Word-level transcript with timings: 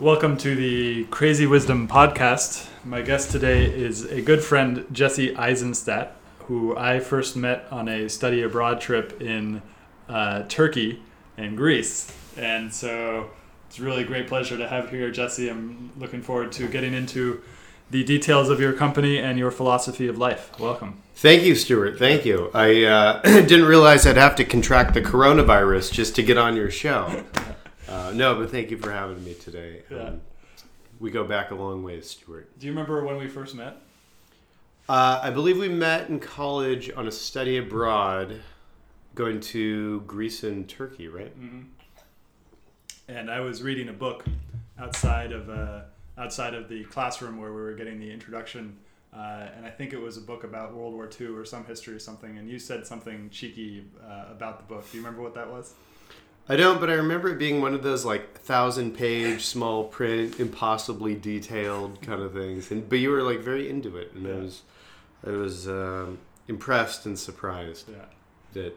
Welcome 0.00 0.36
to 0.36 0.54
the 0.54 1.06
Crazy 1.06 1.44
Wisdom 1.44 1.88
Podcast. 1.88 2.68
My 2.84 3.02
guest 3.02 3.32
today 3.32 3.64
is 3.64 4.04
a 4.04 4.22
good 4.22 4.44
friend, 4.44 4.86
Jesse 4.92 5.34
Eisenstadt, 5.36 6.14
who 6.44 6.76
I 6.76 7.00
first 7.00 7.34
met 7.34 7.66
on 7.72 7.88
a 7.88 8.08
study 8.08 8.42
abroad 8.42 8.80
trip 8.80 9.20
in 9.20 9.60
uh, 10.08 10.44
Turkey 10.44 11.02
and 11.36 11.56
Greece. 11.56 12.14
And 12.36 12.72
so 12.72 13.30
it's 13.66 13.80
really 13.80 14.02
a 14.02 14.06
great 14.06 14.28
pleasure 14.28 14.56
to 14.56 14.68
have 14.68 14.88
here, 14.88 15.10
Jesse. 15.10 15.48
I'm 15.48 15.90
looking 15.98 16.22
forward 16.22 16.52
to 16.52 16.68
getting 16.68 16.94
into 16.94 17.42
the 17.90 18.04
details 18.04 18.50
of 18.50 18.60
your 18.60 18.74
company 18.74 19.18
and 19.18 19.36
your 19.36 19.50
philosophy 19.50 20.06
of 20.06 20.16
life. 20.16 20.52
Welcome. 20.60 21.02
Thank 21.16 21.42
you, 21.42 21.56
Stewart. 21.56 21.98
Thank 21.98 22.24
you. 22.24 22.52
I 22.54 22.84
uh, 22.84 23.20
didn't 23.24 23.64
realize 23.64 24.06
I'd 24.06 24.16
have 24.16 24.36
to 24.36 24.44
contract 24.44 24.94
the 24.94 25.02
coronavirus 25.02 25.90
just 25.90 26.14
to 26.14 26.22
get 26.22 26.38
on 26.38 26.54
your 26.54 26.70
show. 26.70 27.24
Uh, 27.88 28.12
no, 28.14 28.34
but 28.34 28.50
thank 28.50 28.70
you 28.70 28.76
for 28.76 28.92
having 28.92 29.22
me 29.24 29.34
today. 29.34 29.82
Yeah. 29.90 29.98
Um, 29.98 30.20
we 31.00 31.10
go 31.10 31.24
back 31.24 31.50
a 31.50 31.54
long 31.54 31.82
ways, 31.82 32.10
Stewart. 32.10 32.58
Do 32.58 32.66
you 32.66 32.72
remember 32.72 33.04
when 33.04 33.16
we 33.16 33.28
first 33.28 33.54
met? 33.54 33.76
Uh, 34.88 35.20
I 35.22 35.30
believe 35.30 35.58
we 35.58 35.68
met 35.68 36.08
in 36.08 36.18
college 36.18 36.90
on 36.96 37.06
a 37.06 37.12
study 37.12 37.58
abroad, 37.58 38.40
going 39.14 39.40
to 39.40 40.00
Greece 40.02 40.42
and 40.42 40.68
Turkey, 40.68 41.08
right? 41.08 41.38
Mm-hmm. 41.38 41.60
And 43.08 43.30
I 43.30 43.40
was 43.40 43.62
reading 43.62 43.88
a 43.88 43.92
book 43.92 44.24
outside 44.78 45.32
of 45.32 45.48
uh, 45.48 45.82
outside 46.18 46.54
of 46.54 46.68
the 46.68 46.84
classroom 46.84 47.38
where 47.38 47.52
we 47.52 47.60
were 47.60 47.74
getting 47.74 48.00
the 48.00 48.10
introduction, 48.10 48.76
uh, 49.14 49.48
and 49.56 49.64
I 49.64 49.70
think 49.70 49.92
it 49.92 50.00
was 50.00 50.16
a 50.16 50.20
book 50.20 50.44
about 50.44 50.74
World 50.74 50.94
War 50.94 51.08
II 51.20 51.28
or 51.28 51.44
some 51.44 51.64
history 51.64 51.94
or 51.94 51.98
something. 51.98 52.36
And 52.38 52.48
you 52.48 52.58
said 52.58 52.86
something 52.86 53.30
cheeky 53.30 53.84
uh, 54.02 54.24
about 54.30 54.58
the 54.58 54.64
book. 54.64 54.90
Do 54.90 54.98
you 54.98 55.02
remember 55.02 55.22
what 55.22 55.34
that 55.34 55.50
was? 55.50 55.74
I 56.48 56.56
don't, 56.56 56.80
but 56.80 56.88
I 56.88 56.94
remember 56.94 57.28
it 57.28 57.38
being 57.38 57.60
one 57.60 57.74
of 57.74 57.82
those 57.82 58.04
like 58.04 58.40
thousand 58.40 58.92
page 58.94 59.44
small 59.44 59.84
print, 59.84 60.40
impossibly 60.40 61.14
detailed 61.14 62.00
kind 62.00 62.22
of 62.22 62.32
things. 62.32 62.70
And 62.70 62.88
but 62.88 62.98
you 63.00 63.10
were 63.10 63.22
like 63.22 63.40
very 63.40 63.68
into 63.68 63.96
it, 63.98 64.12
and 64.14 64.26
I 64.26 64.36
was, 64.36 64.62
I 65.26 65.30
was 65.30 65.68
um, 65.68 66.18
impressed 66.48 67.04
and 67.06 67.18
surprised 67.18 67.90
Yeah, 67.90 68.04
that 68.54 68.74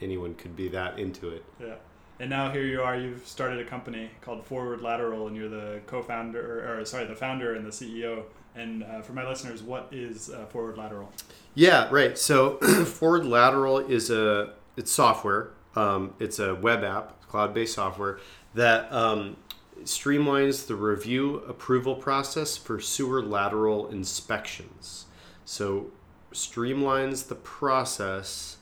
anyone 0.00 0.34
could 0.34 0.54
be 0.56 0.68
that 0.68 0.98
into 0.98 1.28
it. 1.30 1.44
yeah. 1.60 1.74
And 2.20 2.30
now 2.30 2.52
here 2.52 2.62
you 2.62 2.80
are. 2.82 2.96
You've 2.96 3.26
started 3.26 3.58
a 3.58 3.64
company 3.64 4.08
called 4.20 4.44
Forward 4.44 4.80
Lateral, 4.80 5.26
and 5.26 5.36
you're 5.36 5.48
the 5.48 5.80
co-founder, 5.88 6.78
or, 6.78 6.84
sorry, 6.84 7.04
the 7.06 7.16
founder 7.16 7.56
and 7.56 7.66
the 7.66 7.70
CEO. 7.70 8.22
And 8.54 8.84
uh, 8.84 9.00
for 9.02 9.12
my 9.12 9.26
listeners, 9.26 9.60
what 9.60 9.88
is 9.90 10.30
uh, 10.30 10.46
Forward 10.46 10.76
Lateral? 10.78 11.10
Yeah, 11.54 11.88
right. 11.90 12.16
So 12.16 12.58
Forward 12.84 13.24
Lateral 13.24 13.78
is 13.78 14.08
a 14.10 14.52
it's 14.76 14.92
software. 14.92 15.48
Um, 15.74 16.14
it's 16.18 16.38
a 16.38 16.54
web 16.54 16.84
app, 16.84 17.26
cloud-based 17.28 17.74
software 17.74 18.18
that 18.54 18.92
um, 18.92 19.36
streamlines 19.84 20.66
the 20.66 20.74
review 20.74 21.36
approval 21.48 21.94
process 21.94 22.56
for 22.56 22.80
sewer 22.80 23.22
lateral 23.22 23.88
inspections. 23.88 25.06
So 25.44 25.90
streamlines 26.32 27.28
the 27.28 27.34
process, 27.34 28.58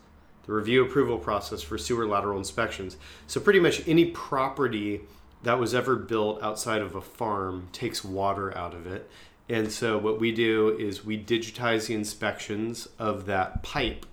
the 0.47 0.53
review 0.53 0.85
approval 0.85 1.19
process 1.19 1.63
for 1.63 1.79
sewer 1.79 2.07
lateral 2.07 2.39
inspections. 2.39 2.97
So 3.27 3.41
pretty 3.41 3.61
much 3.61 3.87
any 3.89 4.07
property 4.07 5.03
that 5.43 5.59
was 5.59 5.75
ever 5.75 5.97
built 5.97 6.43
outside 6.43 6.83
of 6.83 6.95
a 6.95 7.01
farm 7.01 7.69
takes 7.73 8.05
water 8.05 8.57
out 8.57 8.75
of 8.75 8.87
it. 8.87 9.09
And 9.49 9.73
so 9.73 9.99
what 9.99 10.21
we 10.21 10.33
do 10.33 10.77
is 10.79 11.05
we 11.05 11.23
digitize 11.23 11.87
the 11.87 11.95
inspections 11.95 12.89
of 12.99 13.27
that 13.27 13.63
pipe 13.63 14.07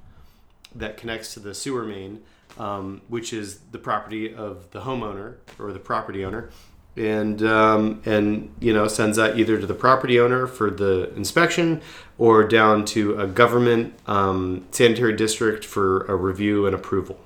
that 0.74 0.98
connects 0.98 1.34
to 1.34 1.40
the 1.40 1.54
sewer 1.54 1.86
main, 1.86 2.24
um, 2.60 3.02
which 3.08 3.34
is 3.34 3.60
the 3.72 3.78
property 3.78 4.34
of 4.34 4.70
the 4.72 4.82
homeowner 4.82 5.36
or 5.60 5.72
the 5.74 5.80
property 5.80 6.24
owner, 6.26 6.50
and 6.96 7.42
um, 7.44 8.02
and 8.06 8.54
you 8.60 8.74
know 8.74 8.88
sends 8.88 9.18
that 9.18 9.38
either 9.38 9.60
to 9.60 9.66
the 9.66 9.74
property 9.74 10.20
owner 10.20 10.48
for 10.48 10.70
the 10.70 11.14
inspection 11.16 11.82
or 12.18 12.44
down 12.44 12.86
to 12.86 13.20
a 13.20 13.28
government 13.28 13.94
um, 14.08 14.66
sanitary 14.72 15.16
district 15.16 15.64
for 15.64 16.06
a 16.06 16.16
review 16.16 16.66
and 16.66 16.76
approval. 16.76 17.20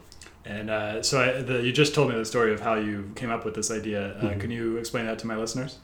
And 0.44 0.69
uh, 0.69 1.04
so 1.04 1.22
I, 1.22 1.42
the, 1.42 1.62
you 1.62 1.72
just 1.72 1.94
told 1.94 2.10
me 2.10 2.16
the 2.16 2.25
story 2.25 2.54
of 2.54 2.60
how 2.60 2.74
you 2.75 3.12
came 3.16 3.30
up 3.30 3.45
with 3.45 3.54
this 3.54 3.72
idea. 3.72 4.18
Uh, 4.18 4.38
Can 4.38 4.51
you 4.51 4.78
explain 4.78 5.06
that 5.06 5.19
to 5.19 5.28
my 5.28 5.38
listeners? 5.38 5.78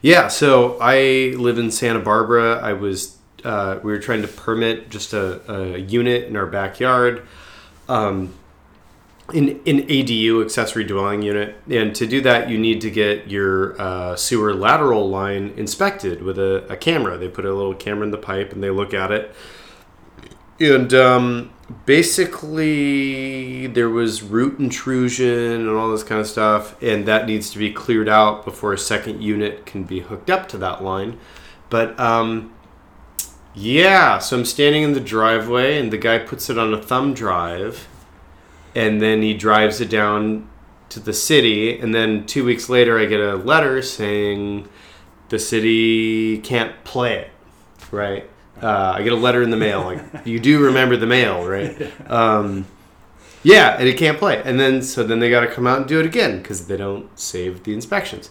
Yeah, 0.00 0.26
so 0.26 0.78
I 0.80 1.34
live 1.36 1.58
in 1.58 1.70
Santa 1.70 2.00
Barbara. 2.00 2.60
I 2.60 2.72
was 2.72 3.18
uh, 3.44 3.78
we 3.82 3.92
were 3.92 3.98
trying 3.98 4.22
to 4.22 4.28
permit 4.28 4.90
just 4.90 5.12
a, 5.12 5.52
a 5.52 5.78
unit 5.78 6.24
in 6.24 6.36
our 6.36 6.46
backyard, 6.46 7.26
um, 7.88 8.34
in 9.32 9.60
an 9.66 9.86
ADU 9.86 10.44
accessory 10.44 10.84
dwelling 10.84 11.22
unit, 11.22 11.56
and 11.70 11.94
to 11.94 12.06
do 12.06 12.20
that 12.22 12.50
you 12.50 12.58
need 12.58 12.80
to 12.80 12.90
get 12.90 13.30
your 13.30 13.80
uh, 13.80 14.16
sewer 14.16 14.52
lateral 14.52 15.08
line 15.08 15.54
inspected 15.56 16.22
with 16.22 16.38
a, 16.38 16.66
a 16.68 16.76
camera. 16.76 17.16
They 17.16 17.28
put 17.28 17.44
a 17.44 17.54
little 17.54 17.74
camera 17.74 18.04
in 18.04 18.10
the 18.10 18.18
pipe 18.18 18.52
and 18.52 18.62
they 18.62 18.70
look 18.70 18.92
at 18.92 19.10
it, 19.10 19.34
and 20.60 20.92
um, 20.92 21.52
basically 21.86 23.66
there 23.68 23.88
was 23.88 24.22
root 24.22 24.58
intrusion 24.58 25.62
and 25.62 25.70
all 25.70 25.90
this 25.90 26.02
kind 26.02 26.20
of 26.20 26.26
stuff 26.26 26.80
and 26.82 27.06
that 27.06 27.26
needs 27.26 27.50
to 27.50 27.58
be 27.58 27.72
cleared 27.72 28.08
out 28.08 28.44
before 28.44 28.72
a 28.72 28.78
second 28.78 29.22
unit 29.22 29.64
can 29.64 29.84
be 29.84 30.00
hooked 30.00 30.28
up 30.28 30.48
to 30.48 30.58
that 30.58 30.82
line. 30.82 31.18
But 31.70 31.98
um, 31.98 32.52
yeah 33.54 34.18
so 34.18 34.38
i'm 34.38 34.44
standing 34.44 34.82
in 34.82 34.94
the 34.94 35.00
driveway 35.00 35.78
and 35.78 35.92
the 35.92 35.98
guy 35.98 36.18
puts 36.18 36.48
it 36.48 36.56
on 36.56 36.72
a 36.72 36.82
thumb 36.82 37.12
drive 37.12 37.86
and 38.74 39.00
then 39.00 39.22
he 39.22 39.34
drives 39.34 39.80
it 39.80 39.90
down 39.90 40.48
to 40.88 41.00
the 41.00 41.12
city 41.12 41.78
and 41.78 41.94
then 41.94 42.26
two 42.26 42.44
weeks 42.44 42.68
later 42.68 42.98
i 42.98 43.04
get 43.06 43.20
a 43.20 43.36
letter 43.36 43.80
saying 43.80 44.68
the 45.28 45.38
city 45.38 46.38
can't 46.38 46.84
play 46.84 47.18
it 47.18 47.30
right 47.90 48.28
uh, 48.62 48.92
I 48.94 49.02
get 49.02 49.12
a 49.12 49.16
letter 49.16 49.42
in 49.42 49.50
the 49.50 49.56
mail. 49.56 49.82
Like 49.82 50.02
you 50.24 50.38
do 50.38 50.64
remember 50.64 50.96
the 50.96 51.06
mail, 51.06 51.46
right? 51.46 51.92
Um, 52.08 52.66
yeah, 53.44 53.76
and 53.76 53.88
it 53.88 53.98
can't 53.98 54.18
play. 54.18 54.40
And 54.44 54.60
then 54.60 54.82
so 54.82 55.02
then 55.02 55.18
they 55.18 55.28
got 55.28 55.40
to 55.40 55.48
come 55.48 55.66
out 55.66 55.78
and 55.78 55.88
do 55.88 55.98
it 55.98 56.06
again 56.06 56.38
because 56.38 56.68
they 56.68 56.76
don't 56.76 57.18
save 57.18 57.64
the 57.64 57.74
inspections. 57.74 58.30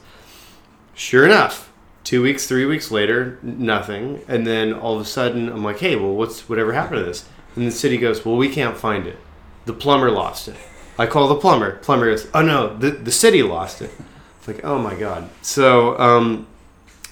Sure 0.93 1.25
enough, 1.25 1.71
two 2.05 2.21
weeks, 2.21 2.47
three 2.47 2.65
weeks 2.65 2.91
later, 2.91 3.37
nothing. 3.41 4.21
And 4.29 4.47
then 4.47 4.73
all 4.73 4.95
of 4.95 5.01
a 5.01 5.05
sudden, 5.05 5.49
I'm 5.49 5.65
like, 5.65 5.79
hey, 5.79 5.97
well, 5.97 6.13
what's 6.13 6.47
whatever 6.47 6.71
happened 6.71 6.99
to 6.99 7.03
this? 7.03 7.27
And 7.57 7.67
the 7.67 7.71
city 7.71 7.97
goes, 7.97 8.23
well, 8.23 8.37
we 8.37 8.47
can't 8.47 8.77
find 8.77 9.05
it. 9.05 9.17
The 9.65 9.73
plumber 9.73 10.11
lost 10.11 10.47
it. 10.47 10.55
I 10.97 11.07
call 11.07 11.27
the 11.27 11.35
plumber. 11.35 11.77
Plumber 11.77 12.11
goes, 12.11 12.27
oh 12.33 12.41
no, 12.41 12.75
the 12.75 12.91
the 12.91 13.11
city 13.11 13.43
lost 13.43 13.81
it. 13.81 13.91
It's 14.39 14.47
like, 14.47 14.63
oh 14.63 14.79
my 14.79 14.95
god. 14.95 15.29
So 15.41 15.97
um, 15.99 16.47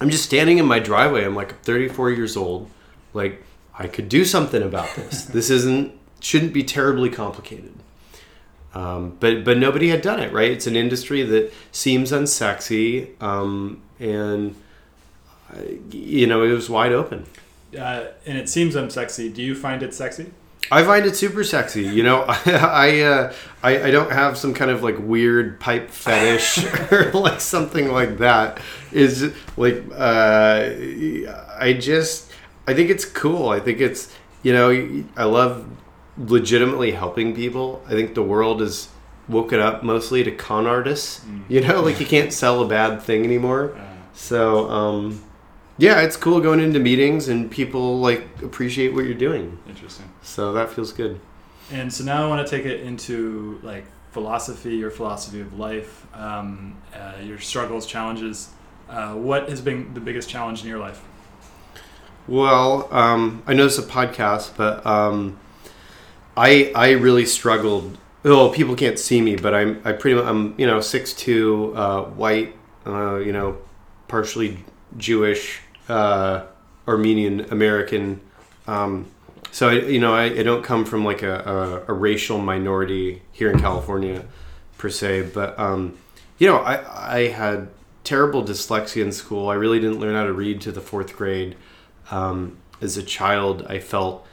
I'm 0.00 0.10
just 0.10 0.24
standing 0.24 0.58
in 0.58 0.66
my 0.66 0.78
driveway. 0.78 1.24
I'm 1.24 1.34
like 1.34 1.60
34 1.62 2.10
years 2.10 2.36
old 2.36 2.70
like 3.14 3.42
I 3.78 3.86
could 3.86 4.08
do 4.08 4.24
something 4.24 4.62
about 4.62 4.94
this. 4.96 5.24
this 5.36 5.50
isn't 5.50 5.92
shouldn't 6.20 6.52
be 6.52 6.62
terribly 6.62 7.10
complicated. 7.10 7.74
Um, 8.74 9.16
but 9.18 9.44
but 9.44 9.58
nobody 9.58 9.88
had 9.88 10.02
done 10.02 10.20
it 10.20 10.32
right. 10.32 10.50
It's 10.50 10.66
an 10.66 10.76
industry 10.76 11.22
that 11.22 11.52
seems 11.72 12.12
unsexy, 12.12 13.20
um, 13.20 13.82
and 13.98 14.54
uh, 15.52 15.62
you 15.90 16.26
know 16.26 16.42
it 16.42 16.52
was 16.52 16.70
wide 16.70 16.92
open. 16.92 17.26
Uh, 17.76 18.06
and 18.26 18.36
it 18.38 18.48
seems 18.48 18.74
unsexy. 18.74 19.32
Do 19.32 19.42
you 19.42 19.54
find 19.54 19.82
it 19.82 19.94
sexy? 19.94 20.32
I 20.72 20.84
find 20.84 21.04
it 21.04 21.16
super 21.16 21.42
sexy. 21.44 21.82
You 21.82 22.02
know, 22.02 22.24
I 22.28 23.00
uh, 23.00 23.32
I, 23.62 23.84
I 23.84 23.90
don't 23.90 24.12
have 24.12 24.38
some 24.38 24.54
kind 24.54 24.70
of 24.70 24.82
like 24.82 24.96
weird 24.98 25.58
pipe 25.60 25.90
fetish 25.90 26.64
or 26.92 27.10
like 27.12 27.40
something 27.40 27.92
like 27.92 28.18
that. 28.18 28.60
Is 28.92 29.32
like 29.56 29.84
uh, 29.92 30.70
I 31.58 31.76
just 31.78 32.32
I 32.66 32.74
think 32.74 32.90
it's 32.90 33.04
cool. 33.04 33.48
I 33.48 33.60
think 33.60 33.80
it's 33.80 34.14
you 34.42 34.52
know 34.52 35.04
I 35.16 35.24
love 35.24 35.66
legitimately 36.16 36.92
helping 36.92 37.34
people. 37.34 37.82
I 37.86 37.90
think 37.90 38.14
the 38.14 38.22
world 38.22 38.62
is 38.62 38.88
woken 39.28 39.60
up 39.60 39.82
mostly 39.82 40.24
to 40.24 40.30
con 40.30 40.66
artists. 40.66 41.24
Mm. 41.24 41.42
You 41.48 41.60
know, 41.62 41.80
like 41.80 42.00
you 42.00 42.06
can't 42.06 42.32
sell 42.32 42.62
a 42.62 42.68
bad 42.68 43.02
thing 43.02 43.24
anymore. 43.24 43.76
So 44.12 44.68
um, 44.68 45.22
yeah, 45.80 46.02
it's 46.02 46.16
cool 46.16 46.40
going 46.40 46.60
into 46.60 46.78
meetings 46.78 47.28
and 47.28 47.50
people 47.50 48.00
like 48.00 48.22
appreciate 48.42 48.92
what 48.92 49.06
you're 49.06 49.14
doing. 49.14 49.58
Interesting. 49.66 50.04
So 50.20 50.52
that 50.52 50.68
feels 50.68 50.92
good. 50.92 51.18
And 51.72 51.90
so 51.92 52.04
now 52.04 52.22
I 52.22 52.28
want 52.28 52.46
to 52.46 52.56
take 52.56 52.66
it 52.66 52.80
into 52.80 53.58
like 53.62 53.86
philosophy, 54.10 54.76
your 54.76 54.90
philosophy 54.90 55.40
of 55.40 55.58
life, 55.58 56.06
um, 56.14 56.76
uh, 56.94 57.14
your 57.22 57.38
struggles, 57.38 57.86
challenges. 57.86 58.50
Uh, 58.90 59.14
what 59.14 59.48
has 59.48 59.62
been 59.62 59.94
the 59.94 60.00
biggest 60.00 60.28
challenge 60.28 60.62
in 60.62 60.68
your 60.68 60.78
life? 60.78 61.00
Well, 62.28 62.92
um, 62.92 63.42
I 63.46 63.54
know 63.54 63.64
it's 63.64 63.78
a 63.78 63.82
podcast, 63.82 64.56
but 64.58 64.84
um, 64.84 65.38
I 66.36 66.72
I 66.74 66.90
really 66.90 67.24
struggled. 67.24 67.96
Oh, 68.22 68.50
people 68.50 68.76
can't 68.76 68.98
see 68.98 69.22
me, 69.22 69.36
but 69.36 69.54
I'm 69.54 69.80
I 69.84 69.92
pretty 69.92 70.16
much 70.16 70.26
I'm 70.26 70.54
you 70.58 70.66
know 70.66 70.82
six 70.82 71.14
two, 71.14 71.72
uh, 71.74 72.02
white, 72.02 72.54
uh, 72.86 73.16
you 73.16 73.32
know, 73.32 73.56
partially 74.08 74.58
Jewish, 74.96 75.60
uh, 75.90 76.46
Armenian 76.86 77.40
American. 77.50 78.20
Um, 78.66 79.06
so 79.50 79.68
I, 79.68 79.72
you 79.72 79.98
know 79.98 80.14
I, 80.14 80.24
I, 80.24 80.42
don't 80.42 80.62
come 80.62 80.84
from 80.84 81.04
like 81.04 81.22
a, 81.22 81.84
a, 81.88 81.92
a, 81.92 81.94
racial 81.94 82.38
minority 82.38 83.22
here 83.32 83.50
in 83.50 83.58
California 83.58 84.24
per 84.78 84.88
se, 84.88 85.30
but 85.34 85.58
um, 85.58 85.98
you 86.38 86.46
know 86.46 86.58
I 86.58 87.16
I 87.16 87.28
had 87.28 87.68
terrible 88.04 88.44
dyslexia 88.44 89.02
in 89.02 89.12
school. 89.12 89.48
I 89.48 89.54
really 89.54 89.80
didn't 89.80 89.98
learn 89.98 90.14
how 90.14 90.24
to 90.24 90.32
read 90.32 90.60
to 90.62 90.72
the 90.72 90.80
fourth 90.80 91.16
grade 91.16 91.56
um, 92.10 92.58
as 92.80 92.96
a 92.96 93.02
child, 93.02 93.66
I 93.68 93.78
felt 93.78 94.26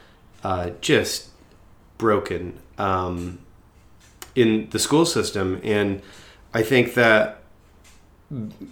uh, 0.43 0.71
just 0.81 1.29
broken 1.97 2.59
um, 2.77 3.39
in 4.35 4.69
the 4.69 4.79
school 4.79 5.05
system, 5.05 5.59
and 5.63 6.01
I 6.53 6.63
think 6.63 6.93
that 6.95 7.41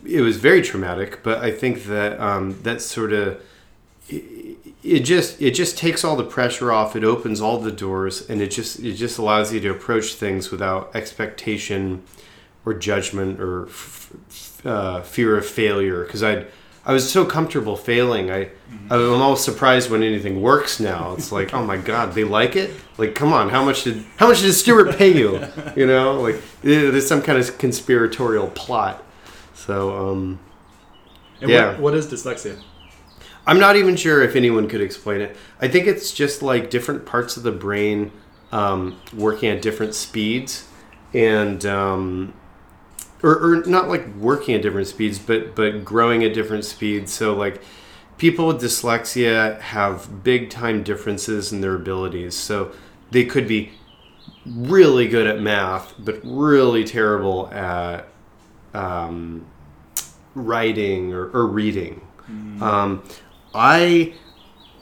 it 0.06 0.22
was 0.22 0.38
very 0.38 0.62
traumatic. 0.62 1.24
But 1.24 1.44
I 1.44 1.52
think 1.52 1.86
that 1.86 2.20
um, 2.20 2.62
that 2.64 2.82
sort 2.82 3.14
of 3.14 3.42
it, 4.10 4.58
it 4.84 5.00
just 5.00 5.42
it 5.42 5.52
just 5.52 5.78
takes 5.78 6.04
all 6.04 6.16
the 6.16 6.24
pressure 6.24 6.72
off. 6.72 6.96
It 6.96 7.04
opens 7.04 7.42
all 7.42 7.60
the 7.60 7.72
doors, 7.72 8.30
and 8.30 8.42
it 8.42 8.52
just 8.52 8.80
it 8.80 8.94
just 8.94 9.18
allows 9.18 9.54
you 9.54 9.60
to 9.62 9.70
approach 9.70 10.14
things 10.16 10.52
without 10.52 10.96
expectation 10.96 12.04
or 12.66 12.74
judgment 12.74 13.40
or 13.40 13.68
f- 13.68 14.66
uh, 14.66 15.02
fear 15.02 15.38
of 15.38 15.46
failure. 15.46 16.04
Because 16.04 16.24
I'd 16.24 16.48
I 16.86 16.94
was 16.94 17.10
so 17.10 17.26
comfortable 17.26 17.76
failing. 17.76 18.30
I 18.30 18.46
mm-hmm. 18.46 18.94
I'm 18.94 19.14
almost 19.14 19.44
surprised 19.44 19.90
when 19.90 20.04
anything 20.04 20.42
works 20.42 20.80
now. 20.80 21.14
It's 21.14 21.32
like, 21.32 21.54
oh 21.54 21.66
my 21.66 21.78
god, 21.78 22.14
they 22.14 22.24
like 22.24 22.56
it. 22.56 22.72
Like, 23.00 23.16
come 23.16 23.34
on, 23.34 23.50
how 23.50 23.66
much 23.66 23.86
did 23.86 24.06
how 24.18 24.28
much 24.28 24.42
did 24.42 24.54
Stewart 24.54 24.96
pay 24.96 25.18
you? 25.18 25.44
You 25.76 25.88
know, 25.88 26.22
like 26.22 26.40
there's 26.62 27.08
some 27.08 27.24
kind 27.24 27.40
of 27.40 27.58
conspiratorial 27.58 28.48
plot. 28.50 29.04
So, 29.56 30.10
um, 30.12 30.40
and 31.42 31.50
yeah. 31.50 31.72
What, 31.72 31.80
what 31.80 31.96
is 31.96 32.08
dyslexia? 32.08 32.62
I'm 33.48 33.60
not 33.60 33.76
even 33.76 33.96
sure 33.96 34.24
if 34.24 34.36
anyone 34.36 34.68
could 34.68 34.82
explain 34.82 35.22
it. 35.22 35.36
I 35.62 35.68
think 35.68 35.88
it's 35.88 36.12
just 36.12 36.42
like 36.42 36.70
different 36.70 37.06
parts 37.06 37.38
of 37.38 37.44
the 37.44 37.52
brain 37.52 38.12
um, 38.52 39.00
working 39.14 39.50
at 39.50 39.62
different 39.62 39.96
speeds, 39.96 40.68
and 41.14 41.66
um, 41.66 42.34
or, 43.22 43.38
or 43.38 43.64
not 43.66 43.90
like 43.90 44.08
working 44.16 44.56
at 44.56 44.62
different 44.62 44.88
speeds, 44.88 45.20
but 45.20 45.56
but 45.56 45.86
growing 45.86 46.24
at 46.24 46.34
different 46.34 46.66
speeds. 46.66 47.14
So 47.14 47.36
like 47.36 47.62
people 48.18 48.48
with 48.48 48.62
dyslexia 48.62 49.60
have 49.60 50.24
big 50.24 50.50
time 50.50 50.84
differences 50.84 51.52
in 51.52 51.62
their 51.62 51.76
abilities. 51.76 52.36
So 52.36 52.72
they 53.12 53.26
could 53.26 53.48
be 53.48 53.72
really 54.46 55.08
good 55.08 55.28
at 55.28 55.40
math, 55.40 55.94
but 56.00 56.20
really 56.24 56.84
terrible 56.84 57.48
at 57.52 58.08
um, 58.75 59.46
writing 60.34 61.13
or, 61.13 61.29
or 61.29 61.48
reading. 61.48 62.01
Mm. 62.29 62.62
Um, 62.62 63.03
I 63.53 64.13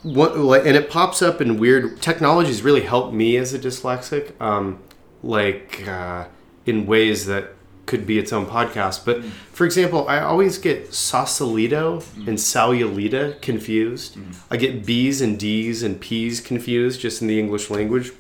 what 0.03 0.35
and 0.65 0.75
it 0.75 0.89
pops 0.89 1.21
up 1.21 1.39
in 1.39 1.57
weird 1.57 2.01
technologies 2.01 2.61
really 2.61 2.81
helped 2.81 3.13
me 3.13 3.37
as 3.37 3.53
a 3.53 3.59
dyslexic, 3.59 4.39
um, 4.41 4.79
like 5.21 5.87
uh, 5.87 6.25
in 6.65 6.85
ways 6.85 7.25
that 7.27 7.53
could 7.85 8.05
be 8.05 8.17
its 8.17 8.31
own 8.33 8.45
podcast. 8.45 9.05
But 9.05 9.21
mm. 9.21 9.29
for 9.29 9.65
example, 9.65 10.07
I 10.07 10.19
always 10.21 10.57
get 10.57 10.93
Sausalito 10.93 11.99
mm. 11.99 12.27
and 12.27 12.37
Salulita 12.37 13.41
confused. 13.41 14.15
Mm. 14.15 14.35
I 14.49 14.57
get 14.57 14.85
B's 14.85 15.21
and 15.21 15.39
D's 15.39 15.83
and 15.83 15.99
P's 15.99 16.41
confused 16.41 17.01
just 17.01 17.21
in 17.21 17.27
the 17.27 17.39
English 17.39 17.69
language. 17.69 18.11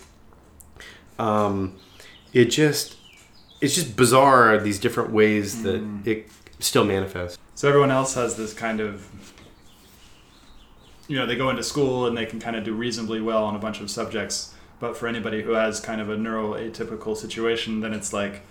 um, 1.19 1.77
it 2.33 2.45
just 2.45 2.97
it's 3.63 3.75
just 3.75 3.95
bizarre 3.95 4.57
these 4.59 4.77
different 4.79 5.11
ways 5.11 5.63
that 5.63 5.81
Mm. 5.81 6.05
it 6.07 6.29
still 6.59 6.83
manifests. 6.85 7.37
So 7.55 7.67
everyone 7.69 7.91
else 7.91 8.13
has 8.15 8.35
this 8.35 8.53
kind 8.53 8.79
of, 8.79 9.07
you 11.07 11.17
know, 11.17 11.25
they 11.25 11.35
go 11.35 11.49
into 11.49 11.63
school 11.63 12.05
and 12.07 12.17
they 12.17 12.25
can 12.25 12.39
kind 12.39 12.55
of 12.55 12.63
do 12.63 12.73
reasonably 12.73 13.21
well 13.21 13.43
on 13.43 13.55
a 13.55 13.59
bunch 13.59 13.81
of 13.81 13.89
subjects. 13.89 14.53
But 14.79 14.97
for 14.97 15.07
anybody 15.07 15.41
who 15.43 15.51
has 15.51 15.79
kind 15.79 16.01
of 16.01 16.09
a 16.09 16.15
neuroatypical 16.17 17.15
situation, 17.15 17.79
then 17.81 17.93
it's 17.93 18.11
like 18.13 18.41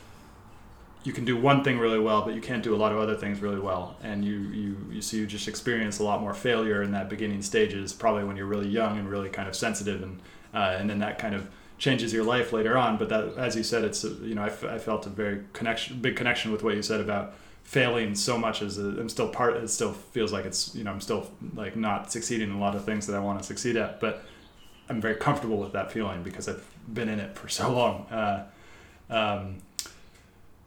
you 1.05 1.13
can 1.13 1.25
do 1.25 1.37
one 1.37 1.65
thing 1.65 1.79
really 1.79 1.99
well, 1.99 2.23
but 2.23 2.35
you 2.35 2.41
can't 2.41 2.63
do 2.63 2.75
a 2.75 2.77
lot 2.79 2.93
of 2.93 2.99
other 2.99 3.17
things 3.17 3.41
really 3.41 3.59
well, 3.59 3.97
and 4.03 4.25
you 4.25 4.39
you 4.39 4.77
you 4.93 5.03
so 5.03 5.17
you 5.17 5.27
just 5.27 5.49
experience 5.49 5.99
a 5.99 6.05
lot 6.05 6.21
more 6.21 6.33
failure 6.33 6.81
in 6.83 6.93
that 6.93 7.11
beginning 7.11 7.43
stages, 7.43 7.93
probably 7.93 8.23
when 8.25 8.37
you're 8.37 8.47
really 8.47 8.69
young 8.69 8.99
and 8.99 9.11
really 9.11 9.29
kind 9.29 9.49
of 9.49 9.57
sensitive, 9.57 10.01
and 10.03 10.21
uh, 10.55 10.77
and 10.79 10.89
then 10.89 11.01
that 11.01 11.19
kind 11.19 11.35
of 11.35 11.49
changes 11.83 12.13
your 12.13 12.23
life 12.23 12.53
later 12.53 12.79
on. 12.79 12.97
But 12.97 13.09
that, 13.09 13.37
as 13.37 13.57
you 13.57 13.65
said, 13.65 13.83
it's 13.83 14.05
a, 14.05 14.09
you 14.09 14.37
know 14.37 14.45
I, 14.45 14.47
f- 14.47 14.65
I 14.65 14.79
felt 14.79 15.05
a 15.07 15.09
very 15.09 15.43
connection, 15.53 16.01
big 16.01 16.15
connection 16.15 16.53
with 16.53 16.63
what 16.63 16.77
you 16.77 16.83
said 16.83 17.01
about 17.01 17.35
failing 17.65 18.15
so 18.15 18.39
much 18.39 18.63
as 18.63 18.79
a, 18.79 18.85
I'm 18.85 19.09
still 19.09 19.29
part. 19.29 19.57
It 19.57 19.69
still 19.69 19.93
feels 19.93 20.33
like 20.33 20.45
it's 20.45 20.75
you 20.77 20.85
know 20.85 20.93
I'm 20.93 21.01
still 21.01 21.29
like 21.57 21.75
not 21.75 22.13
succeeding 22.13 22.51
in 22.51 22.55
a 22.55 22.61
lot 22.61 22.77
of 22.77 22.85
things 22.85 23.09
that 23.09 23.17
I 23.17 23.19
want 23.19 23.41
to 23.41 23.45
succeed 23.45 23.77
at, 23.77 23.99
but 23.99 24.23
I'm 24.89 25.01
very 25.01 25.17
comfortable 25.17 25.57
with 25.57 25.73
that 25.73 25.91
feeling 25.91 26.23
because 26.23 26.49
I've 26.49 26.65
been 26.87 27.09
in 27.09 27.19
it 27.19 27.37
for 27.37 27.49
so 27.49 27.73
long. 27.73 28.07
Uh, 28.07 28.47
um, 29.11 29.57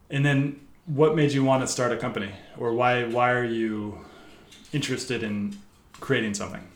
and 0.10 0.26
then, 0.26 0.60
what 0.86 1.16
made 1.16 1.32
you 1.32 1.46
want 1.46 1.64
to 1.64 1.68
start 1.68 1.94
a 1.94 1.98
company, 1.98 2.34
or 2.58 2.74
why 2.74 3.06
why 3.06 3.32
are 3.32 3.46
you 3.46 4.04
interested 4.74 5.24
in 5.24 5.58
creating 6.02 6.34
something? 6.34 6.68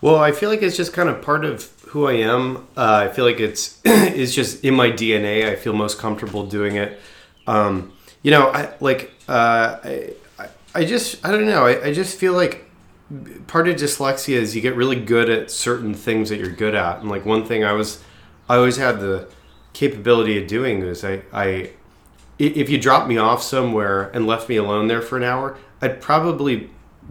Well, 0.00 0.16
I 0.16 0.32
feel 0.32 0.50
like 0.50 0.62
it's 0.62 0.76
just 0.76 0.92
kind 0.92 1.08
of 1.08 1.22
part 1.22 1.44
of 1.44 1.70
who 1.88 2.06
I 2.06 2.14
am. 2.14 2.58
Uh, 2.76 3.06
I 3.06 3.08
feel 3.08 3.24
like 3.24 3.40
it's 3.40 3.80
it's 3.84 4.34
just 4.34 4.64
in 4.64 4.74
my 4.74 4.90
DNA. 4.90 5.48
I 5.50 5.56
feel 5.56 5.72
most 5.72 5.98
comfortable 5.98 6.46
doing 6.46 6.76
it. 6.76 6.98
Um, 7.46 7.92
you 8.22 8.30
know, 8.30 8.48
I 8.50 8.74
like 8.80 9.12
uh, 9.28 9.78
I, 9.84 10.12
I- 10.74 10.84
just 10.84 11.24
I 11.24 11.30
don't 11.32 11.46
know. 11.46 11.66
I, 11.66 11.86
I 11.86 11.92
just 11.92 12.18
feel 12.18 12.34
like 12.34 12.64
part 13.46 13.68
of 13.68 13.76
dyslexia 13.76 14.34
is 14.36 14.54
you 14.54 14.60
get 14.60 14.74
really 14.76 15.00
good 15.00 15.30
at 15.30 15.50
certain 15.50 15.94
things 15.94 16.28
that 16.28 16.38
you're 16.38 16.50
good 16.50 16.74
at, 16.74 17.00
and 17.00 17.08
like 17.08 17.24
one 17.24 17.44
thing 17.44 17.64
I 17.64 17.72
was 17.72 18.02
I 18.48 18.56
always 18.56 18.76
had 18.76 19.00
the 19.00 19.28
capability 19.72 20.40
of 20.42 20.46
doing 20.48 20.82
is 20.82 21.04
I 21.04 21.22
i- 21.32 21.70
if 22.38 22.68
you 22.68 22.76
dropped 22.78 23.08
me 23.08 23.16
off 23.16 23.42
somewhere 23.42 24.10
and 24.12 24.26
left 24.26 24.48
me 24.48 24.56
alone 24.56 24.88
there 24.88 25.00
for 25.00 25.16
an 25.16 25.22
hour, 25.24 25.56
I'd 25.80 26.02
probably 26.02 26.68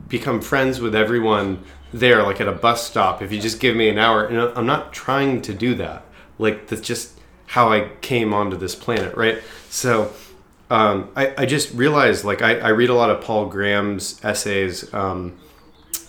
become 0.07 0.39
friends 0.41 0.79
with 0.79 0.93
everyone 0.93 1.63
there, 1.95 2.23
like 2.23 2.41
at 2.41 2.47
a 2.47 2.51
bus 2.51 2.85
stop. 2.85 3.21
If 3.21 3.31
you 3.31 3.39
just 3.39 3.59
give 3.59 3.75
me 3.75 3.87
an 3.89 3.97
hour, 3.97 4.25
and 4.25 4.37
I'm 4.57 4.65
not 4.65 4.91
trying 4.91 5.41
to 5.43 5.53
do 5.53 5.75
that. 5.75 6.03
Like 6.37 6.67
that's 6.67 6.81
just 6.81 7.17
how 7.47 7.71
I 7.71 7.89
came 8.01 8.33
onto 8.33 8.57
this 8.57 8.75
planet, 8.75 9.15
right? 9.15 9.41
So 9.69 10.11
um, 10.69 11.09
I, 11.15 11.33
I 11.37 11.45
just 11.45 11.73
realized, 11.73 12.25
like 12.25 12.41
I, 12.41 12.59
I 12.59 12.69
read 12.69 12.89
a 12.89 12.93
lot 12.93 13.09
of 13.09 13.21
Paul 13.21 13.45
Graham's 13.47 14.19
essays. 14.23 14.93
Um, 14.93 15.37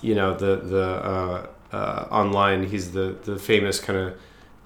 you 0.03 0.15
know, 0.15 0.35
the 0.35 0.57
the 0.57 0.83
uh, 0.83 1.47
uh, 1.73 2.09
online. 2.11 2.67
He's 2.67 2.93
the 2.93 3.17
the 3.25 3.39
famous 3.39 3.79
kind 3.79 3.99
of 3.99 4.19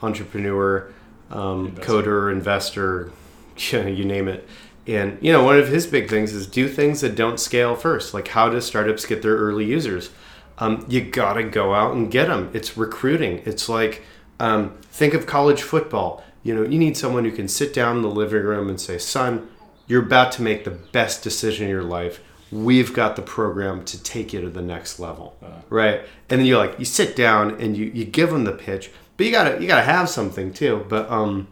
entrepreneur, 0.02 0.90
um, 1.30 1.66
Investor. 1.66 1.92
coder, 1.92 2.32
investor, 2.32 3.12
you 3.56 4.04
name 4.04 4.26
it. 4.26 4.48
And 4.86 5.18
you 5.20 5.32
know, 5.32 5.44
one 5.44 5.58
of 5.58 5.68
his 5.68 5.86
big 5.86 6.08
things 6.08 6.32
is 6.32 6.46
do 6.46 6.66
things 6.66 7.02
that 7.02 7.14
don't 7.14 7.38
scale 7.38 7.76
first. 7.76 8.14
Like 8.14 8.28
how 8.28 8.48
do 8.48 8.58
startups 8.62 9.04
get 9.04 9.20
their 9.20 9.36
early 9.36 9.66
users? 9.66 10.10
Um, 10.60 10.84
you 10.88 11.00
gotta 11.00 11.42
go 11.42 11.74
out 11.74 11.94
and 11.94 12.10
get 12.10 12.28
them. 12.28 12.50
It's 12.52 12.76
recruiting. 12.76 13.42
It's 13.46 13.68
like 13.68 14.02
um, 14.38 14.76
think 14.92 15.14
of 15.14 15.26
college 15.26 15.62
football. 15.62 16.22
You 16.42 16.54
know, 16.54 16.62
you 16.62 16.78
need 16.78 16.96
someone 16.96 17.24
who 17.24 17.32
can 17.32 17.48
sit 17.48 17.74
down 17.74 17.96
in 17.96 18.02
the 18.02 18.10
living 18.10 18.42
room 18.42 18.68
and 18.68 18.80
say, 18.80 18.98
"Son, 18.98 19.48
you're 19.86 20.02
about 20.02 20.32
to 20.32 20.42
make 20.42 20.64
the 20.64 20.70
best 20.70 21.22
decision 21.22 21.64
in 21.64 21.70
your 21.70 21.82
life. 21.82 22.22
We've 22.52 22.92
got 22.92 23.16
the 23.16 23.22
program 23.22 23.84
to 23.86 24.02
take 24.02 24.32
you 24.32 24.40
to 24.42 24.50
the 24.50 24.62
next 24.62 25.00
level." 25.00 25.36
right? 25.70 26.00
And 26.28 26.40
then 26.40 26.46
you 26.46 26.58
like 26.58 26.78
you 26.78 26.84
sit 26.84 27.16
down 27.16 27.60
and 27.60 27.76
you 27.76 27.86
you 27.86 28.04
give 28.04 28.30
them 28.30 28.44
the 28.44 28.52
pitch, 28.52 28.90
but 29.16 29.26
you 29.26 29.32
gotta 29.32 29.60
you 29.60 29.66
gotta 29.66 29.82
have 29.82 30.08
something 30.08 30.52
too. 30.52 30.84
But 30.88 31.10
um, 31.10 31.48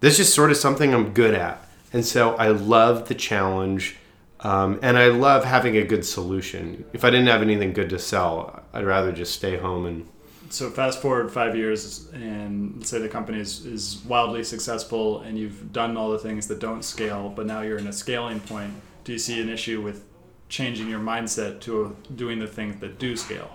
this 0.00 0.18
is 0.18 0.32
sort 0.32 0.50
of 0.50 0.56
something 0.58 0.92
I'm 0.92 1.12
good 1.14 1.34
at, 1.34 1.66
and 1.92 2.04
so 2.04 2.34
I 2.36 2.48
love 2.48 3.08
the 3.08 3.14
challenge, 3.14 3.96
um, 4.44 4.78
and 4.82 4.98
I 4.98 5.08
love 5.08 5.44
having 5.44 5.76
a 5.78 5.84
good 5.84 6.04
solution. 6.04 6.84
If 6.92 7.04
I 7.04 7.10
didn't 7.10 7.28
have 7.28 7.42
anything 7.42 7.72
good 7.72 7.90
to 7.90 7.98
sell, 7.98 8.62
I'd 8.72 8.84
rather 8.84 9.10
just 9.10 9.34
stay 9.34 9.56
home 9.56 9.86
and 9.86 10.06
So 10.50 10.70
fast 10.70 11.00
forward 11.00 11.32
five 11.32 11.56
years, 11.56 12.08
and 12.12 12.76
let's 12.76 12.90
say 12.90 12.98
the 13.00 13.08
company 13.08 13.40
is, 13.40 13.64
is 13.64 14.02
wildly 14.06 14.44
successful, 14.44 15.20
and 15.20 15.38
you've 15.38 15.72
done 15.72 15.96
all 15.96 16.10
the 16.10 16.18
things 16.18 16.46
that 16.48 16.60
don't 16.60 16.84
scale, 16.84 17.32
but 17.34 17.46
now 17.46 17.62
you're 17.62 17.78
in 17.78 17.86
a 17.86 17.92
scaling 17.92 18.40
point. 18.40 18.72
Do 19.04 19.12
you 19.12 19.18
see 19.18 19.40
an 19.40 19.48
issue 19.48 19.80
with 19.82 20.04
changing 20.48 20.88
your 20.88 21.00
mindset 21.00 21.60
to 21.62 21.96
doing 22.14 22.38
the 22.38 22.46
things 22.46 22.80
that 22.80 22.98
do 22.98 23.16
scale? 23.16 23.50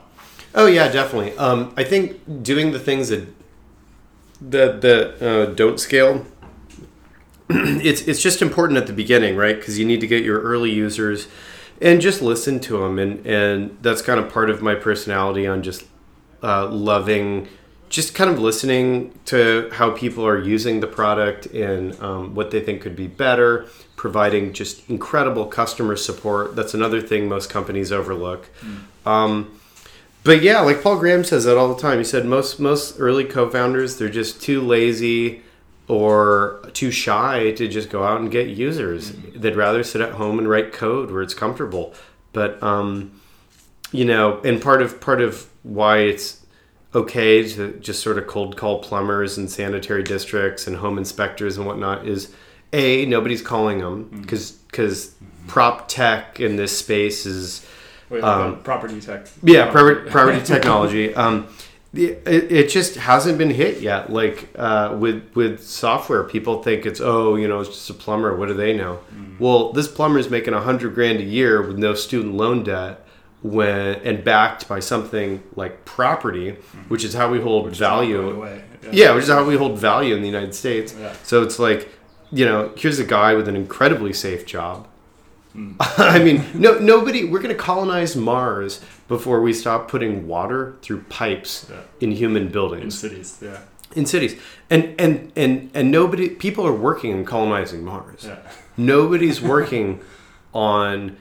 Oh 0.55 0.65
yeah, 0.65 0.89
definitely. 0.91 1.37
Um, 1.37 1.73
I 1.77 1.83
think 1.83 2.43
doing 2.43 2.71
the 2.71 2.79
things 2.79 3.09
that 3.09 3.27
that 4.41 4.81
that 4.81 5.21
uh, 5.21 5.45
don't 5.53 5.79
scale, 5.79 6.25
it's 7.51 8.01
it's 8.01 8.21
just 8.21 8.43
important 8.43 8.77
at 8.77 8.85
the 8.85 8.93
beginning, 8.93 9.35
right? 9.35 9.55
Because 9.55 9.79
you 9.79 9.85
need 9.85 10.01
to 10.01 10.07
get 10.07 10.23
your 10.23 10.39
early 10.41 10.69
users 10.69 11.27
and 11.81 11.99
just 11.99 12.21
listen 12.21 12.59
to 12.59 12.77
them, 12.77 12.99
and 12.99 13.25
and 13.25 13.77
that's 13.81 14.03
kind 14.03 14.19
of 14.19 14.31
part 14.31 14.51
of 14.51 14.61
my 14.61 14.75
personality 14.75 15.47
on 15.47 15.63
just 15.63 15.85
uh, 16.43 16.67
loving. 16.67 17.47
Just 17.89 18.13
kind 18.13 18.29
of 18.29 18.37
listening 18.37 19.17
to 19.25 19.67
how 19.73 19.89
people 19.89 20.23
are 20.23 20.37
using 20.37 20.79
the 20.79 20.85
product 20.85 21.47
and 21.47 21.99
um, 22.03 22.35
what 22.35 22.51
they 22.51 22.59
think 22.59 22.83
could 22.83 22.95
be 22.95 23.07
better, 23.07 23.65
providing 23.95 24.53
just 24.53 24.87
incredible 24.87 25.47
customer 25.47 25.95
support. 25.95 26.55
That's 26.55 26.75
another 26.75 27.01
thing 27.01 27.27
most 27.27 27.49
companies 27.49 27.91
overlook. 27.91 28.47
Um, 29.07 29.59
but 30.23 30.43
yeah, 30.43 30.59
like 30.59 30.83
Paul 30.83 30.99
Graham 30.99 31.23
says 31.23 31.45
that 31.45 31.57
all 31.57 31.73
the 31.73 31.81
time. 31.81 31.97
He 31.97 32.03
said 32.03 32.25
most 32.25 32.59
most 32.59 32.97
early 32.99 33.25
co-founders 33.25 33.97
they're 33.97 34.07
just 34.07 34.39
too 34.39 34.61
lazy 34.61 35.41
or 35.89 36.61
too 36.73 36.91
shy 36.91 37.51
to 37.51 37.67
just 37.67 37.89
go 37.89 38.03
out 38.03 38.21
and 38.21 38.31
get 38.31 38.47
users. 38.47 39.11
They'd 39.35 39.55
rather 39.55 39.83
sit 39.83 39.99
at 40.01 40.13
home 40.13 40.39
and 40.39 40.47
write 40.47 40.71
code 40.71 41.11
where 41.11 41.21
it's 41.21 41.33
comfortable. 41.33 41.93
But 42.31 42.61
um, 42.63 43.19
you 43.91 44.05
know, 44.05 44.39
and 44.45 44.61
part 44.61 44.81
of 44.81 45.01
part 45.01 45.19
of 45.19 45.49
why 45.63 45.97
it's 45.99 46.45
okay 46.95 47.47
to 47.53 47.73
just 47.79 48.01
sort 48.01 48.17
of 48.17 48.27
cold 48.27 48.55
call 48.55 48.81
plumbers 48.81 49.37
and 49.37 49.49
sanitary 49.51 50.03
districts 50.03 50.65
and 50.67 50.77
home 50.77 50.97
inspectors 50.97 51.57
and 51.57 51.65
whatnot 51.65 52.07
is 52.07 52.33
a 52.71 53.05
nobody's 53.05 53.41
calling 53.41 53.79
them 53.79 54.09
because 54.21 54.51
because 54.51 55.13
prop 55.47 55.87
tech 55.87 56.39
in 56.39 56.55
this 56.55 56.77
space 56.77 57.25
is 57.25 57.65
Wait, 58.09 58.23
Um, 58.23 58.61
property 58.63 58.99
tech. 59.01 59.27
yeah, 59.43 59.69
property, 59.71 60.09
property 60.11 60.43
technology. 60.43 61.13
Um, 61.13 61.47
it, 61.93 62.21
it 62.51 62.69
just 62.69 62.95
hasn't 62.95 63.37
been 63.37 63.49
hit 63.49 63.81
yet. 63.81 64.11
Like 64.11 64.49
uh, 64.55 64.95
with 64.99 65.23
with 65.35 65.63
software, 65.63 66.23
people 66.23 66.61
think 66.61 66.85
it's 66.85 67.01
oh, 67.01 67.35
you 67.35 67.47
know, 67.47 67.59
it's 67.61 67.69
just 67.69 67.89
a 67.89 67.93
plumber. 67.93 68.35
What 68.35 68.47
do 68.47 68.53
they 68.53 68.75
know? 68.75 68.99
Well, 69.39 69.71
this 69.73 69.87
plumber 69.87 70.19
is 70.19 70.29
making 70.29 70.53
a 70.53 70.61
hundred 70.61 70.93
grand 70.93 71.19
a 71.19 71.23
year 71.23 71.61
with 71.65 71.77
no 71.77 71.93
student 71.93 72.35
loan 72.35 72.63
debt, 72.63 73.05
when 73.41 73.95
and 74.03 74.23
backed 74.23 74.67
by 74.67 74.79
something 74.81 75.41
like 75.55 75.85
property, 75.85 76.57
which 76.89 77.03
is 77.03 77.13
how 77.13 77.31
we 77.31 77.39
hold 77.39 77.65
Which 77.65 77.77
value. 77.79 78.29
away. 78.31 78.63
Yeah, 78.91 79.13
which 79.15 79.23
is 79.23 79.29
how 79.29 79.43
we 79.45 79.55
hold 79.57 79.79
value 79.79 80.13
in 80.15 80.21
the 80.21 80.27
United 80.27 80.53
States. 80.53 80.93
Yeah. 80.97 81.13
So 81.23 81.41
it's 81.43 81.57
like, 81.59 81.89
you 82.31 82.45
know, 82.45 82.71
here's 82.77 82.99
a 82.99 83.03
guy 83.03 83.33
with 83.33 83.47
an 83.47 83.55
incredibly 83.55 84.13
safe 84.13 84.45
job. 84.45 84.87
I 85.97 86.19
mean, 86.23 86.45
no, 86.53 86.77
nobody. 86.79 87.25
We're 87.25 87.39
going 87.41 87.55
to 87.55 87.61
colonize 87.61 88.15
Mars 88.15 88.81
before 89.07 89.41
we 89.41 89.51
stop 89.53 89.89
putting 89.89 90.27
water 90.27 90.75
through 90.81 91.01
pipes 91.09 91.65
Yeah. 91.69 91.77
in 91.99 92.11
human 92.11 92.49
buildings, 92.49 92.83
In 93.03 93.09
cities, 93.09 93.39
yeah. 93.41 93.59
in 93.95 94.05
cities, 94.05 94.39
and 94.69 94.93
and 94.99 95.31
and 95.35 95.71
and 95.73 95.91
nobody. 95.91 96.29
People 96.29 96.65
are 96.67 96.73
working 96.73 97.13
on 97.13 97.25
colonizing 97.25 97.83
Mars. 97.83 98.25
Yeah. 98.25 98.37
Nobody's 98.77 99.41
working 99.55 100.01
on 100.53 101.17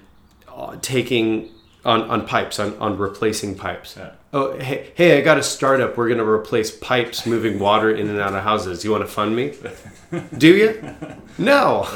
uh, 0.54 0.76
taking 0.82 1.48
on, 1.84 2.02
on 2.02 2.26
pipes 2.26 2.58
on, 2.58 2.76
on 2.78 2.98
replacing 2.98 3.54
pipes. 3.56 3.96
Yeah. 3.96 4.10
Oh, 4.34 4.58
hey, 4.58 4.90
hey, 4.94 5.16
I 5.16 5.22
got 5.22 5.38
a 5.38 5.42
startup. 5.42 5.96
We're 5.96 6.08
going 6.08 6.18
to 6.18 6.28
replace 6.28 6.70
pipes 6.70 7.24
moving 7.24 7.58
water 7.58 7.90
in 7.90 8.10
and 8.10 8.20
out 8.20 8.34
of 8.34 8.42
houses. 8.44 8.84
You 8.84 8.90
want 8.90 9.04
to 9.04 9.10
fund 9.10 9.34
me? 9.34 9.54
Do 10.36 10.54
you? 10.54 10.94
No. 11.38 11.88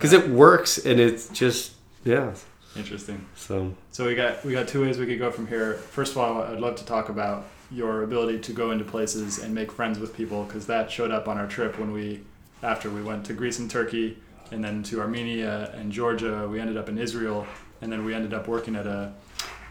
Because 0.00 0.14
it 0.14 0.30
works 0.30 0.78
and 0.78 0.98
it's 0.98 1.28
just, 1.28 1.72
yeah. 2.04 2.32
Interesting. 2.74 3.26
So, 3.36 3.74
So 3.90 4.06
we 4.06 4.14
got 4.14 4.42
we 4.46 4.52
got 4.52 4.66
two 4.66 4.80
ways 4.80 4.96
we 4.96 5.04
could 5.04 5.18
go 5.18 5.30
from 5.30 5.46
here. 5.46 5.74
First 5.74 6.12
of 6.12 6.18
all, 6.18 6.40
I'd 6.40 6.58
love 6.58 6.76
to 6.76 6.86
talk 6.86 7.10
about 7.10 7.44
your 7.70 8.02
ability 8.02 8.38
to 8.38 8.52
go 8.54 8.70
into 8.70 8.84
places 8.84 9.40
and 9.40 9.54
make 9.54 9.70
friends 9.70 9.98
with 9.98 10.16
people 10.16 10.44
because 10.44 10.66
that 10.68 10.90
showed 10.90 11.10
up 11.10 11.28
on 11.28 11.36
our 11.36 11.46
trip 11.46 11.78
when 11.78 11.92
we 11.92 12.22
after 12.62 12.88
we 12.88 13.02
went 13.02 13.26
to 13.26 13.34
Greece 13.34 13.58
and 13.58 13.70
Turkey 13.70 14.16
and 14.50 14.64
then 14.64 14.82
to 14.84 15.00
Armenia 15.00 15.70
and 15.74 15.92
Georgia. 15.92 16.48
We 16.48 16.60
ended 16.60 16.78
up 16.78 16.88
in 16.88 16.96
Israel 16.96 17.46
and 17.82 17.92
then 17.92 18.02
we 18.02 18.14
ended 18.14 18.32
up 18.32 18.48
working 18.48 18.76
at 18.76 18.86
a 18.86 19.12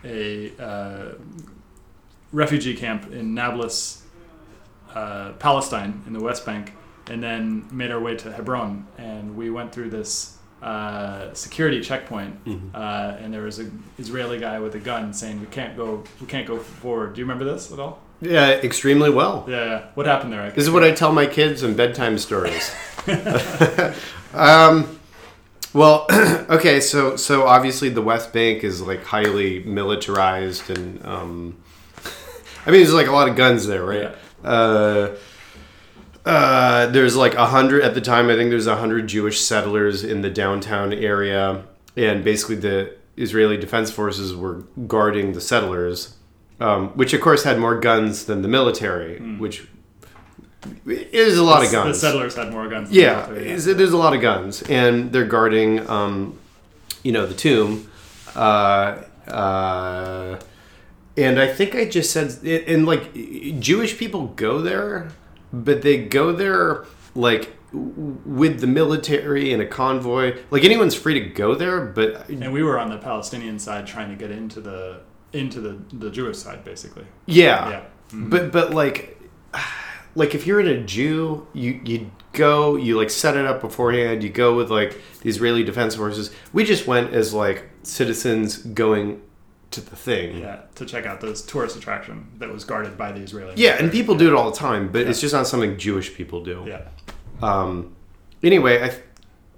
a 0.03 0.51
uh, 0.61 1.13
refugee 2.31 2.75
camp 2.75 3.11
in 3.11 3.33
Nablus, 3.33 4.03
uh, 4.93 5.31
Palestine, 5.39 6.03
in 6.05 6.13
the 6.13 6.21
West 6.21 6.45
Bank. 6.45 6.73
And 7.09 7.21
then 7.23 7.65
made 7.71 7.91
our 7.91 7.99
way 7.99 8.15
to 8.17 8.31
Hebron, 8.31 8.85
and 8.97 9.35
we 9.35 9.49
went 9.49 9.71
through 9.71 9.89
this 9.89 10.35
uh, 10.61 11.33
security 11.33 11.79
checkpoint, 11.79 12.43
Mhm. 12.45 12.75
uh, 12.75 13.15
and 13.23 13.33
there 13.33 13.43
was 13.43 13.59
an 13.59 13.81
Israeli 13.97 14.37
guy 14.39 14.59
with 14.59 14.75
a 14.75 14.79
gun 14.79 15.13
saying 15.13 15.39
we 15.39 15.45
can't 15.47 15.77
go, 15.77 16.03
we 16.19 16.27
can't 16.27 16.45
go 16.45 16.57
forward. 16.59 17.13
Do 17.13 17.19
you 17.21 17.25
remember 17.25 17.45
this 17.45 17.71
at 17.71 17.79
all? 17.79 18.01
Yeah, 18.21 18.49
extremely 18.49 19.09
well. 19.09 19.45
Yeah, 19.47 19.65
yeah. 19.65 19.81
What 19.93 20.05
happened 20.05 20.33
there? 20.33 20.41
I 20.41 20.49
This 20.49 20.65
is 20.65 20.71
what 20.71 20.83
I 20.83 20.91
tell 20.91 21.13
my 21.13 21.25
kids 21.25 21.63
in 21.63 21.75
bedtime 21.75 22.17
stories. 22.17 22.71
um, 24.33 24.99
well, 25.73 26.05
okay, 26.49 26.81
so 26.81 27.15
so 27.15 27.47
obviously 27.47 27.89
the 27.89 28.01
West 28.01 28.33
Bank 28.33 28.63
is 28.63 28.81
like 28.81 29.03
highly 29.05 29.63
militarized, 29.63 30.69
and 30.69 31.05
um, 31.05 31.55
I 32.65 32.71
mean 32.71 32.81
there's 32.81 32.93
like 32.93 33.07
a 33.07 33.11
lot 33.11 33.29
of 33.29 33.35
guns 33.35 33.65
there, 33.67 33.83
right? 33.85 34.15
Uh, 34.43 35.09
uh, 36.25 36.87
there's 36.87 37.15
like 37.15 37.33
a 37.35 37.45
hundred 37.47 37.81
at 37.83 37.93
the 37.93 38.01
time. 38.01 38.29
I 38.29 38.35
think 38.35 38.49
there's 38.49 38.67
a 38.67 38.75
hundred 38.77 39.07
Jewish 39.07 39.39
settlers 39.41 40.03
in 40.03 40.21
the 40.21 40.29
downtown 40.29 40.93
area, 40.93 41.63
and 41.95 42.23
basically 42.23 42.55
the 42.55 42.95
Israeli 43.17 43.57
Defense 43.57 43.91
Forces 43.91 44.35
were 44.35 44.63
guarding 44.87 45.33
the 45.33 45.41
settlers, 45.41 46.15
um, 46.59 46.89
which 46.89 47.13
of 47.13 47.21
course 47.21 47.43
had 47.43 47.57
more 47.59 47.79
guns 47.79 48.25
than 48.25 48.41
the 48.41 48.47
military, 48.47 49.19
which 49.37 49.67
is 50.85 51.37
a 51.37 51.43
lot 51.43 51.65
of 51.65 51.71
guns. 51.71 51.95
The 52.01 52.07
settlers 52.07 52.35
had 52.35 52.51
more 52.51 52.67
guns. 52.67 52.89
than 52.89 52.95
the 52.97 53.01
Yeah, 53.01 53.29
is- 53.31 53.65
there's 53.65 53.93
a 53.93 53.97
lot 53.97 54.13
of 54.13 54.21
guns, 54.21 54.61
and 54.63 55.11
they're 55.11 55.25
guarding, 55.25 55.87
um, 55.89 56.37
you 57.03 57.11
know, 57.11 57.25
the 57.25 57.33
tomb. 57.33 57.89
Uh, 58.35 58.97
uh, 59.27 60.39
and 61.17 61.39
I 61.39 61.47
think 61.47 61.75
I 61.75 61.85
just 61.85 62.11
said, 62.11 62.37
and 62.67 62.85
like 62.85 63.13
Jewish 63.59 63.97
people 63.97 64.27
go 64.35 64.61
there, 64.61 65.09
but 65.51 65.81
they 65.81 66.05
go 66.05 66.31
there 66.31 66.85
like 67.15 67.55
with 67.71 68.61
the 68.61 68.67
military 68.67 69.53
and 69.53 69.61
a 69.61 69.67
convoy. 69.67 70.37
Like 70.51 70.63
anyone's 70.63 70.95
free 70.95 71.13
to 71.15 71.29
go 71.29 71.55
there, 71.55 71.85
but 71.85 72.29
And 72.29 72.51
we 72.51 72.63
were 72.63 72.79
on 72.79 72.89
the 72.89 72.97
Palestinian 72.97 73.59
side 73.59 73.85
trying 73.85 74.09
to 74.09 74.15
get 74.15 74.31
into 74.31 74.61
the 74.61 75.01
into 75.31 75.61
the, 75.61 75.79
the 75.95 76.09
Jewish 76.09 76.37
side, 76.37 76.63
basically. 76.63 77.05
yeah, 77.25 77.69
Yeah. 77.69 77.79
Mm-hmm. 78.09 78.29
But 78.29 78.51
but 78.51 78.73
like 78.73 79.17
like 80.15 80.33
if 80.33 80.47
you're 80.47 80.59
in 80.59 80.67
a 80.67 80.83
Jew, 80.83 81.47
you 81.53 81.79
you 81.85 82.11
go, 82.33 82.75
you 82.75 82.97
like 82.97 83.09
set 83.09 83.35
it 83.37 83.45
up 83.45 83.61
beforehand, 83.61 84.23
you 84.23 84.29
go 84.29 84.55
with 84.55 84.71
like 84.71 84.99
the 85.21 85.29
Israeli 85.29 85.63
defense 85.63 85.95
forces. 85.95 86.31
We 86.53 86.63
just 86.63 86.87
went 86.87 87.13
as 87.13 87.33
like 87.33 87.69
citizens 87.83 88.57
going 88.57 89.21
to 89.71 89.81
the 89.81 89.95
thing. 89.95 90.39
Yeah, 90.39 90.61
to 90.75 90.85
check 90.85 91.05
out 91.05 91.21
this 91.21 91.41
tourist 91.45 91.77
attraction 91.77 92.27
that 92.37 92.51
was 92.51 92.63
guarded 92.63 92.97
by 92.97 93.11
the 93.11 93.21
Israeli. 93.21 93.53
Yeah, 93.55 93.77
and 93.79 93.91
people 93.91 94.15
do 94.15 94.27
it 94.27 94.33
all 94.33 94.49
the 94.49 94.57
time, 94.57 94.91
but 94.91 95.07
it's 95.07 95.21
just 95.21 95.33
not 95.33 95.47
something 95.47 95.77
Jewish 95.77 96.13
people 96.13 96.43
do. 96.43 96.65
Yeah. 96.67 96.87
Um 97.41 97.95
anyway, 98.43 98.83
I 98.83 98.99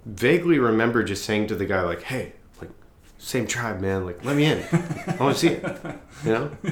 vaguely 0.04 0.58
remember 0.58 1.02
just 1.02 1.24
saying 1.24 1.46
to 1.48 1.54
the 1.54 1.66
guy 1.66 1.82
like, 1.82 2.02
"Hey, 2.02 2.32
like 2.60 2.70
same 3.18 3.46
tribe, 3.46 3.80
man. 3.80 4.04
Like 4.04 4.24
let 4.24 4.36
me 4.36 4.44
in. 4.44 4.62
I 4.72 5.16
want 5.18 5.36
to 5.36 5.40
see 5.40 5.48
it." 5.48 5.64
You 6.24 6.32
know? 6.32 6.50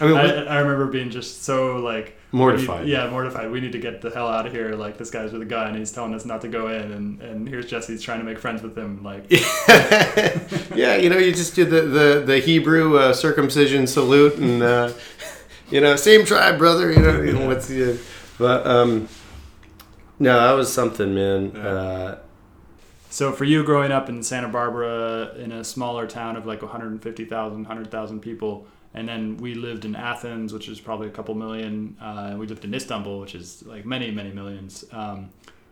I 0.00 0.06
mean, 0.06 0.16
I, 0.16 0.44
I 0.44 0.58
remember 0.60 0.86
being 0.86 1.10
just 1.10 1.42
so 1.42 1.76
like 1.76 2.17
Mortified. 2.30 2.84
we- 2.84 2.92
yeah, 2.92 3.08
mortified. 3.08 3.50
We 3.50 3.60
need 3.60 3.72
to 3.72 3.78
get 3.78 4.02
the 4.02 4.10
hell 4.10 4.28
out 4.28 4.46
of 4.46 4.52
here. 4.52 4.74
Like 4.74 4.98
this 4.98 5.10
guy's 5.10 5.32
with 5.32 5.40
a 5.42 5.46
gun. 5.46 5.74
He's 5.76 5.90
telling 5.92 6.12
us 6.14 6.24
not 6.26 6.42
to 6.42 6.48
go 6.48 6.68
in, 6.68 6.92
and, 6.92 7.22
and 7.22 7.48
here's 7.48 7.66
Jesse's 7.66 8.02
trying 8.02 8.18
to 8.18 8.24
make 8.24 8.38
friends 8.38 8.62
with 8.62 8.76
him. 8.76 9.02
Like 9.02 9.30
yeah, 10.74 10.96
you 10.96 11.08
know, 11.10 11.16
you 11.18 11.32
just 11.32 11.54
do 11.54 11.64
the 11.64 11.82
the, 11.82 12.22
the 12.26 12.38
Hebrew 12.38 12.98
uh, 12.98 13.12
circumcision 13.14 13.86
salute, 13.86 14.34
and 14.36 14.62
uh, 14.62 14.92
you 15.70 15.80
know, 15.80 15.96
same 15.96 16.24
tribe, 16.24 16.58
brother. 16.58 16.92
You 16.92 17.00
know, 17.00 17.20
you 17.22 17.32
know 17.32 17.46
what's 17.46 17.68
the, 17.68 17.98
but 18.38 18.66
um, 18.66 19.08
no, 20.18 20.38
that 20.38 20.52
was 20.52 20.72
something, 20.72 21.14
man. 21.14 21.52
Yeah. 21.54 21.62
Uh, 21.66 22.18
So 23.10 23.32
for 23.32 23.44
you 23.44 23.64
growing 23.64 23.90
up 23.90 24.08
in 24.10 24.22
Santa 24.22 24.48
Barbara 24.48 25.32
in 25.38 25.50
a 25.50 25.64
smaller 25.64 26.06
town 26.06 26.36
of 26.36 26.44
like 26.44 26.60
150,000, 26.60 27.58
100,000 27.58 28.20
people, 28.20 28.66
and 28.98 29.08
then 29.08 29.36
we 29.38 29.54
lived 29.54 29.84
in 29.84 29.94
Athens, 29.94 30.52
which 30.52 30.68
is 30.68 30.80
probably 30.80 31.06
a 31.06 31.10
couple 31.10 31.34
million. 31.34 31.96
Uh, 32.00 32.34
we 32.38 32.46
lived 32.46 32.64
in 32.64 32.74
Istanbul, 32.74 33.20
which 33.20 33.34
is 33.34 33.62
like 33.66 33.84
many, 33.86 34.10
many 34.10 34.32
millions. 34.32 34.84
Um, 34.92 35.30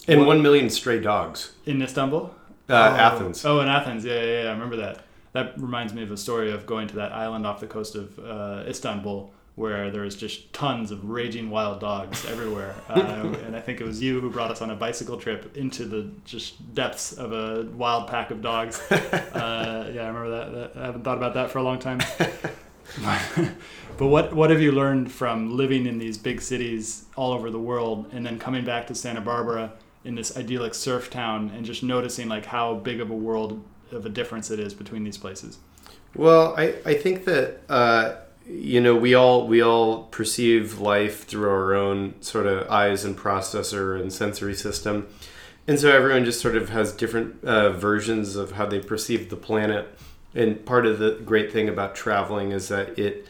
and 0.09 0.27
one 0.27 0.41
million 0.43 0.71
stray 0.71 1.01
dogs. 1.01 1.53
in 1.67 1.83
Istanbul? 1.83 2.35
Uh, 2.69 2.73
Oh. 2.73 2.97
Athens. 3.09 3.45
Oh, 3.45 3.61
in 3.61 3.69
Athens. 3.69 4.05
Yeah, 4.05 4.21
yeah, 4.23 4.43
yeah. 4.43 4.49
I 4.49 4.53
remember 4.53 4.77
that. 4.77 5.05
That 5.33 5.61
reminds 5.61 5.93
me 5.93 6.03
of 6.03 6.11
a 6.11 6.17
story 6.17 6.51
of 6.53 6.67
going 6.67 6.89
to 6.89 6.97
that 6.97 7.13
island 7.13 7.47
off 7.47 7.61
the 7.61 7.67
coast 7.67 7.95
of 7.95 8.19
uh, 8.19 8.65
Istanbul 8.67 9.33
where 9.57 9.91
there 9.91 10.03
was 10.03 10.15
just 10.15 10.53
tons 10.53 10.91
of 10.91 11.09
raging 11.09 11.49
wild 11.51 11.81
dogs 11.81 12.25
everywhere. 12.27 12.75
Uh, 12.89 13.35
and 13.47 13.57
I 13.57 13.61
think 13.61 13.81
it 13.81 13.85
was 13.85 14.03
you 14.03 14.21
who 14.21 14.31
brought 14.31 14.51
us 14.51 14.63
on 14.63 14.71
a 14.71 14.77
bicycle 14.77 15.17
trip 15.19 15.57
into 15.57 15.85
the 15.87 16.09
just 16.25 16.75
depths 16.75 17.13
of 17.13 17.33
a 17.33 17.65
wild 17.75 18.07
pack 18.09 18.31
of 18.31 18.41
dogs. 18.41 18.81
Uh, 18.91 19.91
yeah, 19.93 20.03
I 20.05 20.07
remember 20.09 20.31
that. 20.31 20.73
I 20.77 20.87
haven't 20.87 21.03
thought 21.05 21.19
about 21.19 21.35
that 21.35 21.51
for 21.51 21.59
a 21.59 21.63
long 21.63 21.79
time. 21.79 22.01
but 23.97 24.07
what 24.07 24.35
what 24.35 24.51
have 24.51 24.61
you 24.61 24.73
learned 24.73 25.11
from 25.11 25.57
living 25.57 25.87
in 25.87 25.99
these 25.99 26.19
big 26.19 26.41
cities 26.41 27.05
all 27.17 27.33
over 27.33 27.51
the 27.51 27.59
world 27.59 28.07
and 28.13 28.25
then 28.25 28.39
coming 28.39 28.65
back 28.65 28.87
to 28.87 28.95
Santa 28.95 29.21
Barbara 29.21 29.73
in 30.05 30.15
this 30.15 30.37
idyllic 30.37 30.75
surf 30.75 31.11
town 31.11 31.51
and 31.55 31.67
just 31.67 31.83
noticing 31.83 32.29
like 32.29 32.47
how 32.47 32.75
big 32.75 33.01
of 33.01 33.11
a 33.11 33.15
world 33.15 33.63
of 33.93 34.07
a 34.07 34.09
difference 34.09 34.51
it 34.51 34.61
is 34.61 34.75
between 34.75 35.05
these 35.05 35.19
places? 35.19 35.59
Well, 36.15 36.55
I, 36.57 36.77
I 36.85 36.95
think 36.95 37.25
that 37.25 37.61
uh, 37.69 38.17
you 38.49 38.81
know 38.81 38.95
we 38.95 39.15
all 39.15 39.47
we 39.47 39.61
all 39.61 40.05
perceive 40.05 40.79
life 40.79 41.25
through 41.25 41.51
our 41.51 41.75
own 41.75 42.15
sort 42.23 42.47
of 42.47 42.69
eyes 42.71 43.05
and 43.05 43.17
processor 43.17 44.01
and 44.01 44.13
sensory 44.13 44.55
system, 44.55 45.09
and 45.67 45.79
so 45.79 45.91
everyone 45.91 46.25
just 46.25 46.41
sort 46.41 46.57
of 46.57 46.71
has 46.71 46.93
different 46.93 47.43
uh, 47.45 47.71
versions 47.71 48.37
of 48.37 48.53
how 48.53 48.67
they 48.67 48.81
perceive 48.81 49.29
the 49.29 49.37
planet. 49.37 49.99
And 50.37 50.65
part 50.65 50.87
of 50.87 50.99
the 50.99 51.21
great 51.25 51.51
thing 51.51 51.69
about 51.69 51.95
traveling 51.95 52.53
is 52.53 52.69
that 52.69 52.99
it 52.99 53.27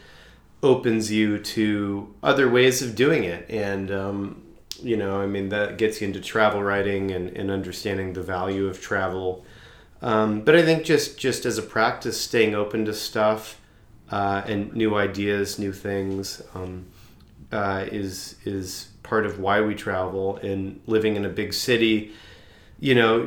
opens 0.61 1.11
you 1.11 1.39
to 1.39 2.13
other 2.21 2.49
ways 2.49 2.81
of 2.81 2.95
doing 2.95 3.23
it, 3.23 3.49
and 3.49 3.91
um, 3.91 4.43
you 4.81 4.97
know, 4.97 5.21
I 5.21 5.25
mean, 5.25 5.49
that 5.49 5.77
gets 5.77 6.01
you 6.01 6.07
into 6.07 6.19
travel 6.19 6.61
writing 6.61 7.11
and, 7.11 7.29
and 7.29 7.49
understanding 7.49 8.13
the 8.13 8.21
value 8.21 8.67
of 8.67 8.81
travel. 8.81 9.45
Um, 10.01 10.41
but 10.41 10.55
I 10.55 10.63
think 10.63 10.83
just 10.83 11.17
just 11.17 11.45
as 11.45 11.57
a 11.57 11.63
practice, 11.63 12.19
staying 12.19 12.53
open 12.53 12.85
to 12.85 12.93
stuff 12.93 13.59
uh, 14.11 14.43
and 14.45 14.73
new 14.73 14.95
ideas, 14.95 15.57
new 15.57 15.73
things 15.73 16.41
um, 16.53 16.85
uh, 17.51 17.85
is 17.91 18.35
is 18.45 18.89
part 19.03 19.25
of 19.25 19.39
why 19.39 19.61
we 19.61 19.73
travel. 19.73 20.37
And 20.37 20.81
living 20.85 21.15
in 21.15 21.25
a 21.25 21.29
big 21.29 21.53
city, 21.53 22.13
you 22.79 22.95
know, 22.95 23.25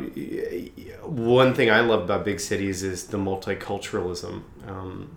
one 1.02 1.54
thing 1.54 1.70
I 1.70 1.80
love 1.80 2.02
about 2.02 2.24
big 2.24 2.40
cities 2.40 2.82
is 2.82 3.08
the 3.08 3.18
multiculturalism. 3.18 4.42
Um, 4.66 5.16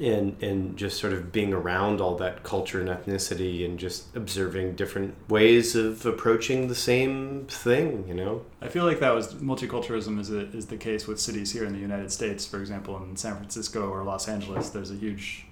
and 0.00 0.42
and 0.42 0.76
just 0.76 0.98
sort 0.98 1.12
of 1.12 1.32
being 1.32 1.52
around 1.52 2.00
all 2.00 2.16
that 2.16 2.42
culture 2.42 2.80
and 2.80 2.88
ethnicity 2.88 3.64
and 3.64 3.78
just 3.78 4.14
observing 4.16 4.74
different 4.74 5.14
ways 5.28 5.76
of 5.76 6.04
approaching 6.04 6.68
the 6.68 6.74
same 6.74 7.46
thing, 7.48 8.06
you 8.08 8.14
know. 8.14 8.44
I 8.60 8.68
feel 8.68 8.84
like 8.84 9.00
that 9.00 9.14
was 9.14 9.34
multiculturalism 9.34 10.18
is, 10.18 10.30
a, 10.30 10.40
is 10.50 10.66
the 10.66 10.76
case 10.76 11.06
with 11.06 11.20
cities 11.20 11.52
here 11.52 11.64
in 11.64 11.72
the 11.72 11.78
United 11.78 12.10
States. 12.10 12.46
For 12.46 12.60
example, 12.60 12.96
in 13.02 13.16
San 13.16 13.36
Francisco 13.36 13.88
or 13.88 14.02
Los 14.02 14.28
Angeles, 14.28 14.70
there's 14.70 14.90
a 14.90 14.96
huge 14.96 15.46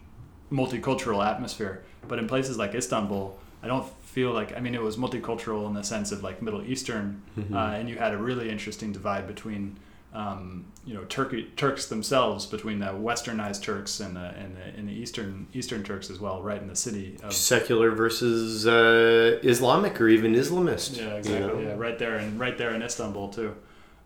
multicultural 0.51 1.25
atmosphere. 1.25 1.85
But 2.09 2.18
in 2.18 2.27
places 2.27 2.59
like 2.59 2.75
Istanbul, 2.75 3.38
I 3.62 3.68
don't 3.68 3.87
feel 4.03 4.33
like, 4.33 4.57
I 4.57 4.61
mean, 4.61 4.75
it 4.75 4.83
was 4.83 4.96
multicultural 4.96 5.66
in 5.68 5.75
the 5.75 5.83
sense 5.85 6.11
of 6.12 6.22
like 6.22 6.42
Middle 6.42 6.62
Eastern, 6.64 7.22
Mhm. 7.38 7.55
uh, 7.55 7.75
and 7.77 7.88
you 7.88 7.96
had 7.96 8.12
a 8.12 8.18
really 8.18 8.51
interesting 8.51 8.92
divide 8.92 9.27
between. 9.27 9.77
Um, 10.14 10.66
you 10.85 10.92
know, 10.92 11.05
Turkey, 11.05 11.51
Turks 11.57 11.87
themselves 11.87 12.44
between 12.44 12.81
the 12.81 12.88
Westernized 12.88 13.62
Turks 13.62 13.98
and 13.98 14.14
the 14.14 14.35
and 14.37 14.55
the, 14.55 14.79
and 14.79 14.87
the 14.87 14.92
Eastern 14.92 15.46
Eastern 15.55 15.83
Turks 15.83 16.11
as 16.11 16.18
well, 16.20 16.42
right 16.42 16.61
in 16.61 16.68
the 16.68 16.77
city 16.77 17.16
of 17.22 17.33
secular 17.33 17.90
versus 17.92 18.66
uh, 18.66 19.38
Islamic 19.42 19.98
or 20.03 20.09
even 20.09 20.35
Islamist. 20.35 20.98
Yeah, 20.98 21.12
you 21.12 21.16
exactly. 21.16 21.62
know? 21.62 21.68
Yeah, 21.70 21.77
right 21.79 21.98
there 21.98 22.16
and 22.16 22.38
right 22.38 22.59
there 22.59 22.75
in 22.75 22.83
Istanbul 22.83 23.31
too, 23.31 23.55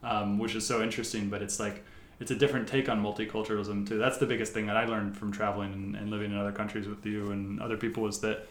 um, 0.05 0.39
which 0.39 0.55
is 0.55 0.65
so 0.65 0.81
interesting. 0.81 1.29
But 1.29 1.43
it's 1.43 1.59
like 1.59 1.83
it's 2.21 2.31
a 2.31 2.37
different 2.37 2.69
take 2.69 2.89
on 2.89 3.03
multiculturalism 3.03 3.89
too. 3.89 3.99
That's 3.99 4.19
the 4.19 4.27
biggest 4.27 4.53
thing 4.53 4.67
that 4.67 4.77
I 4.77 4.85
learned 4.85 5.17
from 5.17 5.33
traveling 5.33 5.73
and, 5.73 5.97
and 5.97 6.09
living 6.09 6.31
in 6.31 6.39
other 6.39 6.53
countries 6.53 6.87
with 6.87 7.05
you 7.05 7.33
and 7.33 7.61
other 7.61 7.77
people 7.77 8.07
is 8.07 8.21
that 8.21 8.47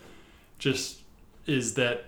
just 0.58 1.02
is 1.46 1.74
that 1.76 2.06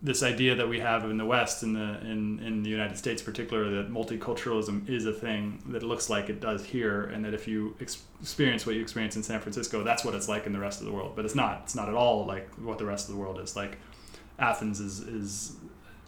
this 0.00 0.22
idea 0.22 0.54
that 0.54 0.68
we 0.68 0.78
have 0.78 1.04
in 1.04 1.16
the 1.16 1.24
West 1.24 1.62
in 1.62 1.72
the 1.72 2.00
in, 2.02 2.38
in 2.40 2.62
the 2.62 2.70
United 2.70 2.96
States 2.96 3.20
particularly 3.20 3.74
that 3.74 3.90
multiculturalism 3.90 4.88
is 4.88 5.06
a 5.06 5.12
thing 5.12 5.60
that 5.66 5.82
looks 5.82 6.08
like 6.08 6.28
it 6.28 6.40
does 6.40 6.64
here 6.64 7.04
and 7.04 7.24
that 7.24 7.34
if 7.34 7.48
you 7.48 7.74
ex- 7.80 8.02
experience 8.20 8.64
what 8.64 8.76
you 8.76 8.80
experience 8.80 9.16
in 9.16 9.22
San 9.24 9.40
Francisco 9.40 9.82
that's 9.82 10.04
what 10.04 10.14
it's 10.14 10.28
like 10.28 10.46
in 10.46 10.52
the 10.52 10.58
rest 10.58 10.80
of 10.80 10.86
the 10.86 10.92
world. 10.92 11.14
But 11.16 11.24
it's 11.24 11.34
not. 11.34 11.62
It's 11.64 11.74
not 11.74 11.88
at 11.88 11.94
all 11.94 12.24
like 12.24 12.48
what 12.54 12.78
the 12.78 12.86
rest 12.86 13.08
of 13.08 13.14
the 13.14 13.20
world 13.20 13.40
is. 13.40 13.56
Like 13.56 13.78
Athens 14.38 14.78
is 14.78 15.00
is 15.00 15.56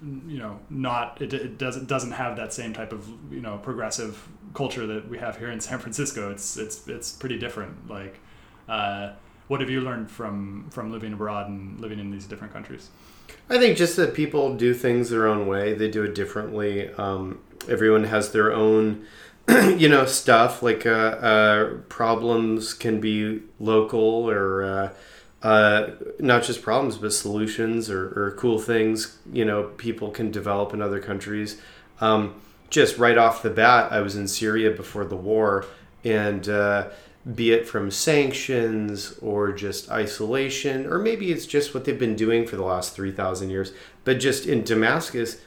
you 0.03 0.39
know 0.39 0.59
not 0.71 1.21
it, 1.21 1.35
it 1.35 1.59
doesn't 1.59 1.89
doesn't 1.89 2.13
have 2.13 2.37
that 2.37 2.53
same 2.53 2.73
type 2.73 2.93
of 2.93 3.09
you 3.31 3.41
know 3.41 3.59
progressive 3.59 4.29
culture 4.55 4.87
that 4.87 5.09
we 5.09 5.19
have 5.19 5.37
here 5.37 5.51
in 5.51 5.61
San 5.61 5.79
Francisco. 5.81 6.31
It's 6.31 6.57
it's 6.57 6.87
it's 6.87 7.11
pretty 7.11 7.39
different. 7.39 7.91
Like 7.91 8.21
uh, 8.69 9.15
what 9.51 9.61
have 9.61 9.69
you 9.69 9.81
learned 9.81 10.09
from 10.11 10.69
from 10.71 10.93
living 10.93 11.13
abroad 11.13 11.49
and 11.49 11.81
living 11.81 11.99
in 11.99 12.11
these 12.11 12.27
different 12.27 12.53
countries 12.53 12.91
I 13.49 13.59
think 13.59 13.77
just 13.77 13.97
that 13.97 14.15
people 14.15 14.55
do 14.55 14.75
things 14.75 15.11
their 15.11 15.27
own 15.27 15.47
way. 15.47 15.75
They 15.75 15.91
do 15.91 16.05
it 16.05 16.15
differently. 16.15 16.89
Um, 16.95 17.41
everyone 17.69 18.05
has 18.05 18.31
their 18.31 18.53
own, 18.53 19.05
you 19.49 19.89
know, 19.89 20.07
stuff. 20.07 20.63
Like 20.63 20.87
uh, 20.87 20.91
uh, 20.91 21.75
problems 21.89 22.75
can 22.75 23.01
be 23.01 23.43
local 23.59 24.31
or 24.31 24.63
uh, 24.63 24.93
uh, 25.43 25.91
not 26.19 26.45
just 26.45 26.63
problems, 26.63 26.97
but 26.97 27.13
solutions 27.13 27.91
or, 27.91 28.07
or 28.17 28.37
cool 28.39 28.59
things. 28.59 29.19
You 29.33 29.45
know, 29.45 29.65
people 29.77 30.11
can 30.11 30.31
develop 30.31 30.73
in 30.73 30.81
other 30.81 31.01
countries. 31.01 31.61
Um, 32.01 32.41
just 32.69 32.99
right 32.99 33.19
off 33.19 33.43
the 33.43 33.51
bat, 33.51 33.91
I 33.91 34.01
was 34.01 34.15
in 34.15 34.29
Syria 34.29 34.71
before 34.71 35.05
the 35.05 35.17
war, 35.17 35.67
and 36.05 36.49
uh, 36.49 36.91
be 37.35 37.53
it 37.53 37.69
from 37.69 37.91
sanctions 37.91 39.15
or 39.21 39.53
just 39.53 39.91
isolation, 39.91 40.87
or 40.87 40.99
maybe 40.99 41.31
it's 41.31 41.47
just 41.47 41.75
what 41.75 41.85
they've 41.85 41.99
been 41.99 42.17
doing 42.17 42.47
for 42.47 42.57
the 42.57 42.65
last 42.65 42.95
3,000 42.95 43.51
years. 43.51 43.73
But 44.05 44.21
just 44.21 44.47
in 44.47 44.65
Damascus, 44.65 45.41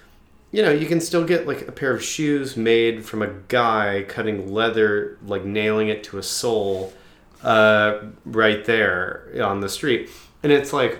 you 0.51 0.61
know, 0.61 0.71
you 0.71 0.85
can 0.85 1.01
still 1.01 1.25
get 1.25 1.47
like 1.47 1.67
a 1.67 1.71
pair 1.71 1.93
of 1.95 2.03
shoes 2.03 2.55
made 2.55 3.03
from 3.03 3.23
a 3.23 3.33
guy 3.47 4.05
cutting 4.07 4.53
leather, 4.53 5.17
like 5.25 5.43
nailing 5.43 5.87
it 5.87 6.03
to 6.05 6.19
a 6.19 6.23
sole 6.23 6.93
uh, 7.41 8.01
right 8.23 8.63
there 8.65 9.31
on 9.43 9.61
the 9.61 9.69
street. 9.69 10.11
And 10.43 10.51
it's 10.51 10.71
like, 10.71 10.99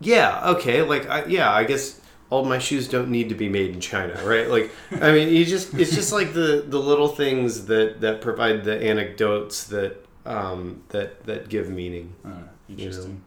yeah, 0.00 0.40
okay, 0.50 0.82
like, 0.82 1.08
I, 1.08 1.26
yeah, 1.26 1.52
I 1.52 1.62
guess 1.62 1.99
all 2.30 2.44
my 2.44 2.58
shoes 2.58 2.88
don't 2.88 3.10
need 3.10 3.28
to 3.28 3.34
be 3.34 3.48
made 3.48 3.74
in 3.74 3.80
China, 3.80 4.18
right? 4.24 4.48
Like, 4.48 4.70
I 4.92 5.12
mean, 5.12 5.28
you 5.28 5.44
just 5.44 5.74
it's 5.74 5.94
just 5.94 6.12
like 6.12 6.32
the 6.32 6.64
the 6.66 6.78
little 6.78 7.08
things 7.08 7.66
that 7.66 8.00
that 8.00 8.20
provide 8.20 8.64
the 8.64 8.80
anecdotes 8.80 9.64
that 9.64 10.06
um, 10.24 10.82
that 10.90 11.24
that 11.26 11.48
give 11.48 11.68
meaning. 11.68 12.14
Uh, 12.24 12.42
interesting. 12.68 13.22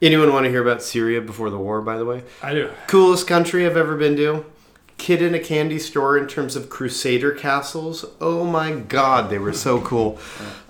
Anyone 0.00 0.32
want 0.32 0.44
to 0.44 0.50
hear 0.50 0.62
about 0.62 0.80
Syria 0.80 1.20
before 1.20 1.50
the 1.50 1.58
war? 1.58 1.80
By 1.82 1.98
the 1.98 2.04
way, 2.04 2.22
I 2.40 2.54
do. 2.54 2.70
coolest 2.86 3.26
country 3.26 3.66
I've 3.66 3.76
ever 3.76 3.96
been 3.96 4.16
to. 4.16 4.46
Kid 4.98 5.22
in 5.22 5.34
a 5.34 5.38
candy 5.38 5.78
store 5.78 6.18
in 6.18 6.26
terms 6.26 6.54
of 6.56 6.68
Crusader 6.68 7.30
castles. 7.32 8.04
Oh 8.20 8.44
my 8.44 8.72
god, 8.72 9.30
they 9.30 9.38
were 9.38 9.52
so 9.52 9.80
cool. 9.80 10.18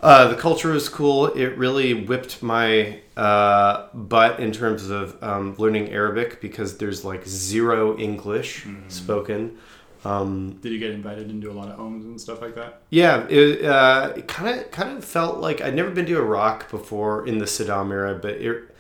Uh, 0.00 0.28
the 0.28 0.36
culture 0.36 0.70
was 0.70 0.88
cool. 0.88 1.26
It 1.26 1.56
really 1.56 1.94
whipped 1.94 2.42
my 2.42 3.00
uh, 3.16 3.88
butt 3.94 4.38
in 4.38 4.52
terms 4.52 4.90
of 4.90 5.20
um, 5.22 5.56
learning 5.58 5.90
Arabic 5.90 6.40
because 6.40 6.78
there's 6.78 7.04
like 7.04 7.26
zero 7.26 7.98
English 7.98 8.66
spoken. 8.88 9.56
Um, 10.04 10.52
Did 10.62 10.70
you 10.72 10.78
get 10.78 10.92
invited 10.92 11.28
into 11.30 11.50
a 11.50 11.54
lot 11.54 11.68
of 11.68 11.76
homes 11.76 12.04
and 12.04 12.20
stuff 12.20 12.40
like 12.40 12.54
that? 12.54 12.82
yeah, 12.90 13.26
it 13.28 14.28
kind 14.28 14.60
of 14.60 14.70
kind 14.70 14.96
of 14.96 15.04
felt 15.04 15.38
like 15.38 15.60
I'd 15.60 15.74
never 15.74 15.90
been 15.90 16.06
to 16.06 16.16
Iraq 16.18 16.70
before 16.70 17.26
in 17.26 17.38
the 17.38 17.46
Saddam 17.46 17.90
era, 17.90 18.14
but 18.14 18.34
it 18.34 18.76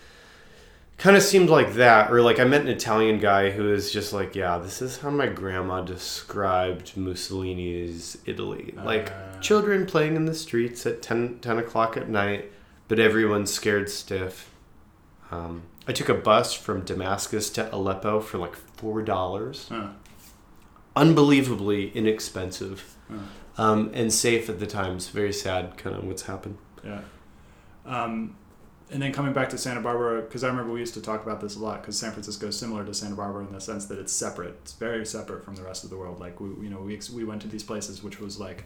kind 0.98 1.16
of 1.16 1.22
seemed 1.22 1.48
like 1.48 1.74
that. 1.74 2.10
Or 2.12 2.20
like 2.20 2.38
I 2.40 2.44
met 2.44 2.60
an 2.62 2.68
Italian 2.68 3.18
guy 3.18 3.50
who 3.50 3.64
was 3.64 3.90
just 3.92 4.12
like, 4.12 4.34
"Yeah, 4.34 4.58
this 4.58 4.82
is 4.82 4.98
how 4.98 5.10
my 5.10 5.26
grandma 5.26 5.80
described 5.82 6.96
Mussolini's 6.96 8.18
Italy. 8.26 8.74
Like 8.76 9.10
Uh. 9.12 9.40
children 9.40 9.86
playing 9.86 10.16
in 10.16 10.24
the 10.26 10.34
streets 10.34 10.84
at 10.86 11.00
10, 11.02 11.38
10 11.40 11.58
o'clock 11.58 11.96
at 11.96 12.08
night, 12.08 12.50
but 12.88 12.98
everyone's 12.98 13.52
scared 13.52 13.88
stiff." 13.88 14.50
Um, 15.30 15.62
I 15.86 15.92
took 15.92 16.08
a 16.08 16.14
bus 16.14 16.52
from 16.54 16.82
Damascus 16.82 17.48
to 17.50 17.74
Aleppo 17.74 18.20
for 18.20 18.38
like 18.38 18.54
four 18.56 19.02
dollars 19.02 19.66
Huh. 19.70 19.88
unbelievably 20.96 21.90
inexpensive 21.94 22.96
Huh. 23.10 23.62
um, 23.62 23.90
and 23.94 24.12
safe 24.12 24.48
at 24.50 24.58
the 24.60 24.66
times. 24.66 25.08
Very 25.08 25.32
sad, 25.32 25.76
kind 25.78 25.96
of 25.96 26.04
what's 26.04 26.22
happened. 26.22 26.58
Yeah. 26.84 27.00
Um, 27.86 28.36
and 28.90 29.02
then 29.02 29.12
coming 29.12 29.32
back 29.32 29.48
to 29.50 29.58
Santa 29.58 29.80
Barbara, 29.80 30.22
because 30.22 30.44
I 30.44 30.48
remember 30.48 30.72
we 30.72 30.80
used 30.80 30.94
to 30.94 31.02
talk 31.02 31.22
about 31.22 31.40
this 31.40 31.56
a 31.56 31.58
lot, 31.58 31.82
because 31.82 31.98
San 31.98 32.12
Francisco 32.12 32.48
is 32.48 32.58
similar 32.58 32.84
to 32.84 32.94
Santa 32.94 33.14
Barbara 33.14 33.46
in 33.46 33.52
the 33.52 33.60
sense 33.60 33.86
that 33.86 33.98
it's 33.98 34.12
separate. 34.12 34.56
It's 34.62 34.72
very 34.72 35.04
separate 35.04 35.44
from 35.44 35.56
the 35.56 35.62
rest 35.62 35.84
of 35.84 35.90
the 35.90 35.96
world. 35.96 36.20
Like 36.20 36.40
we, 36.40 36.48
you 36.64 36.70
know, 36.70 36.80
we 36.80 36.98
we 37.12 37.24
went 37.24 37.42
to 37.42 37.48
these 37.48 37.62
places 37.62 38.02
which 38.02 38.20
was 38.20 38.38
like 38.40 38.64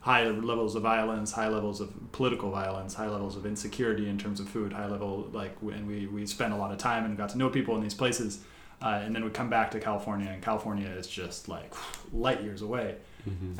high 0.00 0.28
levels 0.28 0.74
of 0.74 0.82
violence, 0.82 1.32
high 1.32 1.48
levels 1.48 1.80
of 1.80 1.90
political 2.12 2.50
violence, 2.50 2.94
high 2.94 3.08
levels 3.08 3.36
of 3.36 3.46
insecurity 3.46 4.08
in 4.08 4.18
terms 4.18 4.40
of 4.40 4.48
food, 4.48 4.72
high 4.72 4.88
level 4.88 5.28
like, 5.32 5.56
and 5.62 5.86
we 5.86 6.06
we 6.06 6.26
spent 6.26 6.52
a 6.52 6.56
lot 6.56 6.72
of 6.72 6.78
time 6.78 7.04
and 7.04 7.16
got 7.16 7.30
to 7.30 7.38
know 7.38 7.48
people 7.48 7.76
in 7.76 7.82
these 7.82 7.94
places. 7.94 8.40
Uh, 8.82 9.00
and 9.04 9.14
then 9.14 9.24
we 9.24 9.30
come 9.30 9.48
back 9.48 9.70
to 9.70 9.78
California, 9.78 10.28
and 10.28 10.42
California 10.42 10.88
is 10.88 11.06
just 11.06 11.48
like 11.48 11.72
light 12.12 12.42
years 12.42 12.62
away. 12.62 12.96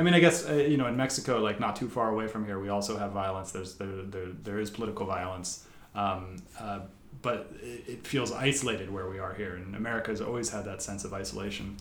I 0.01 0.03
mean, 0.03 0.15
I 0.15 0.19
guess 0.19 0.49
uh, 0.49 0.55
you 0.55 0.77
know, 0.77 0.89
in 0.89 0.97
Mexico, 0.97 1.39
like 1.39 1.61
not 1.61 1.77
too 1.77 1.89
far 1.89 2.11
away 2.11 2.27
from 2.27 2.45
here, 2.45 2.59
we 2.59 2.69
also 2.69 2.99
have 2.99 3.13
violence. 3.13 3.53
There's 3.53 3.77
there 3.77 4.03
there, 4.03 4.27
there 4.43 4.59
is 4.59 4.69
political 4.69 5.07
violence, 5.07 5.65
um, 5.95 6.37
uh, 6.59 6.81
but 7.21 7.53
it, 7.63 7.85
it 7.89 8.07
feels 8.07 8.33
isolated 8.33 8.91
where 8.91 9.09
we 9.09 9.19
are 9.19 9.35
here. 9.35 9.55
And 9.55 9.77
America 9.77 10.11
has 10.11 10.21
always 10.21 10.51
had 10.51 10.65
that 10.65 10.83
sense 10.83 11.05
of 11.05 11.13
isolation, 11.13 11.77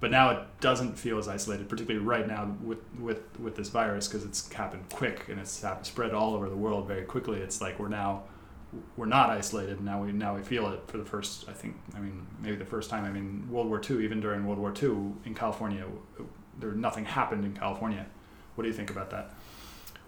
but 0.00 0.10
now 0.10 0.30
it 0.30 0.38
doesn't 0.60 0.98
feel 0.98 1.18
as 1.18 1.28
isolated, 1.28 1.68
particularly 1.68 2.04
right 2.04 2.26
now 2.26 2.54
with 2.62 2.78
with 2.98 3.22
with 3.38 3.56
this 3.56 3.68
virus 3.68 4.08
because 4.08 4.24
it's 4.24 4.50
happened 4.52 4.84
quick 4.92 5.28
and 5.28 5.40
it's 5.40 5.64
spread 5.82 6.12
all 6.14 6.34
over 6.34 6.48
the 6.48 6.56
world 6.56 6.86
very 6.86 7.04
quickly. 7.04 7.40
It's 7.40 7.60
like 7.60 7.78
we're 7.78 7.88
now 7.88 8.24
we're 8.96 9.06
not 9.06 9.30
isolated 9.30 9.80
now 9.80 10.02
we 10.02 10.12
now 10.12 10.34
we 10.34 10.42
feel 10.42 10.68
it 10.70 10.80
for 10.86 10.98
the 10.98 11.04
first 11.04 11.48
I 11.48 11.52
think 11.52 11.76
I 11.94 12.00
mean 12.00 12.26
maybe 12.42 12.56
the 12.56 12.64
first 12.64 12.90
time 12.90 13.04
I 13.04 13.10
mean 13.10 13.48
World 13.50 13.68
War 13.68 13.80
II 13.88 14.04
even 14.04 14.20
during 14.20 14.46
World 14.46 14.58
War 14.58 14.72
II 14.80 15.12
in 15.24 15.34
California 15.34 15.84
there 16.58 16.72
nothing 16.72 17.04
happened 17.04 17.44
in 17.44 17.54
California 17.54 18.04
what 18.54 18.62
do 18.62 18.68
you 18.68 18.74
think 18.74 18.90
about 18.90 19.10
that 19.10 19.30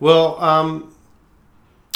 Well, 0.01 0.41
um, 0.43 0.95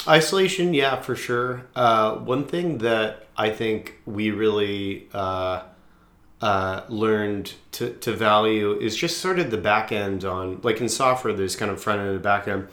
isolation, 0.07 0.73
yeah, 0.73 1.01
for 1.01 1.15
sure. 1.15 1.65
Uh, 1.75 2.15
one 2.15 2.45
thing 2.45 2.79
that 2.79 3.27
I 3.37 3.49
think 3.49 3.99
we 4.05 4.31
really 4.31 5.07
uh, 5.13 5.63
uh, 6.41 6.81
learned 6.89 7.53
to, 7.71 7.93
to 7.93 8.13
value 8.13 8.77
is 8.79 8.95
just 8.95 9.19
sort 9.19 9.39
of 9.39 9.49
the 9.49 9.57
back 9.57 9.91
end 9.91 10.25
on, 10.25 10.59
like 10.61 10.81
in 10.81 10.89
software, 10.89 11.33
there's 11.33 11.55
kind 11.55 11.71
of 11.71 11.81
front 11.81 12.01
end 12.01 12.09
and 12.09 12.21
back 12.21 12.47
end. 12.47 12.67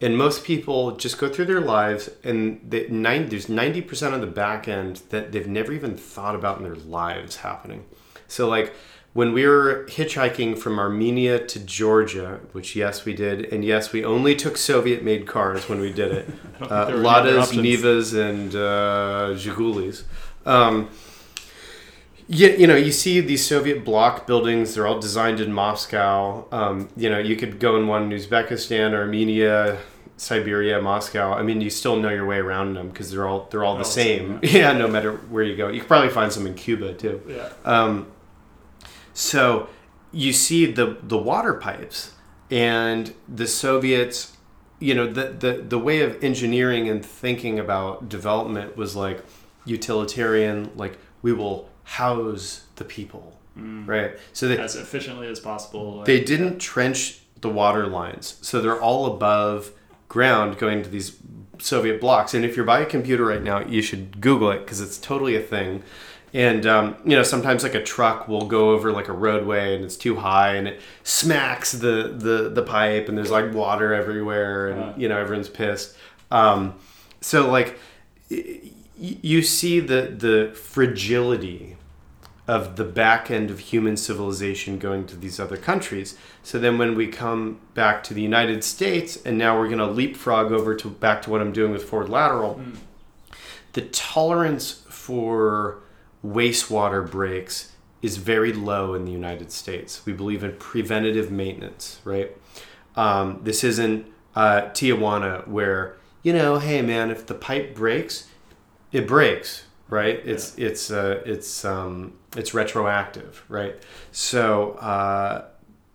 And 0.00 0.18
most 0.18 0.44
people 0.44 0.96
just 0.96 1.18
go 1.18 1.28
through 1.28 1.46
their 1.46 1.60
lives, 1.60 2.10
and 2.22 2.60
they, 2.68 2.88
nine, 2.88 3.28
there's 3.28 3.46
90% 3.46 4.12
of 4.12 4.20
the 4.20 4.26
back 4.26 4.68
end 4.68 4.96
that 5.10 5.32
they've 5.32 5.46
never 5.46 5.72
even 5.72 5.96
thought 5.96 6.34
about 6.34 6.58
in 6.58 6.64
their 6.64 6.74
lives 6.74 7.36
happening. 7.36 7.86
So, 8.28 8.48
like, 8.48 8.74
when 9.14 9.32
we 9.32 9.46
were 9.46 9.86
hitchhiking 9.88 10.58
from 10.58 10.78
Armenia 10.78 11.38
to 11.46 11.58
Georgia, 11.60 12.40
which 12.52 12.76
yes 12.76 13.04
we 13.04 13.14
did, 13.14 13.52
and 13.52 13.64
yes 13.64 13.92
we 13.92 14.04
only 14.04 14.34
took 14.36 14.56
Soviet-made 14.56 15.26
cars 15.26 15.68
when 15.68 15.80
we 15.80 15.92
did 15.92 16.12
it, 16.12 16.28
uh, 16.60 16.86
think 16.86 16.96
there 16.96 17.02
were 17.02 17.18
any 17.18 17.28
other 17.30 17.32
Ladas. 17.32 17.52
Nivas, 17.62 18.14
and 18.28 18.54
uh, 18.54 19.34
Zhigulis. 19.38 20.02
Um, 20.44 20.90
you, 22.26 22.48
you 22.48 22.66
know, 22.66 22.76
you 22.76 22.90
see 22.90 23.20
these 23.20 23.44
Soviet 23.46 23.84
bloc 23.84 24.26
buildings, 24.26 24.74
they're 24.74 24.86
all 24.86 24.98
designed 24.98 25.40
in 25.40 25.52
Moscow. 25.52 26.46
Um, 26.50 26.88
you 26.96 27.10
know, 27.10 27.18
you 27.18 27.36
could 27.36 27.60
go 27.60 27.76
in 27.76 27.86
one 27.86 28.10
in 28.10 28.18
Uzbekistan, 28.18 28.94
Armenia, 28.94 29.78
Siberia, 30.16 30.80
Moscow. 30.80 31.34
I 31.34 31.42
mean, 31.42 31.60
you 31.60 31.68
still 31.70 31.96
know 31.96 32.08
your 32.08 32.24
way 32.24 32.38
around 32.38 32.74
them 32.74 32.88
because 32.88 33.10
they're 33.10 33.26
all 33.28 33.46
they're 33.50 33.62
all 33.64 33.74
the 33.74 33.80
All 33.80 33.84
same. 33.84 34.40
same, 34.42 34.56
Yeah, 34.56 34.72
no 34.72 34.88
matter 34.88 35.12
where 35.28 35.42
you 35.44 35.54
go. 35.54 35.68
You 35.68 35.80
could 35.80 35.88
probably 35.88 36.08
find 36.10 36.32
some 36.32 36.46
in 36.46 36.54
Cuba 36.54 36.94
too. 36.94 37.20
yeah 37.28 37.50
Um, 37.64 38.06
so 39.14 39.68
you 40.12 40.32
see 40.32 40.66
the 40.66 40.98
the 41.02 41.18
water 41.18 41.54
pipes 41.54 42.12
and 42.50 43.14
the 43.28 43.46
Soviets, 43.46 44.36
you 44.78 44.94
know, 44.94 45.06
the, 45.06 45.28
the 45.28 45.64
the 45.66 45.78
way 45.78 46.02
of 46.02 46.22
engineering 46.22 46.88
and 46.88 47.04
thinking 47.04 47.58
about 47.58 48.08
development 48.08 48.76
was 48.76 48.94
like 48.94 49.24
utilitarian, 49.64 50.70
like 50.76 50.98
we 51.22 51.32
will 51.32 51.68
house 51.84 52.64
the 52.76 52.84
people, 52.84 53.38
mm. 53.58 53.86
right? 53.86 54.18
So 54.32 54.48
they 54.48 54.58
as 54.58 54.76
efficiently 54.76 55.28
as 55.28 55.40
possible 55.40 55.96
like, 55.96 56.06
they 56.06 56.22
didn't 56.22 56.58
trench 56.58 57.20
the 57.40 57.48
water 57.48 57.86
lines, 57.86 58.38
so 58.42 58.60
they're 58.60 58.80
all 58.80 59.06
above 59.06 59.72
ground 60.08 60.58
going 60.58 60.82
to 60.82 60.88
these 60.88 61.16
Soviet 61.58 62.00
blocks. 62.00 62.34
And 62.34 62.44
if 62.44 62.56
you're 62.56 62.64
by 62.64 62.80
a 62.80 62.86
computer 62.86 63.24
right 63.24 63.42
now, 63.42 63.60
you 63.60 63.82
should 63.82 64.20
Google 64.20 64.50
it 64.50 64.60
because 64.60 64.80
it's 64.80 64.98
totally 64.98 65.36
a 65.36 65.40
thing. 65.40 65.82
And 66.34 66.66
um, 66.66 66.96
you 67.04 67.14
know, 67.16 67.22
sometimes 67.22 67.62
like 67.62 67.74
a 67.76 67.82
truck 67.82 68.26
will 68.28 68.46
go 68.46 68.70
over 68.72 68.90
like 68.92 69.08
a 69.08 69.12
roadway 69.12 69.76
and 69.76 69.84
it's 69.84 69.96
too 69.96 70.16
high 70.16 70.56
and 70.56 70.66
it 70.68 70.80
smacks 71.04 71.70
the 71.72 72.12
the, 72.14 72.50
the 72.52 72.62
pipe 72.62 73.08
and 73.08 73.16
there's 73.16 73.30
like 73.30 73.54
water 73.54 73.94
everywhere 73.94 74.68
and 74.68 74.82
Uh. 74.82 74.92
you 74.96 75.08
know 75.08 75.16
everyone's 75.16 75.48
pissed. 75.48 75.96
Um, 76.32 76.74
so 77.20 77.48
like 77.48 77.78
y- 78.30 78.60
you 78.98 79.42
see 79.42 79.78
the 79.78 80.02
the 80.16 80.52
fragility 80.54 81.76
of 82.48 82.76
the 82.76 82.84
back 82.84 83.30
end 83.30 83.50
of 83.50 83.58
human 83.58 83.96
civilization 83.96 84.78
going 84.78 85.06
to 85.06 85.16
these 85.16 85.38
other 85.40 85.56
countries. 85.56 86.18
So 86.42 86.58
then 86.58 86.76
when 86.78 86.94
we 86.94 87.06
come 87.06 87.60
back 87.74 88.02
to 88.04 88.12
the 88.12 88.20
United 88.20 88.62
States 88.64 89.16
and 89.24 89.38
now 89.38 89.56
we're 89.58 89.68
going 89.68 89.78
to 89.78 89.86
leapfrog 89.86 90.52
over 90.52 90.74
to 90.74 90.90
back 90.90 91.22
to 91.22 91.30
what 91.30 91.40
I'm 91.40 91.52
doing 91.52 91.72
with 91.72 91.84
Forward 91.84 92.10
Lateral, 92.10 92.60
the 93.72 93.80
tolerance 93.82 94.82
for 94.90 95.78
wastewater 96.24 97.08
breaks 97.08 97.72
is 98.02 98.16
very 98.18 98.52
low 98.52 98.94
in 98.94 99.04
the 99.04 99.12
United 99.12 99.50
States. 99.50 100.04
We 100.06 100.12
believe 100.12 100.44
in 100.44 100.56
preventative 100.56 101.30
maintenance, 101.30 102.00
right? 102.04 102.30
Um, 102.96 103.40
this 103.42 103.64
isn't 103.64 104.06
uh, 104.36 104.62
Tijuana 104.72 105.46
where, 105.48 105.96
you 106.22 106.32
know, 106.32 106.58
hey 106.58 106.82
man, 106.82 107.10
if 107.10 107.26
the 107.26 107.34
pipe 107.34 107.74
breaks, 107.74 108.28
it 108.92 109.06
breaks. 109.06 109.64
right? 109.88 110.20
It's 110.24 110.56
it's 110.58 110.90
uh, 110.90 111.22
it's 111.24 111.64
um, 111.64 112.14
it's 112.36 112.54
retroactive, 112.54 113.44
right? 113.48 113.76
So, 114.12 114.72
uh, 114.72 115.44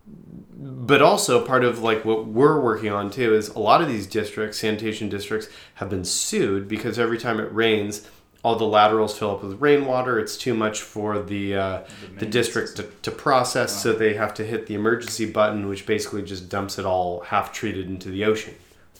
but 0.06 1.02
also 1.02 1.44
part 1.44 1.64
of 1.64 1.80
like 1.80 2.04
what 2.04 2.26
we're 2.26 2.60
working 2.60 2.90
on 2.90 3.10
too 3.10 3.34
is 3.34 3.48
a 3.50 3.58
lot 3.58 3.82
of 3.82 3.88
these 3.88 4.06
districts, 4.06 4.58
sanitation 4.58 5.08
districts, 5.08 5.48
have 5.74 5.90
been 5.90 6.04
sued 6.04 6.68
because 6.68 6.98
every 6.98 7.18
time 7.18 7.40
it 7.40 7.52
rains, 7.52 8.06
all 8.42 8.56
the 8.56 8.64
laterals 8.64 9.18
fill 9.18 9.32
up 9.32 9.42
with 9.42 9.60
rainwater. 9.60 10.18
It's 10.18 10.36
too 10.36 10.54
much 10.54 10.80
for 10.80 11.20
the 11.20 11.54
uh, 11.56 11.82
the 12.18 12.26
district 12.26 12.76
to, 12.76 12.84
to 13.02 13.10
process, 13.10 13.82
so 13.82 13.92
they 13.92 14.14
have 14.14 14.32
to 14.34 14.44
hit 14.44 14.66
the 14.66 14.74
emergency 14.74 15.26
button, 15.26 15.68
which 15.68 15.84
basically 15.86 16.22
just 16.22 16.48
dumps 16.48 16.78
it 16.78 16.86
all 16.86 17.20
half 17.20 17.52
treated 17.52 17.86
into 17.86 18.10
the 18.10 18.24
ocean, 18.24 18.54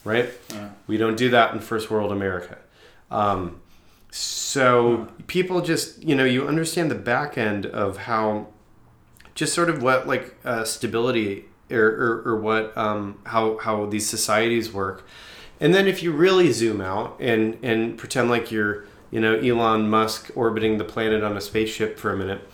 right? 0.05 0.29
Uh, 0.53 0.69
We 0.87 0.97
don't 0.99 1.17
do 1.17 1.31
that 1.31 1.55
in 1.55 1.61
first 1.61 1.91
world 1.91 2.13
America. 2.13 2.59
Um, 3.11 3.61
so 4.11 5.09
people 5.27 5.61
just, 5.63 6.03
you 6.03 6.15
know, 6.15 6.25
you 6.25 6.47
understand 6.47 6.91
the 6.91 6.97
back 6.97 7.39
end 7.39 7.65
of 7.65 7.97
how, 7.97 8.49
just 9.35 9.55
sort 9.55 9.71
of 9.71 9.83
what 9.83 10.07
like 10.07 10.35
uh, 10.45 10.65
stability 10.65 11.45
or, 11.71 11.87
or, 11.87 12.23
or 12.27 12.37
what 12.41 12.77
um, 12.77 13.19
how 13.25 13.57
how 13.59 13.87
these 13.87 14.07
societies 14.09 14.73
work, 14.73 15.07
and 15.61 15.73
then 15.75 15.87
if 15.87 16.03
you 16.03 16.13
really 16.13 16.53
zoom 16.53 16.81
out 16.81 17.17
and 17.21 17.57
and 17.63 17.97
pretend 17.97 18.29
like 18.29 18.51
you're 18.51 18.85
you 19.11 19.21
know 19.21 19.35
Elon 19.37 19.89
Musk 19.89 20.31
orbiting 20.35 20.79
the 20.79 20.85
planet 20.85 21.23
on 21.23 21.37
a 21.37 21.41
spaceship 21.41 21.99
for 21.99 22.13
a 22.13 22.17
minute, 22.17 22.49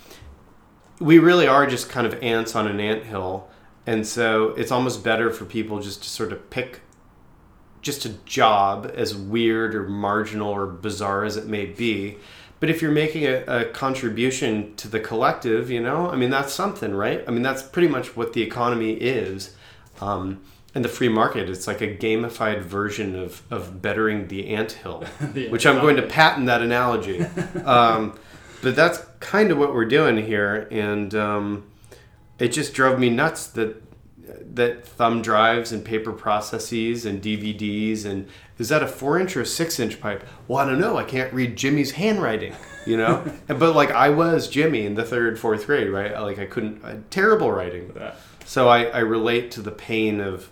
we 1.00 1.18
really 1.18 1.46
are 1.46 1.66
just 1.66 1.88
kind 1.88 2.06
of 2.06 2.14
ants 2.22 2.54
on 2.54 2.66
an 2.66 2.80
ant 2.80 3.04
hill, 3.04 3.48
and 3.86 4.06
so 4.06 4.48
it's 4.50 4.72
almost 4.72 5.04
better 5.04 5.30
for 5.30 5.44
people 5.44 5.80
just 5.80 6.02
to 6.02 6.08
sort 6.08 6.32
of 6.32 6.50
pick 6.50 6.80
just 7.86 8.04
a 8.04 8.10
job, 8.24 8.90
as 8.96 9.14
weird 9.14 9.72
or 9.72 9.88
marginal 9.88 10.50
or 10.50 10.66
bizarre 10.66 11.24
as 11.24 11.36
it 11.36 11.46
may 11.46 11.64
be. 11.64 12.18
But 12.58 12.68
if 12.68 12.82
you're 12.82 12.90
making 12.90 13.24
a, 13.24 13.44
a 13.46 13.64
contribution 13.66 14.74
to 14.76 14.88
the 14.88 14.98
collective, 14.98 15.70
you 15.70 15.80
know, 15.80 16.10
I 16.10 16.16
mean, 16.16 16.30
that's 16.30 16.52
something, 16.52 16.94
right? 16.94 17.22
I 17.28 17.30
mean, 17.30 17.42
that's 17.42 17.62
pretty 17.62 17.86
much 17.86 18.16
what 18.16 18.32
the 18.32 18.42
economy 18.42 18.94
is. 18.94 19.54
Um, 20.00 20.40
and 20.76 20.84
the 20.84 20.90
free 20.90 21.08
market, 21.08 21.48
it's 21.48 21.66
like 21.66 21.80
a 21.80 21.96
gamified 21.96 22.60
version 22.60 23.16
of, 23.16 23.42
of 23.50 23.80
bettering 23.80 24.28
the 24.28 24.54
anthill, 24.54 25.04
The 25.32 25.48
which 25.48 25.64
I'm 25.64 25.80
going 25.80 25.96
to 25.96 26.02
patent 26.02 26.46
that 26.46 26.60
analogy. 26.60 27.24
Um, 27.64 28.18
but 28.62 28.76
that's 28.76 28.98
kind 29.20 29.50
of 29.50 29.56
what 29.58 29.72
we're 29.74 29.86
doing 29.86 30.16
here. 30.18 30.68
And 30.70 31.14
um, 31.14 31.66
it 32.38 32.48
just 32.48 32.74
drove 32.74 32.98
me 32.98 33.08
nuts 33.08 33.46
that 33.48 33.82
that 34.54 34.86
thumb 34.86 35.22
drives 35.22 35.72
and 35.72 35.84
paper 35.84 36.12
processes 36.12 37.06
and 37.06 37.22
DVDs 37.22 38.04
and 38.04 38.28
is 38.58 38.68
that 38.70 38.82
a 38.82 38.86
four 38.86 39.18
inch 39.18 39.36
or 39.36 39.42
a 39.42 39.46
six 39.46 39.78
inch 39.80 40.00
pipe? 40.00 40.26
Well, 40.48 40.58
I 40.58 40.66
don't 40.68 40.80
know. 40.80 40.96
I 40.98 41.04
can't 41.04 41.32
read 41.32 41.56
Jimmy's 41.56 41.92
handwriting, 41.92 42.54
you 42.86 42.96
know. 42.98 43.22
And- 43.48 43.58
but 43.58 43.74
like 43.74 43.90
I 43.92 44.10
was 44.10 44.48
Jimmy 44.48 44.84
in 44.84 44.94
the 44.94 45.04
third, 45.04 45.38
fourth 45.38 45.66
grade, 45.66 45.88
right? 45.90 46.12
Like 46.20 46.38
I 46.38 46.46
couldn't 46.46 46.84
I 46.84 46.88
had 46.90 47.10
terrible 47.10 47.50
writing. 47.50 47.92
So 48.44 48.68
I, 48.68 48.84
I 48.84 48.98
relate 49.00 49.50
to 49.52 49.62
the 49.62 49.72
pain 49.72 50.20
of 50.20 50.50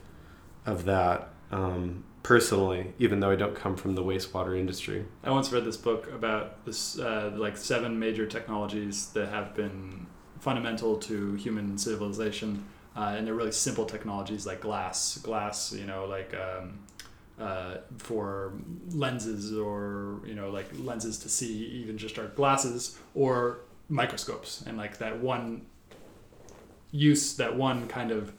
of 0.66 0.84
that 0.84 1.30
um, 1.50 2.04
personally, 2.22 2.92
even 2.98 3.20
though 3.20 3.30
I 3.30 3.36
don't 3.36 3.54
come 3.54 3.76
from 3.76 3.94
the 3.94 4.02
wastewater 4.02 4.58
industry. 4.58 5.04
I 5.22 5.30
once 5.30 5.52
read 5.52 5.64
this 5.64 5.76
book 5.76 6.10
about 6.12 6.64
this, 6.64 6.98
uh, 6.98 7.32
like 7.36 7.56
seven 7.56 7.98
major 7.98 8.26
technologies 8.26 9.08
that 9.10 9.28
have 9.28 9.54
been 9.54 10.06
fundamental 10.40 10.96
to 10.96 11.34
human 11.34 11.78
civilization, 11.78 12.64
uh, 12.96 13.14
and 13.16 13.26
they're 13.26 13.34
really 13.34 13.52
simple 13.52 13.84
technologies 13.84 14.46
like 14.46 14.60
glass, 14.60 15.18
glass, 15.18 15.72
you 15.72 15.86
know, 15.86 16.06
like 16.06 16.34
um, 16.34 16.78
uh, 17.38 17.76
for 17.98 18.54
lenses 18.90 19.56
or 19.56 20.20
you 20.24 20.34
know, 20.34 20.50
like 20.50 20.66
lenses 20.78 21.18
to 21.18 21.28
see 21.28 21.66
even 21.66 21.98
just 21.98 22.18
our 22.18 22.28
glasses 22.28 22.98
or 23.14 23.60
microscopes, 23.88 24.64
and 24.66 24.78
like 24.78 24.98
that 24.98 25.20
one 25.20 25.66
use, 26.90 27.36
that 27.36 27.54
one 27.54 27.86
kind 27.86 28.10
of 28.10 28.32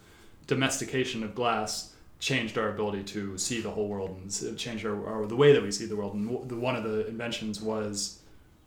domestication 0.47 1.23
of 1.23 1.35
glass 1.35 1.94
changed 2.19 2.57
our 2.57 2.69
ability 2.69 3.03
to 3.03 3.37
see 3.37 3.61
the 3.61 3.69
whole 3.69 3.87
world 3.87 4.17
and 4.21 4.57
changed 4.57 4.85
our, 4.85 5.07
our 5.07 5.25
the 5.25 5.35
way 5.35 5.51
that 5.53 5.61
we 5.61 5.71
see 5.71 5.85
the 5.85 5.95
world. 5.95 6.13
And 6.13 6.49
the, 6.49 6.55
one 6.55 6.75
of 6.75 6.83
the 6.83 7.07
inventions 7.07 7.61
was 7.61 8.19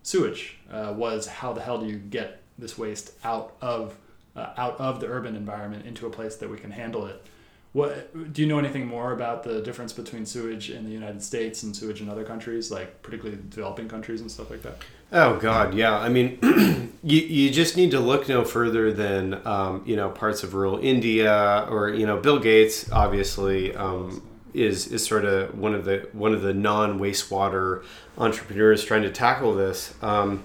sewage. 0.03 0.59
Uh, 0.71 0.95
was 0.97 1.27
how 1.27 1.53
the 1.53 1.61
hell 1.61 1.79
do 1.79 1.87
you 1.87 1.97
get 1.97 2.43
this 2.59 2.77
waste 2.77 3.13
out 3.25 3.57
of 3.61 3.97
uh, 4.37 4.53
out 4.57 4.79
of 4.79 5.01
the 5.01 5.07
urban 5.07 5.35
environment 5.35 5.87
into 5.87 6.07
a 6.07 6.11
place 6.11 6.37
that 6.37 6.49
we 6.49 6.57
can 6.57 6.71
handle 6.71 7.07
it? 7.07 7.25
What 7.73 8.33
do 8.33 8.41
you 8.41 8.49
know 8.49 8.59
anything 8.59 8.87
more 8.87 9.13
about 9.13 9.43
the 9.43 9.61
difference 9.61 9.93
between 9.93 10.25
sewage 10.25 10.71
in 10.71 10.85
the 10.85 10.91
United 10.91 11.23
States 11.23 11.63
and 11.63 11.77
sewage 11.77 12.01
in 12.01 12.09
other 12.09 12.25
countries, 12.25 12.71
like 12.71 13.03
particularly 13.03 13.39
developing 13.51 13.89
countries 13.89 14.23
and 14.23 14.31
stuff 14.31 14.51
like 14.51 14.63
that? 14.63 14.79
Oh 15.13 15.37
God, 15.37 15.75
yeah. 15.75 15.97
I 15.97 16.09
mean, 16.09 16.39
you 17.03 17.21
you 17.21 17.51
just 17.51 17.77
need 17.77 17.91
to 17.91 18.01
look 18.01 18.29
no 18.29 18.45
further 18.45 18.93
than 18.93 19.47
um, 19.47 19.83
you 19.85 19.97
know 19.97 20.09
parts 20.09 20.43
of 20.43 20.55
rural 20.55 20.79
India 20.79 21.67
or 21.71 21.91
you 21.91 22.07
know 22.07 22.17
Bill 22.19 22.39
Gates 22.39 22.91
obviously 22.91 23.75
um, 23.77 24.27
is 24.55 24.87
is 24.89 25.05
sort 25.05 25.25
of 25.25 25.57
one 25.59 25.75
of 25.75 25.85
the 25.85 26.09
one 26.13 26.33
of 26.33 26.43
the 26.43 26.55
non 26.55 26.99
wastewater 26.99 27.85
entrepreneurs 28.17 28.83
trying 28.83 29.03
to 29.03 29.11
tackle 29.11 29.55
this. 29.55 29.95
Um, 30.03 30.43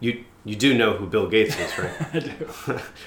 you 0.00 0.24
you 0.44 0.56
do 0.56 0.74
know 0.74 0.94
who 0.94 1.06
Bill 1.06 1.26
Gates 1.28 1.58
is, 1.58 1.78
right? 1.78 1.92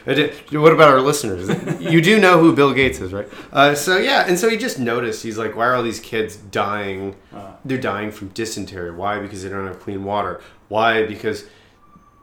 I 0.08 0.14
do. 0.14 0.34
I 0.52 0.58
What 0.60 0.74
about 0.74 0.90
our 0.90 1.02
listeners? 1.02 1.48
You 1.80 2.02
do 2.02 2.20
know 2.20 2.40
who 2.40 2.56
Bill 2.56 2.74
Gates 2.74 3.00
is, 3.00 3.14
right? 3.14 3.28
Uh, 3.52 3.76
so 3.76 3.98
yeah, 3.98 4.26
and 4.28 4.40
so 4.40 4.50
he 4.50 4.58
just 4.58 4.80
noticed. 4.80 5.22
He's 5.24 5.38
like, 5.38 5.56
"Why 5.56 5.68
are 5.68 5.76
all 5.76 5.84
these 5.84 6.00
kids 6.00 6.36
dying? 6.36 7.16
Uh, 7.34 7.52
They're 7.64 7.78
dying 7.78 8.12
from 8.12 8.30
dysentery. 8.30 8.92
Why? 8.92 9.20
Because 9.20 9.44
they 9.44 9.50
don't 9.50 9.68
have 9.68 9.80
clean 9.80 10.04
water. 10.04 10.42
Why? 10.68 11.06
Because 11.06 11.46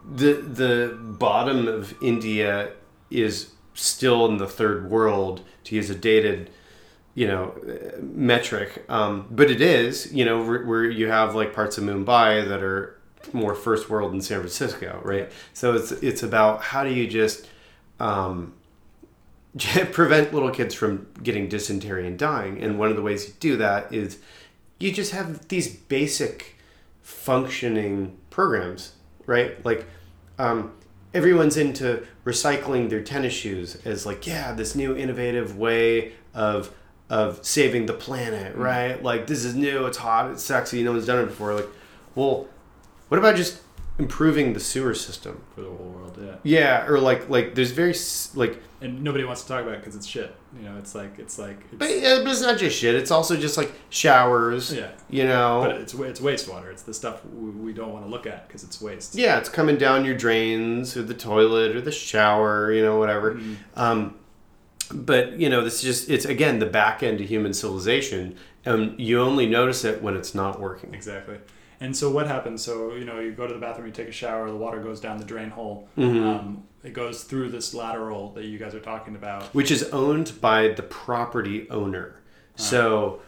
the 0.05 0.33
the 0.35 0.99
bottom 1.01 1.69
of 1.69 1.95
India 2.03 2.73
is 3.11 3.53
still 3.75 4.27
in 4.27 4.39
the 4.39 4.47
third 4.49 4.91
world, 4.91 5.43
to 5.65 5.75
use 5.77 5.91
a 5.91 5.95
dated, 5.95 6.51
you 7.15 7.27
know, 7.27 7.55
metric. 8.01 8.85
Um, 8.89 9.27
but 9.31 9.51
it 9.51 9.61
is, 9.61 10.13
you 10.13 10.25
know, 10.25 10.43
where, 10.45 10.65
where 10.65 10.85
you 10.85 11.09
have 11.09 11.35
like 11.35 11.55
parts 11.55 11.79
of 11.79 11.85
Mumbai 11.85 12.47
that 12.49 12.63
are 12.63 12.99
more 13.33 13.55
first 13.55 13.89
world 13.89 14.13
in 14.13 14.21
San 14.21 14.41
Francisco, 14.41 15.01
right? 15.05 15.31
So 15.53 15.75
it's 15.75 15.93
it's 15.93 16.23
about 16.23 16.63
how 16.63 16.85
do 16.85 16.91
you 16.93 17.07
just 17.07 17.49
um, 18.01 18.55
prevent 19.93 20.35
little 20.35 20.51
kids 20.51 20.75
from 20.75 21.07
getting 21.23 21.49
dysentery 21.49 22.07
and 22.07 22.19
dying, 22.19 22.63
and 22.63 22.79
one 22.79 22.91
of 22.91 22.97
the 22.97 23.03
ways 23.03 23.29
you 23.29 23.35
do 23.41 23.57
that 23.57 23.93
is 23.93 24.19
you 24.79 24.93
just 24.93 25.13
have 25.13 25.49
these 25.49 25.75
basic 25.75 26.59
functioning 27.03 28.17
programs, 28.31 28.93
right? 29.27 29.65
Like 29.65 29.87
um, 30.39 30.73
everyone's 31.13 31.57
into 31.57 32.07
recycling 32.25 32.91
their 32.91 33.03
tennis 33.03 33.33
shoes 33.33 33.77
as 33.85 34.05
like, 34.05 34.27
yeah, 34.27 34.53
this 34.53 34.75
new 34.75 34.97
innovative 34.97 35.57
way 35.57 36.13
of 36.35 36.75
of 37.11 37.45
saving 37.45 37.87
the 37.87 37.93
planet, 37.93 38.57
right? 38.57 39.03
Like 39.03 39.27
this 39.27 39.45
is 39.45 39.55
new, 39.55 39.87
it's 39.87 39.99
hot, 39.99 40.31
it's 40.31 40.43
sexy, 40.43 40.83
no 40.83 40.93
one's 40.93 41.07
done 41.07 41.23
it 41.23 41.27
before. 41.27 41.55
Like, 41.55 41.69
well, 42.15 42.49
what 43.09 43.19
about 43.19 43.37
just 43.37 43.61
improving 43.99 44.53
the 44.55 44.61
sewer 44.61 44.95
system? 44.95 45.43
for 45.55 45.61
the 45.63 45.69
whole 45.69 45.77
world, 45.97 46.19
yeah. 46.21 46.35
Yeah, 46.43 46.87
or 46.87 46.99
like 46.99 47.29
like 47.29 47.55
there's 47.55 47.71
very 47.71 47.91
s- 47.91 48.33
like 48.35 48.61
And 48.81 49.03
nobody 49.03 49.25
wants 49.25 49.43
to 49.43 49.49
talk 49.49 49.63
about 49.63 49.75
it 49.75 49.81
because 49.81 49.95
it's 49.97 50.07
shit. 50.07 50.35
You 50.59 50.65
know, 50.69 50.77
it's 50.79 50.95
like 50.95 51.19
it's 51.19 51.39
like 51.39 51.59
it's, 51.71 51.79
but, 51.79 51.91
yeah, 51.91 52.21
but 52.23 52.31
it's 52.33 52.41
not 52.41 52.59
just 52.59 52.77
shit. 52.77 52.95
It's 52.95 53.11
also 53.11 53.37
just 53.37 53.57
like 53.57 53.73
showers. 53.91 54.73
yeah. 54.73 54.91
You 55.11 55.25
know. 55.25 55.63
But 55.67 55.77
it's 55.81 55.95
it's 55.95 56.21
wastewater. 56.21 56.71
It's 56.73 56.83
the 56.83 56.95
stuff 56.95 57.25
we, 57.27 57.51
we 57.51 57.73
don't 57.73 57.93
want 57.93 58.05
to 58.05 58.11
look 58.11 58.27
at 58.27 58.47
because 58.49 58.65
it's 58.65 58.81
waste. 58.81 59.15
Yeah, 59.15 59.39
it's 59.39 59.49
coming 59.49 59.77
down 59.79 60.05
your 60.05 60.17
drains 60.17 60.97
or 60.97 61.03
the 61.03 61.15
toilet 61.15 61.77
or 61.77 61.81
the 61.81 61.93
shower, 61.93 62.73
you 62.73 62.83
know, 62.83 62.99
whatever. 62.99 63.35
Mhm. 63.35 63.57
Um, 63.77 64.15
but 64.93 65.39
you 65.39 65.49
know, 65.49 65.63
this 65.65 65.77
is 65.77 65.83
just 65.83 66.11
it's 66.11 66.25
again 66.25 66.59
the 66.59 66.67
back 66.67 67.03
end 67.03 67.21
of 67.21 67.29
human 67.29 67.55
civilization, 67.55 68.37
and 68.65 68.99
you 69.01 69.21
only 69.21 69.47
notice 69.47 69.85
it 69.85 70.03
when 70.03 70.17
it's 70.17 70.35
not 70.35 70.61
working. 70.61 70.93
Exactly. 70.95 71.37
And 71.81 71.97
so 71.97 72.11
what 72.11 72.27
happens? 72.27 72.63
So 72.63 72.95
you 72.95 73.05
know, 73.05 73.19
you 73.21 73.33
go 73.33 73.47
to 73.47 73.55
the 73.55 73.61
bathroom, 73.61 73.87
you 73.89 73.93
take 73.93 74.09
a 74.09 74.13
shower, 74.13 74.49
the 74.51 74.57
water 74.57 74.81
goes 74.83 75.01
down 75.01 75.19
the 75.19 75.25
drain 75.25 75.51
hole. 75.51 75.89
Mhm. 75.99 76.23
Um, 76.25 76.65
it 76.83 76.93
goes 76.93 77.25
through 77.25 77.51
this 77.51 77.75
lateral 77.75 78.33
that 78.33 78.45
you 78.45 78.59
guys 78.59 78.75
are 78.75 78.81
talking 78.81 79.17
about. 79.17 79.45
Which 79.55 79.71
is 79.71 79.85
owned 79.91 80.33
by 80.41 80.69
the 80.69 80.83
property 80.83 81.67
owner. 81.71 82.17
So, 82.57 83.21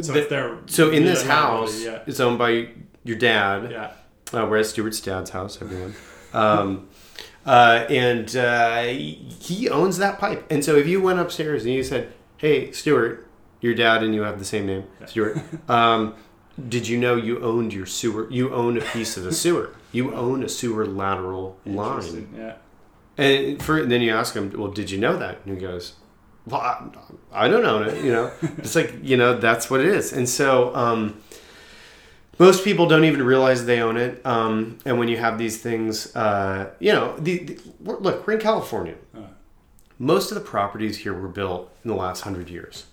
So 0.00 0.12
the- 0.12 0.20
if 0.22 0.28
they're 0.28 0.58
so 0.66 0.90
in 0.90 1.04
this 1.04 1.22
house, 1.24 1.76
liability, 1.84 2.04
it's 2.10 2.20
owned 2.20 2.38
by 2.38 2.68
your 3.04 3.16
dad. 3.18 3.70
yeah, 3.70 3.90
Uh, 4.32 4.46
we're 4.46 4.56
at 4.58 4.66
Stewart's 4.66 5.00
dad's 5.00 5.30
house, 5.30 5.60
everyone. 5.60 5.94
Um, 6.32 6.88
uh, 7.44 7.84
and 7.90 8.34
uh, 8.34 8.84
he 8.84 9.68
owns 9.68 9.98
that 9.98 10.18
pipe. 10.18 10.46
And 10.50 10.64
so 10.64 10.76
if 10.76 10.86
you 10.86 11.00
went 11.02 11.18
upstairs 11.18 11.64
and 11.66 11.74
you 11.74 11.82
said, 11.82 12.08
"Hey, 12.38 12.72
Stewart, 12.72 13.26
your 13.60 13.74
dad 13.74 14.02
and 14.02 14.14
you 14.14 14.22
have 14.22 14.38
the 14.38 14.44
same 14.46 14.64
name, 14.66 14.84
Stewart. 15.04 15.38
Um, 15.68 16.14
did 16.68 16.88
you 16.88 16.98
know 16.98 17.16
you 17.16 17.40
owned 17.42 17.72
your 17.72 17.86
sewer? 17.86 18.30
You 18.30 18.52
own 18.52 18.78
a 18.78 18.80
piece 18.80 19.16
of 19.16 19.24
the 19.24 19.32
sewer. 19.32 19.74
You 19.90 20.14
own 20.14 20.42
a 20.42 20.48
sewer 20.48 20.86
lateral 20.86 21.58
line." 21.64 22.28
Yeah. 22.36 22.54
And 23.16 23.62
for 23.62 23.84
then 23.84 24.00
you 24.00 24.12
ask 24.12 24.34
him, 24.34 24.52
"Well, 24.56 24.70
did 24.70 24.90
you 24.90 24.98
know 24.98 25.16
that?" 25.16 25.40
And 25.44 25.56
he 25.56 25.60
goes, 25.60 25.94
"Well, 26.46 26.60
I, 26.60 26.88
I 27.32 27.48
don't 27.48 27.64
own 27.64 27.88
it." 27.88 28.04
You 28.04 28.12
know, 28.12 28.32
it's 28.58 28.74
like 28.74 28.94
you 29.02 29.16
know 29.16 29.38
that's 29.38 29.70
what 29.70 29.80
it 29.80 29.86
is. 29.86 30.12
And 30.12 30.28
so, 30.28 30.74
um, 30.74 31.22
most 32.38 32.64
people 32.64 32.86
don't 32.86 33.04
even 33.04 33.22
realize 33.22 33.66
they 33.66 33.80
own 33.80 33.96
it. 33.96 34.24
Um, 34.24 34.78
and 34.84 34.98
when 34.98 35.08
you 35.08 35.16
have 35.18 35.38
these 35.38 35.60
things, 35.60 36.14
uh, 36.16 36.70
you 36.80 36.92
know, 36.92 37.16
the, 37.18 37.38
the, 37.38 37.60
look, 37.80 38.26
we're 38.26 38.34
in 38.34 38.40
California. 38.40 38.96
Uh. 39.14 39.20
Most 39.98 40.32
of 40.32 40.34
the 40.34 40.44
properties 40.44 40.98
here 40.98 41.14
were 41.14 41.28
built 41.28 41.72
in 41.84 41.88
the 41.88 41.94
last 41.94 42.22
hundred 42.22 42.50
years, 42.50 42.86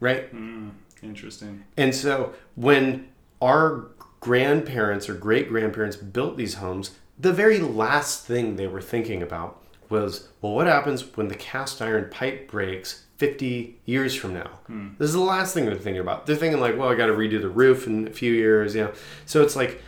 right? 0.00 0.34
Mm, 0.34 0.70
interesting. 1.02 1.64
And 1.76 1.94
so 1.94 2.34
when 2.54 3.08
our 3.40 3.86
grandparents 4.20 5.08
or 5.08 5.14
great 5.14 5.48
grandparents 5.48 5.96
built 5.96 6.36
these 6.36 6.54
homes, 6.54 6.92
the 7.18 7.32
very 7.32 7.58
last 7.58 8.26
thing 8.26 8.56
they 8.56 8.66
were 8.66 8.80
thinking 8.82 9.22
about 9.22 9.60
was, 9.88 10.28
well, 10.40 10.52
what 10.54 10.66
happens 10.66 11.16
when 11.16 11.28
the 11.28 11.34
cast 11.34 11.82
iron 11.82 12.08
pipe 12.10 12.50
breaks 12.50 13.04
50 13.18 13.78
years 13.86 14.14
from 14.14 14.34
now? 14.34 14.50
This 14.98 15.08
is 15.08 15.14
the 15.14 15.20
last 15.20 15.52
thing 15.52 15.66
they're 15.66 15.74
thinking 15.74 16.00
about. 16.00 16.26
They're 16.26 16.36
thinking 16.36 16.60
like, 16.60 16.78
well, 16.78 16.88
I 16.88 16.94
got 16.94 17.06
to 17.06 17.12
redo 17.12 17.40
the 17.40 17.48
roof 17.48 17.86
in 17.86 18.06
a 18.06 18.10
few 18.10 18.32
years, 18.32 18.74
you 18.74 18.84
know. 18.84 18.92
So 19.26 19.42
it's 19.42 19.56
like, 19.56 19.82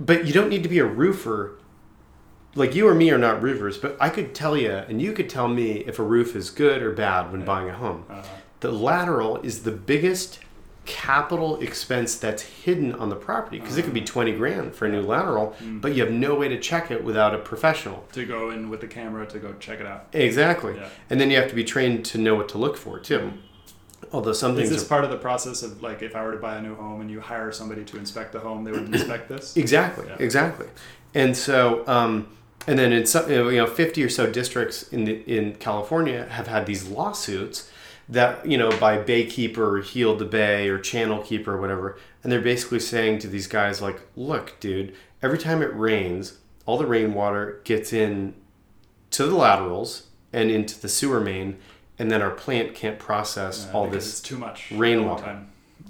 but 0.00 0.26
you 0.26 0.32
don't 0.32 0.48
need 0.48 0.62
to 0.64 0.68
be 0.68 0.80
a 0.80 0.84
roofer. 0.84 1.58
Like 2.56 2.74
you 2.74 2.86
or 2.88 2.94
me 2.94 3.10
are 3.10 3.18
not 3.18 3.42
roofers, 3.42 3.78
but 3.78 3.96
I 4.00 4.10
could 4.10 4.34
tell 4.34 4.56
you, 4.56 4.70
and 4.70 5.00
you 5.02 5.12
could 5.12 5.28
tell 5.28 5.48
me 5.48 5.78
if 5.86 5.98
a 5.98 6.02
roof 6.04 6.36
is 6.36 6.50
good 6.50 6.82
or 6.82 6.92
bad 6.92 7.32
when 7.32 7.44
buying 7.44 7.68
a 7.68 7.74
home. 7.74 8.04
Uh, 8.10 8.22
The 8.60 8.70
lateral 8.72 9.38
is 9.38 9.62
the 9.64 9.72
biggest 9.72 10.38
capital 10.84 11.60
expense 11.60 12.16
that's 12.16 12.42
hidden 12.42 12.92
on 12.92 13.08
the 13.08 13.16
property 13.16 13.58
because 13.58 13.78
it 13.78 13.82
could 13.82 13.94
be 13.94 14.02
ah. 14.02 14.06
20 14.06 14.32
grand 14.32 14.74
for 14.74 14.86
a 14.86 14.88
new 14.90 15.00
lateral, 15.00 15.56
mm. 15.62 15.80
but 15.80 15.94
you 15.94 16.02
have 16.04 16.12
no 16.12 16.34
way 16.34 16.48
to 16.48 16.58
check 16.58 16.90
it 16.90 17.02
without 17.02 17.34
a 17.34 17.38
professional. 17.38 18.04
to 18.12 18.24
go 18.26 18.50
in 18.50 18.68
with 18.68 18.80
the 18.80 18.86
camera 18.86 19.26
to 19.26 19.38
go 19.38 19.54
check 19.54 19.80
it 19.80 19.86
out. 19.86 20.06
Exactly. 20.12 20.74
Yeah. 20.76 20.88
And 21.10 21.20
then 21.20 21.30
you 21.30 21.36
have 21.38 21.48
to 21.48 21.54
be 21.54 21.64
trained 21.64 22.04
to 22.06 22.18
know 22.18 22.34
what 22.34 22.48
to 22.50 22.58
look 22.58 22.76
for 22.76 22.98
too. 22.98 23.18
Mm. 23.18 23.38
Although 24.12 24.32
some 24.32 24.58
Is 24.58 24.70
this 24.70 24.84
are, 24.84 24.88
part 24.88 25.04
of 25.04 25.10
the 25.10 25.16
process 25.16 25.62
of 25.62 25.82
like 25.82 26.02
if 26.02 26.14
I 26.14 26.24
were 26.24 26.32
to 26.32 26.38
buy 26.38 26.56
a 26.56 26.62
new 26.62 26.76
home 26.76 27.00
and 27.00 27.10
you 27.10 27.20
hire 27.20 27.50
somebody 27.50 27.84
to 27.84 27.96
inspect 27.96 28.32
the 28.32 28.40
home, 28.40 28.64
they 28.64 28.70
would 28.70 28.88
inspect 28.94 29.28
this? 29.28 29.56
Exactly, 29.56 30.06
Yeah. 30.06 30.16
exactly. 30.18 30.66
And 31.14 31.36
so, 31.36 31.84
um, 31.86 32.28
and 32.66 32.78
then 32.78 32.92
in 32.92 33.06
some, 33.06 33.30
you 33.30 33.56
know, 33.56 33.66
fifty 33.66 34.02
or 34.04 34.08
so 34.08 34.30
districts 34.30 34.88
in 34.88 35.04
the, 35.04 35.14
in 35.26 35.54
California 35.56 36.26
have 36.30 36.46
had 36.46 36.66
these 36.66 36.88
lawsuits 36.88 37.70
that 38.08 38.44
you 38.46 38.58
know 38.58 38.70
by 38.78 38.98
Baykeeper, 38.98 39.58
or 39.58 39.80
Heal 39.80 40.16
the 40.16 40.24
Bay, 40.24 40.68
or 40.68 40.78
Channel 40.78 41.22
Keeper, 41.22 41.54
or 41.54 41.60
whatever, 41.60 41.98
and 42.22 42.30
they're 42.32 42.40
basically 42.40 42.80
saying 42.80 43.18
to 43.20 43.28
these 43.28 43.46
guys 43.46 43.80
like, 43.80 44.00
"Look, 44.16 44.58
dude, 44.60 44.94
every 45.22 45.38
time 45.38 45.62
it 45.62 45.74
rains, 45.74 46.38
all 46.66 46.76
the 46.78 46.86
rainwater 46.86 47.60
gets 47.64 47.92
in 47.92 48.34
to 49.10 49.26
the 49.26 49.34
laterals 49.36 50.08
and 50.32 50.50
into 50.50 50.80
the 50.80 50.88
sewer 50.88 51.20
main, 51.20 51.56
and 51.98 52.10
then 52.10 52.20
our 52.20 52.30
plant 52.30 52.74
can't 52.74 52.98
process 52.98 53.68
Uh, 53.72 53.76
all 53.76 53.86
this 53.88 54.20
too 54.20 54.36
much 54.36 54.70
rainwater. 54.72 55.42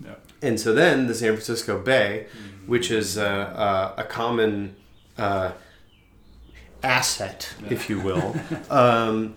Yeah. 0.04 0.14
and 0.42 0.58
so 0.60 0.74
then 0.74 1.06
the 1.06 1.14
San 1.14 1.32
Francisco 1.32 1.78
Bay, 1.80 2.26
which 2.66 2.90
is 2.90 3.16
a, 3.16 4.04
common 4.10 4.76
uh, 5.16 5.52
asset, 6.82 7.48
if 7.70 7.88
you 7.88 8.00
will, 8.00 8.36
um, 8.70 9.34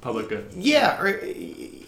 Public 0.00 0.28
good. 0.28 0.46
yeah, 0.54 1.00
or, 1.00 1.20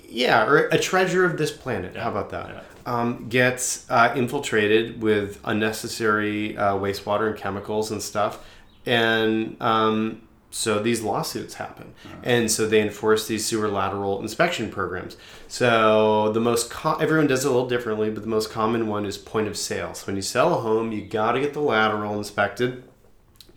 yeah, 0.09 0.47
or 0.47 0.67
a 0.69 0.79
treasure 0.79 1.25
of 1.25 1.37
this 1.37 1.51
planet. 1.51 1.97
How 1.97 2.11
about 2.11 2.31
that? 2.31 2.49
Yeah. 2.49 2.63
Um, 2.87 3.29
gets 3.29 3.89
uh, 3.91 4.15
infiltrated 4.17 5.03
with 5.03 5.41
unnecessary 5.45 6.57
uh, 6.57 6.75
wastewater 6.75 7.29
and 7.29 7.37
chemicals 7.37 7.91
and 7.91 8.03
stuff, 8.03 8.45
and 8.87 9.61
um, 9.61 10.23
so 10.51 10.79
these 10.79 11.03
lawsuits 11.03 11.55
happen, 11.55 11.93
and 12.23 12.51
so 12.51 12.67
they 12.67 12.81
enforce 12.81 13.27
these 13.27 13.45
sewer 13.45 13.69
lateral 13.69 14.23
inspection 14.23 14.71
programs. 14.71 15.19
So 15.47 16.33
the 16.33 16.41
most 16.41 16.71
co- 16.71 16.97
everyone 16.97 17.27
does 17.27 17.45
it 17.45 17.49
a 17.49 17.51
little 17.51 17.69
differently, 17.69 18.09
but 18.09 18.23
the 18.23 18.31
most 18.31 18.51
common 18.51 18.87
one 18.87 19.05
is 19.05 19.19
point 19.19 19.49
of 19.49 19.59
sale. 19.59 19.93
So 19.93 20.07
when 20.07 20.17
you 20.17 20.23
sell 20.23 20.55
a 20.55 20.61
home, 20.63 20.91
you 20.91 21.03
got 21.03 21.33
to 21.33 21.41
get 21.41 21.53
the 21.53 21.61
lateral 21.61 22.17
inspected 22.17 22.85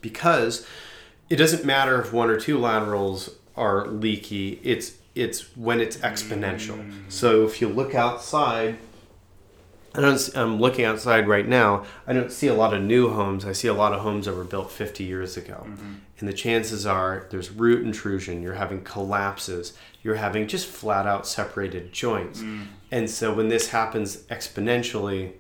because 0.02 0.68
it 1.30 1.38
doesn't 1.38 1.64
matter 1.64 2.02
if 2.02 2.12
one 2.12 2.30
or 2.30 2.38
two 2.38 2.60
laterals 2.60 3.30
are 3.56 3.88
leaky. 3.88 4.60
It's 4.64 4.98
it's 5.16 5.56
when 5.58 5.80
it's 5.80 5.98
exponential. 5.98 6.78
Mm. 6.78 7.12
So 7.12 7.46
if 7.46 7.62
you 7.62 7.68
look 7.68 7.94
outside, 7.96 8.78
I 9.94 10.00
don't. 10.00 10.30
I'm 10.36 10.60
looking 10.60 10.86
outside 10.86 11.28
right 11.28 11.48
now. 11.48 11.86
I 12.08 12.14
don't 12.14 12.32
see 12.32 12.48
a 12.48 12.54
lot 12.54 12.74
of 12.74 12.82
new 12.82 13.10
homes. 13.10 13.44
I 13.44 13.52
see 13.52 13.68
a 13.68 13.74
lot 13.74 13.92
of 13.92 14.02
homes 14.02 14.26
that 14.26 14.36
were 14.36 14.46
built 14.46 14.72
50 14.72 15.04
years 15.04 15.36
ago, 15.36 15.66
mm-hmm. 15.68 15.96
and 16.20 16.30
the 16.30 16.34
chances 16.34 16.86
are 16.86 17.28
there's 17.30 17.52
root 17.52 17.86
intrusion. 17.86 18.42
You're 18.42 18.54
having 18.54 18.84
collapses. 18.84 19.74
You're 20.02 20.16
having 20.16 20.48
just 20.48 20.68
flat 20.68 21.06
out 21.06 21.28
separated 21.28 21.92
joints, 21.92 22.40
mm. 22.40 22.68
and 22.90 23.10
so 23.10 23.34
when 23.34 23.50
this 23.50 23.72
happens 23.72 24.18
exponentially, 24.28 25.34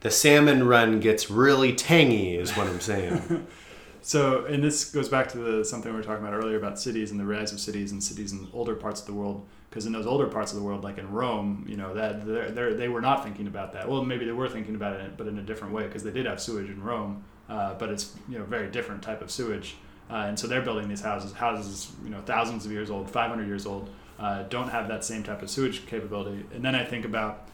the 0.00 0.10
salmon 0.10 0.64
run 0.68 1.00
gets 1.00 1.28
really 1.28 1.74
tangy. 1.74 2.36
Is 2.36 2.56
what 2.56 2.68
I'm 2.68 2.80
saying. 2.80 3.48
So, 4.06 4.44
and 4.44 4.62
this 4.62 4.84
goes 4.84 5.08
back 5.08 5.26
to 5.30 5.38
the 5.38 5.64
something 5.64 5.90
we 5.90 5.98
were 5.98 6.04
talking 6.04 6.24
about 6.24 6.32
earlier 6.32 6.56
about 6.56 6.78
cities 6.78 7.10
and 7.10 7.18
the 7.18 7.24
rise 7.24 7.52
of 7.52 7.58
cities 7.58 7.90
and 7.90 8.00
cities 8.00 8.30
in 8.30 8.46
older 8.52 8.76
parts 8.76 9.00
of 9.00 9.06
the 9.08 9.12
world. 9.12 9.44
Because 9.68 9.84
in 9.84 9.92
those 9.92 10.06
older 10.06 10.28
parts 10.28 10.52
of 10.52 10.58
the 10.58 10.64
world, 10.64 10.84
like 10.84 10.98
in 10.98 11.10
Rome, 11.10 11.66
you 11.68 11.76
know 11.76 11.92
that 11.92 12.24
they're, 12.24 12.52
they're, 12.52 12.74
they 12.74 12.86
were 12.86 13.00
not 13.00 13.24
thinking 13.24 13.48
about 13.48 13.72
that. 13.72 13.88
Well, 13.88 14.04
maybe 14.04 14.24
they 14.24 14.30
were 14.30 14.48
thinking 14.48 14.76
about 14.76 15.00
it, 15.00 15.16
but 15.16 15.26
in 15.26 15.38
a 15.38 15.42
different 15.42 15.74
way, 15.74 15.88
because 15.88 16.04
they 16.04 16.12
did 16.12 16.24
have 16.24 16.40
sewage 16.40 16.70
in 16.70 16.80
Rome, 16.80 17.24
uh, 17.48 17.74
but 17.74 17.88
it's 17.88 18.14
you 18.28 18.38
know 18.38 18.44
very 18.44 18.70
different 18.70 19.02
type 19.02 19.22
of 19.22 19.28
sewage. 19.28 19.74
Uh, 20.08 20.26
and 20.28 20.38
so 20.38 20.46
they're 20.46 20.62
building 20.62 20.88
these 20.88 21.00
houses, 21.00 21.32
houses 21.32 21.90
you 22.04 22.10
know 22.10 22.20
thousands 22.26 22.64
of 22.64 22.70
years 22.70 22.90
old, 22.90 23.10
500 23.10 23.44
years 23.48 23.66
old, 23.66 23.90
uh, 24.20 24.44
don't 24.44 24.68
have 24.68 24.86
that 24.86 25.04
same 25.04 25.24
type 25.24 25.42
of 25.42 25.50
sewage 25.50 25.84
capability. 25.84 26.46
And 26.54 26.64
then 26.64 26.76
I 26.76 26.84
think 26.84 27.04
about 27.04 27.48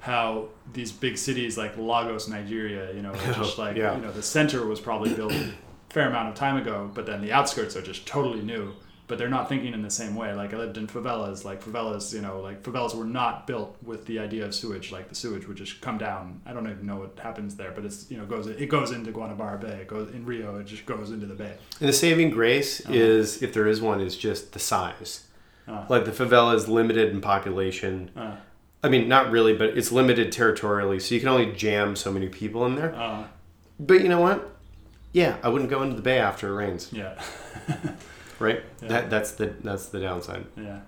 how 0.00 0.48
these 0.72 0.90
big 0.90 1.18
cities 1.18 1.58
like 1.58 1.76
Lagos, 1.76 2.28
Nigeria, 2.28 2.94
you 2.94 3.02
know, 3.02 3.12
just 3.34 3.58
like 3.64 3.76
Yeah. 3.76 3.94
you 3.94 4.00
know 4.00 4.10
the 4.10 4.22
center 4.22 4.64
was 4.64 4.80
probably 4.80 5.12
built 5.12 5.34
fair 5.90 6.08
amount 6.08 6.28
of 6.28 6.34
time 6.34 6.56
ago, 6.56 6.90
but 6.94 7.06
then 7.06 7.20
the 7.20 7.32
outskirts 7.32 7.76
are 7.76 7.82
just 7.82 8.06
totally 8.06 8.42
new. 8.42 8.72
But 9.06 9.16
they're 9.16 9.30
not 9.30 9.48
thinking 9.48 9.72
in 9.72 9.80
the 9.80 9.88
same 9.90 10.14
way. 10.14 10.34
Like 10.34 10.52
I 10.52 10.58
lived 10.58 10.76
in 10.76 10.86
favelas, 10.86 11.42
like 11.42 11.64
favelas, 11.64 12.12
you 12.12 12.20
know, 12.20 12.40
like 12.42 12.62
favelas 12.62 12.94
were 12.94 13.06
not 13.06 13.46
built 13.46 13.74
with 13.82 14.04
the 14.04 14.18
idea 14.18 14.44
of 14.44 14.54
sewage. 14.54 14.92
Like 14.92 15.08
the 15.08 15.14
sewage 15.14 15.48
would 15.48 15.56
just 15.56 15.80
come 15.80 15.96
down. 15.96 16.42
I 16.44 16.52
don't 16.52 16.68
even 16.70 16.84
know 16.84 16.96
what 16.96 17.18
happens 17.18 17.56
there, 17.56 17.70
but 17.74 17.86
it's 17.86 18.10
you 18.10 18.18
know 18.18 18.26
goes 18.26 18.48
it 18.48 18.66
goes 18.68 18.90
into 18.90 19.10
Guanabara 19.10 19.58
Bay. 19.62 19.78
It 19.80 19.88
goes 19.88 20.10
in 20.10 20.26
Rio. 20.26 20.58
It 20.58 20.66
just 20.66 20.84
goes 20.84 21.10
into 21.10 21.24
the 21.24 21.34
bay. 21.34 21.54
And 21.80 21.88
the 21.88 21.92
saving 21.94 22.28
grace 22.28 22.80
Uh-huh. 22.84 22.92
is, 22.92 23.42
if 23.42 23.54
there 23.54 23.66
is 23.66 23.80
one, 23.80 24.02
is 24.02 24.14
just 24.14 24.52
the 24.52 24.58
size. 24.58 25.24
Uh. 25.66 25.86
Like 25.88 26.04
the 26.04 26.10
favela 26.12 26.54
is 26.54 26.68
limited 26.68 27.10
in 27.10 27.22
population. 27.22 28.10
Uh, 28.14 28.36
I 28.84 28.90
mean, 28.90 29.08
not 29.08 29.30
really, 29.30 29.54
but 29.56 29.70
it's 29.78 29.90
limited 29.90 30.32
territorially, 30.32 31.00
so 31.00 31.14
you 31.14 31.20
can 31.20 31.30
only 31.30 31.50
jam 31.52 31.96
so 31.96 32.12
many 32.12 32.28
people 32.28 32.66
in 32.66 32.74
there. 32.74 32.94
uh, 32.94 33.24
But 33.80 34.02
you 34.02 34.08
know 34.10 34.20
what? 34.20 34.54
Yeah, 35.18 35.36
I 35.42 35.48
wouldn't 35.48 35.68
go 35.68 35.82
into 35.82 35.96
the 35.96 36.02
bay 36.02 36.20
after 36.20 36.48
it 36.48 36.54
rains, 36.54 36.92
yeah, 36.92 37.20
right? 38.38 38.62
Yeah. 38.80 38.88
That 38.88 39.10
that's 39.10 39.32
the 39.32 39.46
that's 39.64 39.86
the 39.86 39.98
downside. 40.00 40.46
yeah. 40.56 40.80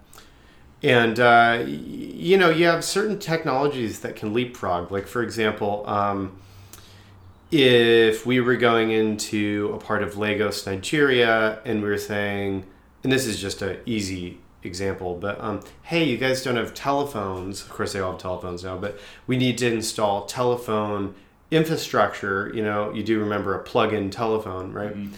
And 0.83 1.19
uh, 1.19 1.65
you 1.67 2.39
know, 2.39 2.49
you 2.49 2.67
have 2.67 2.85
certain 2.85 3.19
technologies 3.19 4.01
that 4.01 4.15
can 4.15 4.33
leapfrog. 4.33 4.93
Like 4.93 5.09
for 5.09 5.23
example, 5.23 5.83
um, 5.89 6.39
if 7.51 8.25
we 8.25 8.41
were 8.41 8.57
going 8.57 8.93
into 8.93 9.73
a 9.75 9.79
part 9.79 10.03
of 10.05 10.17
Lagos, 10.17 10.65
Nigeria, 10.65 11.59
and 11.65 11.83
we 11.83 11.89
were 11.89 11.99
saying, 11.99 12.65
and 13.03 13.11
this 13.13 13.27
is 13.27 13.41
just 13.41 13.61
an 13.63 13.79
easy 13.85 14.39
example, 14.63 15.17
but 15.17 15.41
um, 15.41 15.61
hey, 15.83 16.05
you 16.05 16.17
guys 16.17 16.45
don't 16.45 16.57
have 16.57 16.73
telephones. 16.73 17.63
Of 17.63 17.71
course, 17.71 17.95
they 17.95 18.01
all 18.01 18.13
have 18.13 18.21
telephones 18.21 18.63
now, 18.63 18.77
but 18.77 18.99
we 19.27 19.37
need 19.37 19.59
to 19.59 19.67
install 19.73 20.27
telephone 20.27 21.15
infrastructure. 21.51 22.51
You 22.55 22.63
know, 22.63 22.93
you 22.93 23.03
do 23.03 23.21
remember 23.21 23.55
a 23.55 23.59
plug-in 23.63 24.11
telephone, 24.11 24.73
right? 24.73 24.95
Mhm. 24.97 25.11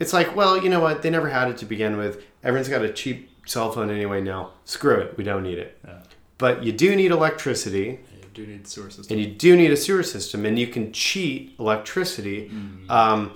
It's 0.00 0.12
like, 0.12 0.34
well, 0.34 0.62
you 0.62 0.68
know 0.68 0.80
what? 0.80 1.02
They 1.02 1.10
never 1.10 1.28
had 1.28 1.48
it 1.48 1.56
to 1.58 1.66
begin 1.66 1.96
with. 1.96 2.22
Everyone's 2.42 2.68
got 2.68 2.82
a 2.84 2.92
cheap 2.92 3.30
cell 3.46 3.70
phone 3.70 3.90
anyway 3.90 4.20
now. 4.20 4.50
Screw 4.64 4.96
it. 4.96 5.16
We 5.16 5.24
don't 5.24 5.42
need 5.42 5.58
it. 5.58 5.78
Yeah. 5.86 5.98
But 6.38 6.64
you 6.64 6.72
do 6.72 6.96
need 6.96 7.10
electricity 7.12 8.00
You 8.12 8.26
do 8.34 8.46
need 8.46 8.66
sewer 8.66 8.90
system. 8.90 9.16
and 9.16 9.24
you 9.24 9.32
do 9.32 9.56
need 9.56 9.70
a 9.70 9.76
sewer 9.76 10.02
system 10.02 10.44
and 10.44 10.58
you 10.58 10.66
can 10.66 10.92
cheat 10.92 11.54
electricity. 11.58 12.50
Mm. 12.52 12.90
Um, 12.90 13.32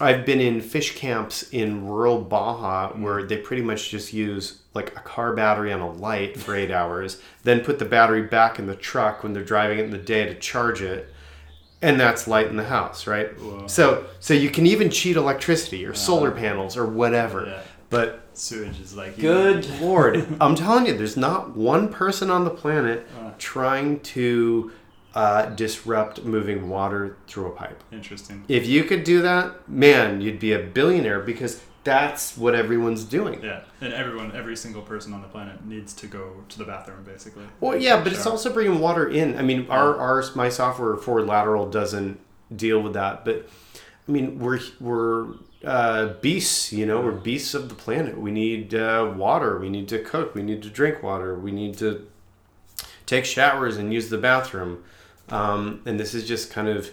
I've 0.00 0.24
been 0.24 0.40
in 0.40 0.60
fish 0.60 0.94
camps 0.96 1.42
in 1.50 1.84
rural 1.86 2.20
Baja 2.22 2.90
where 2.96 3.24
they 3.24 3.36
pretty 3.36 3.62
much 3.62 3.90
just 3.90 4.12
use 4.12 4.60
like 4.74 4.96
a 4.96 5.00
car 5.00 5.34
battery 5.34 5.72
on 5.72 5.80
a 5.80 5.90
light 5.90 6.38
for 6.38 6.54
eight 6.54 6.70
hours, 6.70 7.20
then 7.42 7.60
put 7.60 7.78
the 7.80 7.84
battery 7.84 8.22
back 8.22 8.58
in 8.60 8.66
the 8.66 8.76
truck 8.76 9.22
when 9.24 9.32
they're 9.34 9.44
driving 9.44 9.78
it 9.80 9.84
in 9.84 9.90
the 9.90 9.98
day 9.98 10.24
to 10.26 10.34
charge 10.36 10.80
it, 10.82 11.12
and 11.82 11.98
that's 12.00 12.26
light 12.26 12.48
in 12.48 12.56
the 12.56 12.64
house, 12.64 13.06
right? 13.06 13.28
Whoa. 13.38 13.66
So, 13.66 14.04
so 14.20 14.34
you 14.34 14.50
can 14.50 14.66
even 14.66 14.90
cheat 14.90 15.16
electricity 15.16 15.84
or 15.86 15.94
solar 15.94 16.30
panels 16.30 16.76
or 16.76 16.86
whatever. 16.86 17.46
Yeah. 17.46 17.60
But 17.90 18.22
Sewage 18.34 18.80
is 18.80 18.94
like 18.94 19.18
good 19.18 19.68
lord, 19.80 20.26
I'm 20.40 20.54
telling 20.54 20.86
you, 20.86 20.96
there's 20.96 21.16
not 21.16 21.56
one 21.56 21.88
person 21.88 22.30
on 22.30 22.44
the 22.44 22.50
planet 22.50 23.06
Uh. 23.18 23.30
trying 23.38 24.00
to 24.00 24.72
uh, 25.14 25.46
disrupt 25.46 26.22
moving 26.24 26.68
water 26.68 27.16
through 27.26 27.46
a 27.46 27.50
pipe. 27.50 27.82
Interesting. 27.90 28.44
If 28.46 28.66
you 28.66 28.84
could 28.84 29.04
do 29.04 29.22
that, 29.22 29.68
man, 29.68 30.20
you'd 30.20 30.38
be 30.38 30.52
a 30.52 30.58
billionaire 30.60 31.20
because 31.20 31.60
that's 31.88 32.36
what 32.36 32.54
everyone's 32.54 33.02
doing. 33.02 33.42
Yeah, 33.42 33.62
and 33.80 33.94
everyone, 33.94 34.36
every 34.36 34.56
single 34.56 34.82
person 34.82 35.14
on 35.14 35.22
the 35.22 35.28
planet 35.28 35.64
needs 35.64 35.94
to 35.94 36.06
go 36.06 36.44
to 36.50 36.58
the 36.58 36.64
bathroom, 36.64 37.02
basically. 37.02 37.44
Well, 37.60 37.78
yeah, 37.78 38.02
but 38.04 38.12
it's 38.12 38.26
also 38.26 38.52
bringing 38.52 38.78
water 38.78 39.08
in. 39.08 39.38
I 39.38 39.42
mean, 39.42 39.66
our, 39.70 39.96
our 39.96 40.22
my 40.34 40.50
software 40.50 40.96
forward 40.96 41.26
lateral 41.26 41.70
doesn't 41.70 42.20
deal 42.54 42.82
with 42.82 42.92
that, 42.92 43.24
but 43.24 43.48
I 44.06 44.12
mean, 44.12 44.38
we're 44.38 44.60
we're 44.80 45.28
uh, 45.64 46.08
beasts. 46.20 46.74
You 46.74 46.84
know, 46.84 47.00
we're 47.00 47.12
beasts 47.12 47.54
of 47.54 47.70
the 47.70 47.74
planet. 47.74 48.18
We 48.18 48.32
need 48.32 48.74
uh, 48.74 49.14
water. 49.16 49.58
We 49.58 49.70
need 49.70 49.88
to 49.88 50.02
cook. 50.02 50.34
We 50.34 50.42
need 50.42 50.62
to 50.64 50.70
drink 50.70 51.02
water. 51.02 51.38
We 51.38 51.52
need 51.52 51.78
to 51.78 52.06
take 53.06 53.24
showers 53.24 53.78
and 53.78 53.94
use 53.94 54.10
the 54.10 54.18
bathroom. 54.18 54.84
Um, 55.30 55.80
and 55.86 55.98
this 55.98 56.12
is 56.12 56.28
just 56.28 56.50
kind 56.50 56.68
of 56.68 56.90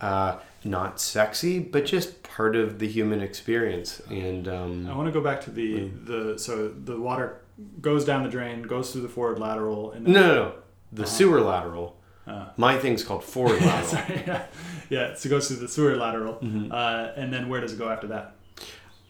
uh, 0.00 0.36
not 0.62 1.00
sexy, 1.00 1.58
but 1.58 1.84
just 1.84 2.25
part 2.36 2.54
of 2.56 2.78
the 2.78 2.86
human 2.88 3.20
experience. 3.22 4.00
And 4.10 4.46
I 4.46 4.56
um, 4.56 4.96
want 4.96 5.06
to 5.08 5.12
go 5.12 5.22
back 5.22 5.40
to 5.42 5.50
the 5.50 5.88
the 6.10 6.38
so 6.38 6.68
the 6.68 7.00
water 7.00 7.40
goes 7.80 8.04
down 8.04 8.22
the 8.22 8.28
drain, 8.30 8.62
goes 8.62 8.92
through 8.92 9.02
the 9.02 9.08
forward 9.08 9.38
lateral, 9.38 9.92
and 9.92 10.06
no, 10.06 10.12
no, 10.20 10.34
no, 10.34 10.52
the 10.92 11.06
sewer 11.06 11.40
lateral. 11.40 11.96
Uh, 12.26 12.48
My 12.56 12.76
thing's 12.76 13.02
called 13.04 13.24
forward 13.24 13.60
lateral. 13.70 13.84
sorry, 13.86 14.22
yeah, 14.26 14.46
yeah. 14.90 15.14
So 15.14 15.28
it 15.28 15.30
goes 15.30 15.48
through 15.48 15.58
the 15.58 15.68
sewer 15.68 15.96
lateral, 15.96 16.34
Mm-hmm. 16.34 16.72
uh, 16.72 17.12
and 17.20 17.32
then 17.32 17.48
where 17.48 17.60
does 17.60 17.72
it 17.72 17.78
go 17.78 17.88
after 17.88 18.08
that? 18.08 18.34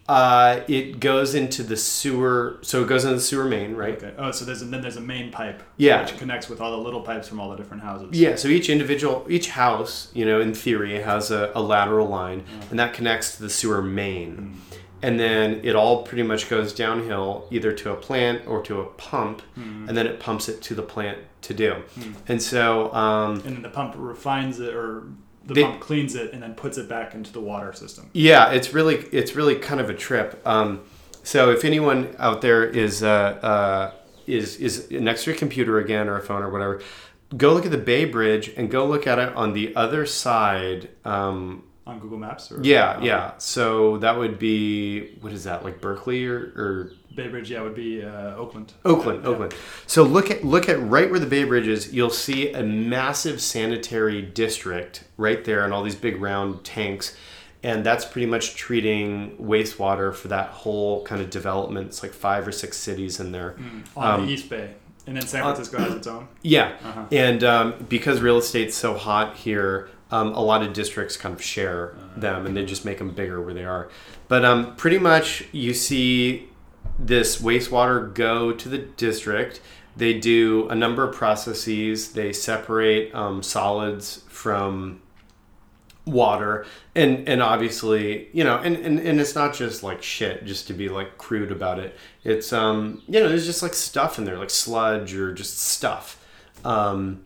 Uh, 0.08 0.60
it 0.68 1.00
goes 1.00 1.34
into 1.34 1.64
the 1.64 1.76
sewer, 1.76 2.58
so 2.62 2.82
it 2.82 2.86
goes 2.88 3.04
into 3.04 3.16
the 3.16 3.20
sewer 3.20 3.44
main, 3.44 3.74
right? 3.74 3.96
Okay. 3.96 4.14
Oh, 4.16 4.30
so 4.30 4.44
there's 4.44 4.62
a, 4.62 4.64
then 4.66 4.80
there's 4.80 4.96
a 4.96 5.00
main 5.00 5.32
pipe. 5.32 5.62
Yeah. 5.78 6.02
Which 6.02 6.16
connects 6.16 6.48
with 6.48 6.60
all 6.60 6.70
the 6.70 6.78
little 6.78 7.00
pipes 7.00 7.26
from 7.26 7.40
all 7.40 7.50
the 7.50 7.56
different 7.56 7.82
houses. 7.82 8.10
Yeah, 8.12 8.36
so 8.36 8.46
each 8.46 8.68
individual, 8.70 9.26
each 9.28 9.50
house, 9.50 10.10
you 10.14 10.24
know, 10.24 10.40
in 10.40 10.54
theory, 10.54 11.00
has 11.02 11.32
a, 11.32 11.50
a 11.56 11.60
lateral 11.60 12.06
line, 12.06 12.44
and 12.70 12.78
that 12.78 12.94
connects 12.94 13.36
to 13.36 13.42
the 13.42 13.50
sewer 13.50 13.82
main. 13.82 14.60
And 15.02 15.20
then 15.20 15.60
it 15.62 15.76
all 15.76 16.04
pretty 16.04 16.22
much 16.22 16.48
goes 16.48 16.72
downhill 16.72 17.46
either 17.50 17.72
to 17.72 17.90
a 17.90 17.96
plant 17.96 18.46
or 18.46 18.62
to 18.62 18.80
a 18.80 18.86
pump, 18.86 19.42
and 19.56 19.88
then 19.96 20.06
it 20.06 20.20
pumps 20.20 20.48
it 20.48 20.62
to 20.62 20.74
the 20.76 20.82
plant 20.82 21.18
to 21.42 21.54
do. 21.54 21.82
And 22.28 22.40
so, 22.40 22.92
um, 22.94 23.34
And 23.44 23.56
then 23.56 23.62
the 23.62 23.68
pump 23.68 23.94
refines 23.96 24.60
it, 24.60 24.72
or 24.74 25.08
the 25.46 25.54
They- 25.54 25.62
pump 25.62 25.80
cleans 25.80 26.14
it, 26.14 26.32
and 26.32 26.42
then 26.42 26.54
puts 26.54 26.76
it 26.78 26.88
back 26.88 27.14
into 27.14 27.32
the 27.32 27.40
water 27.40 27.72
system. 27.72 28.10
Yeah, 28.12 28.50
it's 28.50 28.74
really 28.74 28.96
it's 29.12 29.34
really 29.36 29.54
kind 29.56 29.80
of 29.80 29.88
a 29.88 29.94
trip. 29.94 30.40
Um, 30.44 30.80
so 31.22 31.50
if 31.50 31.64
anyone 31.64 32.14
out 32.18 32.40
there 32.40 32.64
is 32.64 33.02
uh, 33.02 33.08
uh, 33.08 33.90
is 34.26 34.56
is 34.56 34.90
next 34.90 35.24
to 35.24 35.30
your 35.30 35.38
computer 35.38 35.78
again 35.78 36.08
or 36.08 36.16
a 36.18 36.22
phone 36.22 36.42
or 36.42 36.50
whatever, 36.50 36.80
go 37.36 37.52
look 37.54 37.64
at 37.64 37.70
the 37.70 37.78
Bay 37.78 38.04
Bridge 38.04 38.52
and 38.56 38.70
go 38.70 38.84
look 38.86 39.06
at 39.06 39.18
it 39.18 39.34
on 39.34 39.52
the 39.52 39.74
other 39.76 40.04
side. 40.06 40.88
Um, 41.04 41.62
On 41.86 42.00
Google 42.00 42.18
Maps, 42.18 42.50
or 42.50 42.60
yeah, 42.64 42.96
uh, 42.96 43.00
yeah. 43.02 43.32
So 43.38 43.98
that 43.98 44.18
would 44.18 44.38
be 44.40 45.16
what 45.20 45.32
is 45.32 45.44
that 45.44 45.62
like 45.64 45.80
Berkeley 45.80 46.26
or, 46.26 46.36
or 46.56 46.90
Bay 47.14 47.28
Bridge, 47.28 47.50
yeah, 47.50 47.62
would 47.62 47.76
be 47.76 48.02
uh, 48.02 48.34
Oakland. 48.34 48.72
Oakland, 48.84 49.22
Yeah. 49.22 49.28
Oakland. 49.30 49.54
So 49.86 50.02
look 50.02 50.28
at 50.30 50.44
look 50.44 50.68
at 50.68 50.80
right 50.82 51.08
where 51.08 51.20
the 51.20 51.26
Bay 51.26 51.44
Bridge 51.44 51.68
is. 51.68 51.94
You'll 51.94 52.10
see 52.10 52.52
a 52.52 52.62
massive 52.64 53.40
sanitary 53.40 54.20
district 54.20 55.04
right 55.16 55.44
there, 55.44 55.64
and 55.64 55.72
all 55.72 55.84
these 55.84 55.94
big 55.94 56.20
round 56.20 56.64
tanks, 56.64 57.16
and 57.62 57.86
that's 57.86 58.04
pretty 58.04 58.26
much 58.26 58.56
treating 58.56 59.36
wastewater 59.38 60.12
for 60.12 60.26
that 60.28 60.48
whole 60.48 61.04
kind 61.04 61.22
of 61.22 61.30
development. 61.30 61.86
It's 61.86 62.02
like 62.02 62.12
five 62.12 62.48
or 62.48 62.52
six 62.52 62.76
cities 62.76 63.20
in 63.20 63.30
there. 63.30 63.54
on 63.96 64.20
Um, 64.20 64.26
the 64.26 64.32
East 64.32 64.50
Bay, 64.50 64.74
and 65.06 65.16
then 65.16 65.24
San 65.26 65.42
uh, 65.42 65.54
Francisco 65.54 65.78
has 65.78 65.94
its 65.94 66.06
own. 66.08 66.26
Yeah, 66.42 66.76
Uh-huh. 66.84 67.04
and 67.12 67.44
um, 67.44 67.86
because 67.88 68.20
real 68.20 68.38
estate's 68.38 68.74
so 68.76 68.94
hot 68.94 69.36
here, 69.36 69.88
um, 70.10 70.32
a 70.34 70.40
lot 70.40 70.62
of 70.62 70.72
districts 70.72 71.16
kind 71.16 71.34
of 71.34 71.42
share 71.42 71.96
them, 72.16 72.46
and 72.46 72.56
they 72.56 72.64
just 72.64 72.84
make 72.84 72.98
them 72.98 73.10
bigger 73.10 73.40
where 73.42 73.54
they 73.54 73.64
are. 73.64 73.88
But 74.28 74.44
um, 74.44 74.76
pretty 74.76 74.98
much, 74.98 75.44
you 75.52 75.74
see 75.74 76.48
this 76.98 77.40
wastewater 77.40 78.12
go 78.14 78.52
to 78.52 78.68
the 78.68 78.78
district. 78.78 79.60
They 79.96 80.18
do 80.18 80.68
a 80.68 80.74
number 80.74 81.02
of 81.02 81.14
processes. 81.14 82.12
They 82.12 82.32
separate 82.32 83.14
um, 83.14 83.42
solids 83.42 84.22
from 84.28 85.00
water 86.06 86.64
and 86.94 87.28
and 87.28 87.42
obviously 87.42 88.28
you 88.32 88.44
know 88.44 88.58
and, 88.58 88.76
and 88.76 89.00
and 89.00 89.20
it's 89.20 89.34
not 89.34 89.52
just 89.52 89.82
like 89.82 90.00
shit 90.00 90.44
just 90.46 90.68
to 90.68 90.72
be 90.72 90.88
like 90.88 91.18
crude 91.18 91.50
about 91.50 91.80
it 91.80 91.96
it's 92.22 92.52
um 92.52 93.02
you 93.08 93.18
know 93.18 93.28
there's 93.28 93.44
just 93.44 93.60
like 93.60 93.74
stuff 93.74 94.16
in 94.16 94.24
there 94.24 94.38
like 94.38 94.48
sludge 94.48 95.14
or 95.14 95.34
just 95.34 95.58
stuff 95.58 96.24
um 96.64 97.24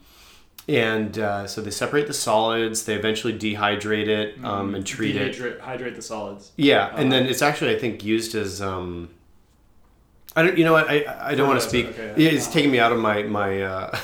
and 0.71 1.19
uh, 1.19 1.47
so 1.47 1.61
they 1.61 1.71
separate 1.71 2.07
the 2.07 2.15
solids 2.15 2.85
they 2.85 2.95
eventually 2.95 3.37
dehydrate 3.37 4.07
it 4.09 4.43
um, 4.45 4.75
and 4.75 4.87
treat 4.87 5.17
it. 5.17 5.35
Dehydrate, 5.37 5.61
hydrate 5.61 5.97
the 5.97 6.03
solids. 6.03 6.53
yeah 6.57 6.93
and 6.97 7.11
then 7.13 7.27
it's 7.27 7.43
actually 7.43 7.75
i 7.75 7.79
think 7.79 8.05
used 8.05 8.35
as 8.35 8.63
um 8.63 9.11
I 10.37 10.43
don't. 10.43 10.57
You 10.57 10.65
know 10.65 10.73
what? 10.73 10.89
I 10.89 11.05
I 11.21 11.35
don't 11.35 11.49
want 11.49 11.61
to 11.61 11.69
speak. 11.69 11.87
Okay. 11.89 12.15
Yeah, 12.17 12.31
it's 12.31 12.47
taking 12.47 12.71
me 12.71 12.79
out 12.79 12.93
of 12.93 12.99
my 12.99 13.25
my 13.25 13.63
uh, 13.63 13.99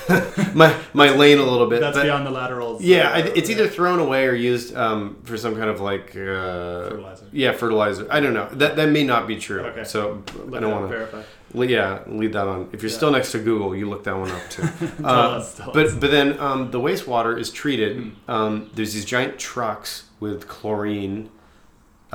my 0.54 0.74
my 0.92 1.10
lane 1.10 1.38
a 1.38 1.44
little 1.44 1.68
bit. 1.68 1.80
That's 1.80 1.98
beyond 1.98 2.26
the 2.26 2.32
laterals. 2.32 2.82
yeah, 2.82 3.10
uh, 3.10 3.14
I, 3.16 3.18
it's 3.34 3.48
either 3.48 3.68
thrown 3.68 4.00
away 4.00 4.26
or 4.26 4.34
used 4.34 4.74
um, 4.76 5.18
for 5.22 5.36
some 5.36 5.54
kind 5.56 5.70
of 5.70 5.80
like 5.80 6.10
uh, 6.16 6.90
Fertilizer. 6.90 7.26
Yeah, 7.32 7.52
fertilizer. 7.52 8.06
I 8.10 8.18
don't 8.20 8.34
know. 8.34 8.48
That 8.52 8.74
that 8.76 8.88
may 8.88 9.04
not 9.04 9.28
be 9.28 9.36
true. 9.36 9.60
Okay. 9.66 9.84
So 9.84 10.22
I 10.54 10.58
don't 10.60 10.70
want 10.72 10.84
to. 10.90 10.96
verify. 10.96 11.22
Yeah, 11.54 12.00
lead 12.08 12.32
that 12.32 12.48
on. 12.48 12.68
If 12.72 12.82
you're 12.82 12.90
Yeah. 12.90 12.96
still 12.96 13.12
next 13.12 13.30
to 13.32 13.38
Google, 13.38 13.74
you 13.76 13.88
look 13.88 14.02
that 14.04 14.16
one 14.16 14.30
up 14.30 14.50
too. 14.50 14.64
Uh, 15.04 15.08
us, 15.38 15.54
tell 15.56 15.70
us. 15.70 15.74
but 15.74 16.00
but 16.00 16.10
then 16.10 16.38
um, 16.40 16.70
the 16.72 16.80
wastewater 16.80 17.38
is 17.38 17.50
treated. 17.52 17.96
Hmm. 17.98 18.10
Um, 18.30 18.70
there's 18.74 18.92
these 18.94 19.04
giant 19.04 19.38
trucks 19.38 20.04
with 20.18 20.48
chlorine 20.48 21.30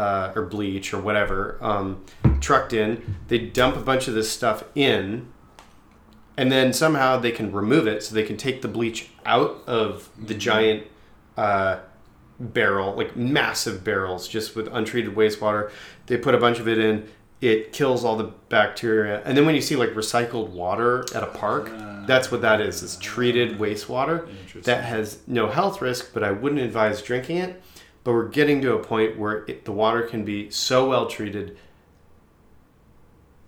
uh, 0.02 0.34
or 0.36 0.44
bleach 0.46 0.94
or 0.94 1.00
whatever 1.02 1.58
um, 1.62 2.04
trucked 2.40 2.74
in. 2.74 2.90
They 3.28 3.38
dump 3.40 3.76
a 3.76 3.82
bunch 3.82 4.08
of 4.08 4.14
this 4.14 4.30
stuff 4.32 4.64
in, 4.76 5.28
and 6.38 6.52
then 6.52 6.74
somehow 6.74 7.18
they 7.18 7.32
can 7.32 7.52
remove 7.52 7.86
it, 7.88 8.02
so 8.04 8.16
they 8.16 8.24
can 8.24 8.38
take 8.38 8.62
the 8.62 8.68
bleach 8.68 9.10
out 9.26 9.62
of 9.68 10.10
the 10.18 10.34
giant 10.34 10.88
uh, 11.38 11.80
barrel, 12.40 12.96
like 12.96 13.16
massive 13.16 13.84
barrels, 13.84 14.28
just 14.28 14.56
with 14.56 14.68
untreated 14.72 15.16
wastewater. 15.16 15.70
They 16.08 16.18
put 16.18 16.34
a 16.34 16.40
bunch 16.40 16.60
of 16.60 16.68
it 16.68 16.80
in. 16.80 17.08
It 17.42 17.74
kills 17.74 18.04
all 18.06 18.18
the 18.18 18.32
bacteria, 18.50 19.22
and 19.26 19.36
then 19.36 19.46
when 19.48 19.56
you 19.56 19.62
see 19.62 19.76
like 19.76 19.92
recycled 19.96 20.50
water 20.50 21.04
at 21.16 21.24
a 21.24 21.28
park, 21.28 21.72
Ah. 21.74 22.04
that's 22.08 22.32
what 22.32 22.42
that 22.42 22.62
is. 22.62 22.84
It's 22.84 22.98
treated 22.98 23.58
wastewater 23.58 24.28
that 24.64 24.84
has 24.84 25.20
no 25.26 25.48
health 25.48 25.82
risk, 25.82 26.14
but 26.14 26.24
I 26.24 26.32
wouldn't 26.32 26.62
advise 26.62 27.02
drinking 27.02 27.38
it. 27.38 27.62
But 28.04 28.14
we're 28.14 28.30
getting 28.30 28.62
to 28.62 28.74
a 28.74 28.80
point 28.80 29.18
where 29.20 29.46
it, 29.48 29.66
the 29.66 29.72
water 29.72 30.02
can 30.04 30.26
be 30.26 30.50
so 30.50 30.90
well 30.90 31.06
treated 31.08 31.58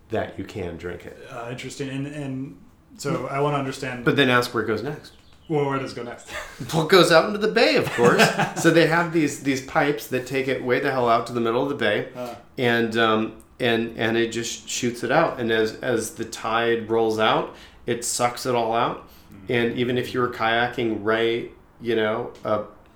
that 0.09 0.37
you 0.37 0.45
can 0.45 0.77
drink 0.77 1.05
it. 1.05 1.17
uh, 1.31 1.47
interesting. 1.51 1.89
And 1.89 2.07
and 2.07 2.57
so 2.97 3.27
I 3.27 3.39
want 3.39 3.55
to 3.55 3.59
understand. 3.59 4.05
But 4.05 4.15
then 4.15 4.29
ask 4.29 4.53
where 4.53 4.63
it 4.63 4.67
goes 4.67 4.83
next. 4.83 5.13
well, 5.49 5.65
where 5.65 5.79
does 5.79 5.93
it 5.93 5.95
go 5.95 6.03
next? 6.03 6.29
Well, 6.73 6.83
it 6.85 6.89
goes 6.89 7.11
out 7.11 7.25
into 7.25 7.39
the 7.39 7.51
bay, 7.51 7.75
of 7.77 7.89
course. 7.93 8.23
so 8.61 8.69
they 8.69 8.85
have 8.87 9.11
these 9.11 9.41
these 9.41 9.61
pipes 9.65 10.07
that 10.07 10.27
take 10.27 10.47
it 10.47 10.63
way 10.63 10.79
the 10.79 10.91
hell 10.91 11.09
out 11.09 11.25
to 11.27 11.33
the 11.33 11.41
middle 11.41 11.63
of 11.63 11.69
the 11.69 11.75
bay, 11.75 12.09
Uh, 12.15 12.35
and 12.57 12.95
um, 12.97 13.43
and 13.59 13.97
and 13.97 14.15
it 14.17 14.31
just 14.31 14.69
shoots 14.69 15.03
it 15.03 15.11
out. 15.11 15.39
And 15.39 15.51
as 15.51 15.75
as 15.77 16.11
the 16.11 16.25
tide 16.25 16.89
rolls 16.91 17.17
out, 17.17 17.55
it 17.87 18.05
sucks 18.05 18.45
it 18.45 18.53
all 18.55 18.73
out. 18.73 19.09
And 19.49 19.73
even 19.77 19.97
if 19.97 20.13
you 20.13 20.21
were 20.21 20.29
kayaking 20.29 20.99
right, 21.01 21.51
you 21.81 21.95
know, 21.95 22.31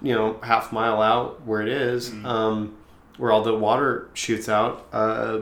you 0.02 0.14
know 0.14 0.40
half 0.44 0.72
mile 0.72 1.02
out 1.02 1.46
where 1.46 1.62
it 1.62 1.70
is, 1.70 2.12
um, 2.24 2.76
where 3.18 3.32
all 3.32 3.44
the 3.44 3.54
water 3.56 4.10
shoots 4.14 4.48
out, 4.50 4.88
uh, 4.94 5.40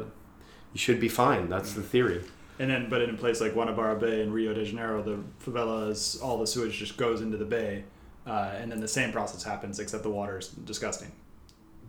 you 0.74 0.80
should 0.80 1.00
be 1.00 1.10
fine. 1.10 1.50
That's 1.50 1.74
the 1.74 1.82
theory. 1.82 2.24
and 2.60 2.70
then, 2.70 2.90
but 2.90 3.02
in 3.02 3.10
a 3.10 3.18
place 3.18 3.42
like 3.42 3.54
Guanabara 3.54 4.00
Bay 4.00 4.22
in 4.22 4.32
Rio 4.32 4.54
de 4.54 4.64
Janeiro, 4.66 5.02
the 5.04 5.20
favelas, 5.44 6.22
all 6.24 6.38
the 6.40 6.48
sewage 6.48 6.78
just 6.78 6.96
goes 6.98 7.22
into 7.22 7.36
the 7.38 7.46
bay, 7.46 7.84
uh, 8.26 8.54
and 8.56 8.72
then 8.72 8.80
the 8.80 8.88
same 8.88 9.12
process 9.12 9.44
happens, 9.44 9.80
except 9.80 10.04
the 10.04 10.10
water 10.10 10.38
is 10.40 10.48
disgusting. 10.50 11.12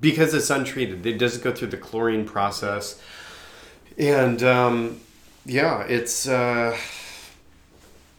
because 0.01 0.35
it's 0.35 0.51
untreated. 0.51 1.07
It 1.07 1.19
doesn't 1.19 1.43
go 1.45 1.53
through 1.55 1.69
the 1.69 1.77
chlorine 1.79 2.25
process, 2.27 3.01
and 3.97 4.43
um, 4.43 5.01
yeah, 5.45 5.83
it's 5.85 6.27
uh, 6.29 6.77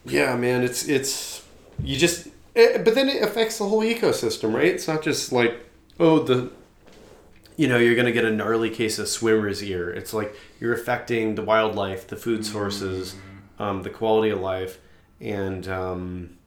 yeah, 0.06 0.34
man, 0.36 0.62
it's 0.62 0.88
it's 0.88 1.44
you 1.82 1.96
just. 1.98 2.28
Eh, 2.58 2.78
but 2.78 2.94
then 2.94 3.08
it 3.08 3.22
affects 3.22 3.58
the 3.58 3.68
whole 3.68 3.82
ecosystem, 3.82 4.54
right? 4.54 4.66
It's 4.66 4.88
not 4.88 5.02
just 5.02 5.32
like 5.32 5.54
oh 5.98 6.20
the. 6.20 6.50
You 7.56 7.66
know, 7.66 7.76
you're 7.76 7.96
gonna 7.96 8.12
get 8.12 8.24
a 8.24 8.30
gnarly 8.30 8.70
case 8.70 9.00
of 9.00 9.08
swimmer's 9.08 9.64
ear. 9.64 9.90
It's 9.90 10.14
like 10.14 10.32
you're 10.60 10.72
affecting 10.72 11.34
the 11.34 11.42
wildlife, 11.42 12.06
the 12.06 12.14
food 12.14 12.46
sources, 12.46 13.16
um, 13.58 13.82
the 13.82 13.90
quality 13.90 14.30
of 14.30 14.38
life, 14.38 14.78
and 15.20 15.66
um, 15.66 16.38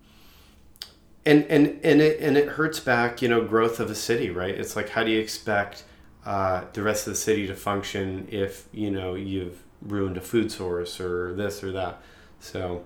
and 1.25 1.45
and 1.45 1.79
and 1.83 2.01
it 2.01 2.19
and 2.19 2.37
it 2.37 2.49
hurts 2.49 2.79
back 2.79 3.21
you 3.21 3.27
know 3.27 3.43
growth 3.43 3.79
of 3.79 3.89
a 3.91 3.95
city 3.95 4.29
right 4.29 4.55
it's 4.55 4.75
like 4.75 4.89
how 4.89 5.03
do 5.03 5.11
you 5.11 5.19
expect 5.19 5.83
uh, 6.25 6.63
the 6.73 6.81
rest 6.81 7.07
of 7.07 7.13
the 7.13 7.19
city 7.19 7.47
to 7.47 7.55
function 7.55 8.27
if 8.31 8.67
you 8.71 8.89
know 8.89 9.15
you've 9.15 9.63
ruined 9.81 10.17
a 10.17 10.21
food 10.21 10.51
source 10.51 10.99
or 10.99 11.33
this 11.33 11.63
or 11.63 11.71
that 11.71 12.01
so 12.39 12.83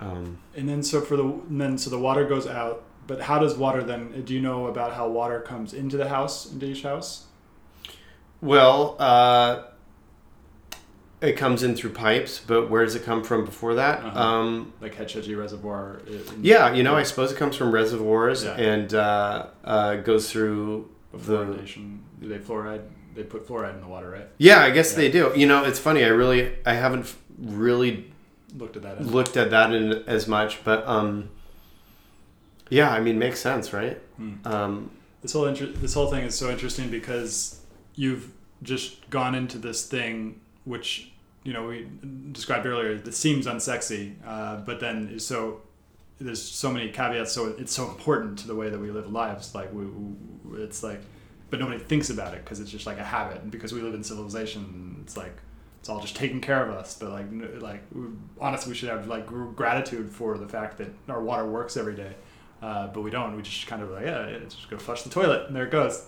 um, 0.00 0.38
And 0.56 0.68
then 0.68 0.82
so 0.82 1.00
for 1.00 1.16
the 1.16 1.24
and 1.24 1.60
then 1.60 1.78
so 1.78 1.90
the 1.90 1.98
water 1.98 2.24
goes 2.26 2.46
out, 2.46 2.82
but 3.06 3.20
how 3.22 3.38
does 3.38 3.56
water 3.56 3.82
then? 3.82 4.22
Do 4.24 4.34
you 4.34 4.40
know 4.40 4.66
about 4.66 4.94
how 4.94 5.08
water 5.08 5.40
comes 5.40 5.72
into 5.74 5.96
the 5.96 6.08
house, 6.08 6.50
into 6.52 6.66
each 6.66 6.82
house? 6.82 7.26
Well, 8.40 8.96
uh, 8.98 9.64
it 11.20 11.36
comes 11.36 11.62
in 11.62 11.76
through 11.76 11.90
pipes, 11.90 12.40
but 12.46 12.70
where 12.70 12.84
does 12.84 12.94
it 12.94 13.04
come 13.04 13.22
from 13.22 13.44
before 13.44 13.74
that? 13.74 14.02
Uh-huh. 14.02 14.18
Um, 14.18 14.72
Like 14.80 14.94
Hetch 14.94 15.12
Hetchy 15.14 15.34
Reservoir. 15.34 16.00
in- 16.06 16.22
yeah, 16.42 16.72
you 16.72 16.82
know, 16.82 16.94
I 16.96 17.02
suppose 17.02 17.30
it 17.30 17.36
comes 17.36 17.56
from 17.56 17.70
reservoirs 17.72 18.44
Yeah. 18.44 18.54
and 18.56 18.94
uh, 18.94 19.46
uh, 19.64 19.96
goes 19.96 20.30
through 20.32 20.88
the. 21.12 21.18
fluoridation. 21.44 21.98
Do 22.20 22.28
they 22.28 22.38
fluoride? 22.38 22.82
They 23.14 23.24
put 23.24 23.46
fluoride 23.46 23.74
in 23.74 23.80
the 23.82 23.88
water, 23.88 24.08
right? 24.08 24.28
Yeah, 24.38 24.60
I 24.62 24.70
guess 24.70 24.92
Yeah. 24.92 24.96
they 24.98 25.10
do. 25.10 25.32
You 25.36 25.46
know, 25.46 25.64
it's 25.64 25.78
funny. 25.78 26.04
I 26.04 26.08
really, 26.08 26.52
I 26.64 26.72
haven't 26.74 27.14
really 27.38 28.10
Looked 28.56 28.76
at 28.76 28.82
that. 28.82 28.98
as- 28.98 29.10
looked 29.12 29.36
at 29.36 29.50
that 29.50 29.72
in 29.72 29.92
as 30.06 30.26
much, 30.26 30.62
but 30.64 30.86
um, 30.86 31.28
yeah, 32.68 32.90
I 32.90 33.00
mean, 33.00 33.18
makes 33.18 33.40
sense, 33.40 33.72
right? 33.72 33.98
Hmm. 34.16 34.34
Um, 34.44 34.90
This 35.22 35.32
whole 35.32 35.46
inter- 35.46 35.66
this 35.66 35.94
whole 35.94 36.10
thing 36.10 36.24
is 36.24 36.34
so 36.34 36.50
interesting 36.50 36.90
because 36.90 37.60
you've 37.94 38.30
just 38.62 39.08
gone 39.10 39.34
into 39.34 39.58
this 39.58 39.86
thing 39.86 40.40
which 40.64 41.10
you 41.42 41.52
know 41.52 41.66
we 41.66 41.88
described 42.32 42.66
earlier 42.66 42.96
that 42.98 43.14
seems 43.14 43.46
unsexy, 43.46 44.14
uh, 44.26 44.56
but 44.58 44.80
then 44.80 45.18
so 45.18 45.62
there's 46.18 46.42
so 46.42 46.70
many 46.70 46.90
caveats. 46.90 47.32
So 47.32 47.54
it's 47.58 47.72
so 47.72 47.88
important 47.88 48.38
to 48.40 48.46
the 48.46 48.54
way 48.54 48.68
that 48.68 48.78
we 48.78 48.90
live 48.90 49.10
lives. 49.10 49.54
Like 49.54 49.72
we, 49.72 49.86
we 49.86 50.62
it's 50.62 50.82
like, 50.82 51.00
but 51.48 51.58
nobody 51.60 51.78
thinks 51.78 52.10
about 52.10 52.34
it 52.34 52.44
because 52.44 52.60
it's 52.60 52.70
just 52.70 52.86
like 52.86 52.98
a 52.98 53.04
habit. 53.04 53.40
And 53.42 53.50
because 53.50 53.72
we 53.72 53.80
live 53.80 53.94
in 53.94 54.04
civilization, 54.04 54.98
it's 55.02 55.16
like 55.16 55.34
it's 55.80 55.88
all 55.88 56.00
just 56.00 56.14
taking 56.14 56.40
care 56.40 56.62
of 56.62 56.70
us. 56.70 56.96
But 56.98 57.10
like 57.10 57.26
like 57.60 57.82
honestly, 58.40 58.70
we 58.70 58.76
should 58.76 58.90
have 58.90 59.08
like 59.08 59.26
gratitude 59.56 60.10
for 60.10 60.38
the 60.38 60.48
fact 60.48 60.78
that 60.78 60.92
our 61.08 61.22
water 61.22 61.46
works 61.46 61.76
every 61.76 61.96
day. 61.96 62.14
Uh, 62.62 62.88
but 62.88 63.00
we 63.00 63.10
don't. 63.10 63.34
We 63.36 63.42
just 63.42 63.66
kind 63.66 63.82
of 63.82 63.90
like, 63.90 64.04
yeah, 64.04 64.38
just 64.44 64.68
go 64.68 64.76
flush 64.76 65.02
the 65.02 65.10
toilet, 65.10 65.46
and 65.46 65.56
there 65.56 65.64
it 65.64 65.70
goes. 65.70 66.06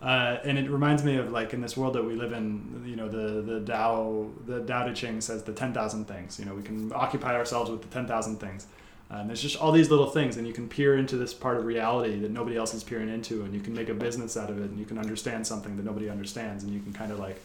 Uh, 0.00 0.38
and 0.44 0.58
it 0.58 0.70
reminds 0.70 1.04
me 1.04 1.16
of 1.16 1.30
like 1.30 1.52
in 1.52 1.60
this 1.60 1.76
world 1.76 1.94
that 1.94 2.02
we 2.02 2.14
live 2.14 2.32
in, 2.32 2.82
you 2.86 2.96
know, 2.96 3.08
the 3.08 3.42
the 3.42 3.60
Tao, 3.60 4.30
the 4.46 4.60
Tao 4.60 4.86
Te 4.86 4.94
Ching 4.94 5.20
says 5.20 5.42
the 5.42 5.52
ten 5.52 5.74
thousand 5.74 6.06
things. 6.06 6.38
You 6.38 6.46
know, 6.46 6.54
we 6.54 6.62
can 6.62 6.90
occupy 6.94 7.36
ourselves 7.36 7.70
with 7.70 7.82
the 7.82 7.88
ten 7.88 8.06
thousand 8.06 8.36
things. 8.36 8.66
Uh, 9.10 9.16
and 9.16 9.28
there's 9.28 9.42
just 9.42 9.60
all 9.60 9.72
these 9.72 9.90
little 9.90 10.08
things, 10.08 10.36
and 10.36 10.46
you 10.46 10.54
can 10.54 10.68
peer 10.68 10.96
into 10.96 11.16
this 11.16 11.34
part 11.34 11.56
of 11.56 11.64
reality 11.64 12.18
that 12.20 12.30
nobody 12.30 12.56
else 12.56 12.72
is 12.72 12.84
peering 12.84 13.08
into, 13.08 13.42
and 13.42 13.52
you 13.52 13.60
can 13.60 13.74
make 13.74 13.88
a 13.88 13.94
business 13.94 14.36
out 14.36 14.48
of 14.48 14.58
it, 14.58 14.70
and 14.70 14.78
you 14.78 14.86
can 14.86 14.98
understand 14.98 15.46
something 15.46 15.76
that 15.76 15.84
nobody 15.84 16.08
understands, 16.08 16.62
and 16.62 16.72
you 16.72 16.80
can 16.80 16.92
kind 16.92 17.10
of 17.12 17.18
like 17.18 17.38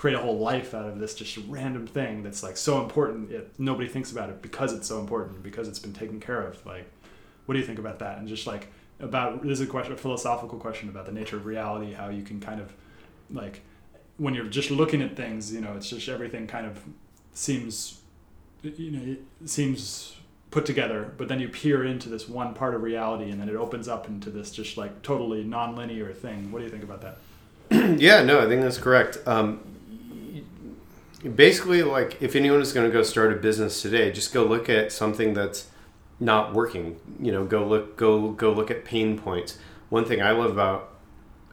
create 0.00 0.16
a 0.16 0.18
whole 0.18 0.38
life 0.38 0.72
out 0.72 0.86
of 0.86 0.98
this 0.98 1.14
just 1.14 1.36
random 1.46 1.86
thing 1.86 2.22
that's 2.22 2.42
like 2.42 2.56
so 2.56 2.80
important 2.80 3.30
yet 3.30 3.44
nobody 3.58 3.86
thinks 3.86 4.10
about 4.10 4.30
it 4.30 4.40
because 4.40 4.72
it's 4.72 4.88
so 4.88 4.98
important 4.98 5.42
because 5.42 5.68
it's 5.68 5.78
been 5.78 5.92
taken 5.92 6.18
care 6.18 6.40
of 6.40 6.64
like 6.64 6.86
what 7.50 7.54
do 7.54 7.58
you 7.58 7.66
think 7.66 7.80
about 7.80 7.98
that? 7.98 8.18
And 8.18 8.28
just 8.28 8.46
like 8.46 8.68
about 9.00 9.42
this 9.42 9.58
is 9.58 9.62
a 9.62 9.66
question 9.66 9.92
a 9.92 9.96
philosophical 9.96 10.56
question 10.56 10.88
about 10.88 11.04
the 11.04 11.10
nature 11.10 11.36
of 11.36 11.44
reality 11.46 11.92
how 11.92 12.08
you 12.08 12.22
can 12.22 12.38
kind 12.38 12.60
of 12.60 12.72
like 13.28 13.62
when 14.18 14.34
you're 14.34 14.44
just 14.44 14.70
looking 14.70 15.02
at 15.02 15.16
things 15.16 15.52
you 15.52 15.60
know 15.60 15.72
it's 15.74 15.90
just 15.90 16.08
everything 16.08 16.46
kind 16.46 16.64
of 16.64 16.80
seems 17.34 18.02
you 18.62 18.92
know 18.92 19.16
it 19.42 19.48
seems 19.48 20.14
put 20.52 20.64
together 20.64 21.12
but 21.16 21.26
then 21.26 21.40
you 21.40 21.48
peer 21.48 21.84
into 21.84 22.08
this 22.08 22.28
one 22.28 22.54
part 22.54 22.72
of 22.72 22.82
reality 22.82 23.30
and 23.32 23.40
then 23.40 23.48
it 23.48 23.56
opens 23.56 23.88
up 23.88 24.06
into 24.06 24.30
this 24.30 24.52
just 24.52 24.76
like 24.76 25.02
totally 25.02 25.42
non-linear 25.42 26.12
thing. 26.12 26.52
What 26.52 26.60
do 26.60 26.66
you 26.66 26.70
think 26.70 26.84
about 26.84 27.00
that? 27.02 27.18
Yeah, 27.98 28.22
no, 28.22 28.38
I 28.38 28.46
think 28.46 28.62
that's 28.62 28.78
correct. 28.78 29.18
Um, 29.26 29.60
basically, 31.22 31.82
like 31.82 32.20
if 32.20 32.34
anyone 32.34 32.60
is 32.60 32.72
going 32.72 32.88
to 32.88 32.92
go 32.92 33.02
start 33.02 33.32
a 33.32 33.36
business 33.36 33.82
today, 33.82 34.10
just 34.10 34.32
go 34.32 34.44
look 34.44 34.68
at 34.68 34.92
something 34.92 35.34
that's 35.34 35.68
not 36.18 36.54
working. 36.54 36.98
You 37.20 37.32
know, 37.32 37.44
go 37.44 37.66
look, 37.66 37.96
go 37.96 38.32
go 38.32 38.52
look 38.52 38.70
at 38.70 38.84
pain 38.84 39.18
points. 39.18 39.58
One 39.88 40.04
thing 40.04 40.22
I 40.22 40.30
love 40.32 40.50
about, 40.50 40.90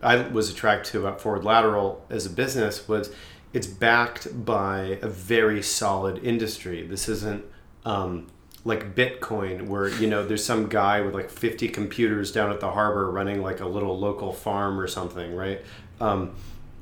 I 0.02 0.28
was 0.28 0.50
attracted 0.50 0.92
to 0.92 1.00
about 1.00 1.22
Forward 1.22 1.44
Lateral 1.44 2.06
as 2.10 2.26
a 2.26 2.30
business 2.30 2.88
was 2.88 3.12
it's 3.54 3.68
backed 3.68 4.46
by 4.46 5.00
a 5.02 5.08
very 5.08 5.62
solid 5.62 6.24
industry. 6.24 6.86
This 6.86 7.10
isn't. 7.10 7.46
Um, 7.86 8.28
like 8.66 8.96
Bitcoin, 8.96 9.68
where 9.68 9.88
you 9.88 10.08
know 10.08 10.28
there's 10.28 10.44
some 10.44 10.68
guy 10.68 11.00
with 11.00 11.14
like 11.14 11.30
50 11.30 11.70
computers 11.70 12.34
down 12.34 12.52
at 12.52 12.60
the 12.60 12.70
harbor 12.70 13.10
running 13.10 13.42
like 13.42 13.62
a 13.62 13.66
little 13.66 13.98
local 13.98 14.34
farm 14.34 14.78
or 14.78 14.88
something, 14.88 15.34
right? 15.34 15.62
Um, 16.02 16.36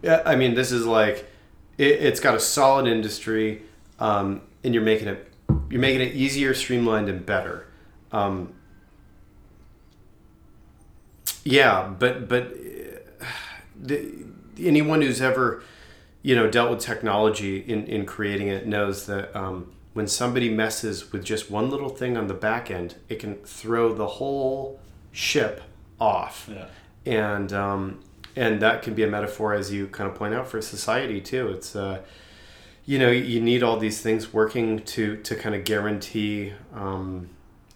I 0.04 0.36
mean, 0.36 0.56
this 0.56 0.72
is 0.72 0.88
like 0.88 1.30
it, 1.78 1.92
it's 2.02 2.20
got 2.20 2.36
a 2.36 2.40
solid 2.40 2.88
industry, 2.88 3.64
um, 4.00 4.42
and 4.64 4.74
you're 4.74 4.84
making 4.84 5.08
it 5.08 5.32
you're 5.70 5.82
making 5.82 6.02
it 6.02 6.14
easier, 6.14 6.54
streamlined, 6.54 7.10
and 7.10 7.26
better. 7.26 7.68
Um, 8.12 8.54
yeah, 11.44 11.94
but 12.00 12.28
but 12.28 12.44
uh, 12.44 13.26
the, 13.80 14.12
anyone 14.60 15.02
who's 15.02 15.22
ever 15.22 15.64
you 16.22 16.36
know 16.36 16.50
dealt 16.50 16.72
with 16.72 16.80
technology 16.80 17.60
in 17.60 17.86
in 17.88 18.06
creating 18.06 18.48
it 18.48 18.68
knows 18.68 19.06
that. 19.06 19.36
Um, 19.36 19.72
when 19.96 20.08
somebody 20.08 20.50
messes 20.50 21.14
with 21.14 21.24
just 21.24 21.50
one 21.50 21.70
little 21.70 21.88
thing 21.88 22.18
on 22.18 22.28
the 22.28 22.34
back 22.34 22.70
end, 22.70 22.96
it 23.08 23.18
can 23.18 23.36
throw 23.36 23.94
the 23.94 24.06
whole 24.06 24.78
ship 25.14 25.62
off. 26.02 26.50
yeah 26.52 26.66
And 27.06 27.54
um, 27.54 28.02
and 28.36 28.62
that 28.62 28.82
can 28.82 28.94
be 28.94 29.04
a 29.04 29.08
metaphor, 29.08 29.54
as 29.54 29.72
you 29.72 29.88
kind 29.88 30.10
of 30.10 30.16
point 30.16 30.34
out, 30.34 30.48
for 30.48 30.62
society 30.62 31.22
too. 31.22 31.50
It's 31.50 31.76
uh, 31.76 32.02
you 32.86 33.00
know 33.00 33.10
you 33.10 33.42
need 33.42 33.64
all 33.64 33.78
these 33.78 34.02
things 34.02 34.34
working 34.34 34.80
to 34.80 35.18
to 35.18 35.36
kind 35.36 35.56
of 35.56 35.64
guarantee 35.64 36.54
um, 36.74 37.30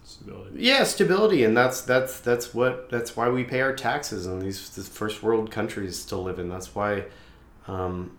stability 0.04 0.62
yeah 0.62 0.84
stability, 0.84 1.44
and 1.44 1.56
that's 1.56 1.82
that's 1.82 2.20
that's 2.20 2.54
what 2.54 2.90
that's 2.90 3.16
why 3.16 3.30
we 3.30 3.44
pay 3.44 3.62
our 3.62 3.74
taxes 3.74 4.26
in 4.26 4.40
these, 4.40 4.70
these 4.72 4.88
first 4.88 5.24
world 5.24 5.52
countries 5.52 6.06
to 6.06 6.18
live 6.18 6.40
in. 6.40 6.50
That's 6.50 6.76
why. 6.76 7.06
Um, 7.68 8.18